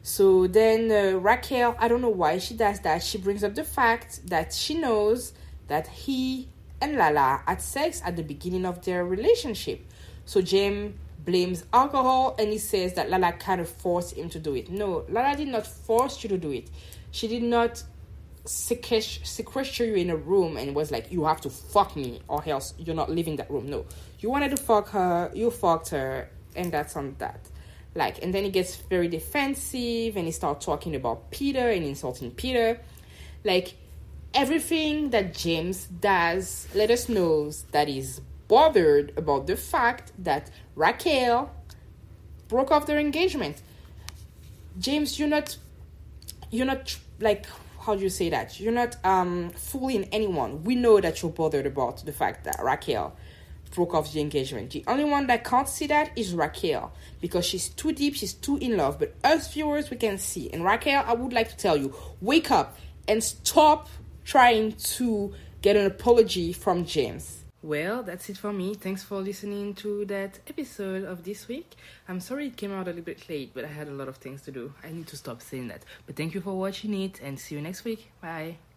So 0.01 0.47
then 0.47 0.91
uh, 0.91 1.19
Raquel, 1.19 1.75
I 1.77 1.87
don't 1.87 2.01
know 2.01 2.09
why 2.09 2.37
she 2.37 2.53
does 2.53 2.79
that. 2.81 3.03
She 3.03 3.17
brings 3.17 3.43
up 3.43 3.55
the 3.55 3.63
fact 3.63 4.27
that 4.29 4.53
she 4.53 4.73
knows 4.73 5.33
that 5.67 5.87
he 5.87 6.49
and 6.81 6.95
Lala 6.95 7.43
had 7.45 7.61
sex 7.61 8.01
at 8.05 8.15
the 8.15 8.23
beginning 8.23 8.65
of 8.65 8.83
their 8.85 9.05
relationship. 9.05 9.85
So 10.25 10.41
Jim 10.41 10.97
blames 11.25 11.65
alcohol 11.73 12.35
and 12.39 12.49
he 12.49 12.57
says 12.57 12.93
that 12.93 13.09
Lala 13.09 13.33
kind 13.33 13.59
of 13.61 13.69
forced 13.69 14.15
him 14.15 14.29
to 14.29 14.39
do 14.39 14.55
it. 14.55 14.69
No, 14.69 15.05
Lala 15.09 15.35
did 15.35 15.49
not 15.49 15.67
force 15.67 16.23
you 16.23 16.29
to 16.29 16.37
do 16.37 16.51
it. 16.51 16.69
She 17.11 17.27
did 17.27 17.43
not 17.43 17.83
sequester 18.45 19.85
you 19.85 19.95
in 19.95 20.09
a 20.09 20.15
room 20.15 20.57
and 20.57 20.73
was 20.73 20.91
like, 20.91 21.11
you 21.11 21.25
have 21.25 21.41
to 21.41 21.49
fuck 21.49 21.95
me 21.95 22.21
or 22.27 22.41
else 22.47 22.73
you're 22.77 22.95
not 22.95 23.09
leaving 23.11 23.35
that 23.35 23.51
room. 23.51 23.67
No, 23.67 23.85
you 24.19 24.29
wanted 24.29 24.51
to 24.51 24.57
fuck 24.57 24.89
her, 24.89 25.29
you 25.33 25.51
fucked 25.51 25.89
her, 25.89 26.29
and 26.55 26.71
that's 26.71 26.95
on 26.95 27.15
that. 27.19 27.39
Like, 27.95 28.23
and 28.23 28.33
then 28.33 28.43
he 28.43 28.49
gets 28.49 28.75
very 28.75 29.07
defensive 29.07 30.15
and 30.15 30.25
he 30.25 30.31
starts 30.31 30.65
talking 30.65 30.95
about 30.95 31.31
Peter 31.31 31.69
and 31.69 31.83
insulting 31.83 32.31
Peter. 32.31 32.79
Like, 33.43 33.75
everything 34.33 35.09
that 35.09 35.33
James 35.33 35.85
does 35.85 36.67
let 36.75 36.91
us 36.91 37.09
know 37.09 37.51
that 37.71 37.87
he's 37.87 38.21
bothered 38.47 39.13
about 39.17 39.47
the 39.47 39.55
fact 39.55 40.11
that 40.19 40.49
Raquel 40.75 41.51
broke 42.47 42.71
off 42.71 42.85
their 42.85 42.99
engagement. 42.99 43.61
James, 44.77 45.19
you're 45.19 45.29
not 45.29 45.57
you're 46.51 46.65
not 46.65 46.97
like 47.19 47.45
how 47.81 47.95
do 47.95 48.01
you 48.01 48.09
say 48.09 48.29
that? 48.29 48.59
You're 48.59 48.73
not 48.73 48.97
um 49.05 49.51
fooling 49.51 50.05
anyone. 50.11 50.63
We 50.63 50.75
know 50.75 50.99
that 50.99 51.21
you're 51.21 51.31
bothered 51.31 51.65
about 51.65 52.05
the 52.05 52.11
fact 52.13 52.43
that 52.45 52.59
Raquel 52.61 53.15
broke 53.71 53.93
off 53.93 54.11
the 54.11 54.21
engagement. 54.21 54.71
The 54.71 54.83
only 54.87 55.05
one 55.05 55.27
that 55.27 55.43
can't 55.43 55.67
see 55.67 55.87
that 55.87 56.11
is 56.15 56.33
Raquel 56.33 56.91
because 57.21 57.45
she's 57.45 57.69
too 57.69 57.91
deep, 57.91 58.15
she's 58.15 58.33
too 58.33 58.57
in 58.57 58.77
love. 58.77 58.99
But 58.99 59.15
us 59.23 59.53
viewers, 59.53 59.89
we 59.89 59.97
can 59.97 60.17
see. 60.17 60.49
And 60.51 60.63
Raquel, 60.63 61.03
I 61.05 61.13
would 61.13 61.33
like 61.33 61.49
to 61.49 61.57
tell 61.57 61.77
you, 61.77 61.93
wake 62.21 62.51
up 62.51 62.77
and 63.07 63.23
stop 63.23 63.89
trying 64.25 64.73
to 64.73 65.33
get 65.61 65.75
an 65.75 65.85
apology 65.85 66.53
from 66.53 66.85
James. 66.85 67.43
Well, 67.61 68.03
that's 68.03 68.29
it 68.29 68.37
for 68.37 68.53
me. 68.53 68.73
Thanks 68.73 69.03
for 69.03 69.19
listening 69.19 69.73
to 69.75 70.05
that 70.05 70.39
episode 70.47 71.03
of 71.03 71.25
this 71.25 71.49
week. 71.49 71.75
I'm 72.07 72.21
sorry 72.21 72.47
it 72.47 72.55
came 72.55 72.71
out 72.71 72.87
a 72.87 72.91
little 72.91 73.01
bit 73.01 73.27
late, 73.27 73.51
but 73.53 73.65
I 73.65 73.67
had 73.67 73.89
a 73.89 73.91
lot 73.91 74.07
of 74.07 74.15
things 74.15 74.41
to 74.43 74.51
do. 74.51 74.73
I 74.81 74.91
need 74.91 75.07
to 75.07 75.17
stop 75.17 75.41
saying 75.41 75.67
that. 75.67 75.83
But 76.05 76.15
thank 76.15 76.33
you 76.33 76.39
for 76.39 76.57
watching 76.57 76.93
it 76.93 77.19
and 77.21 77.37
see 77.37 77.55
you 77.55 77.61
next 77.61 77.83
week. 77.83 78.11
Bye. 78.21 78.68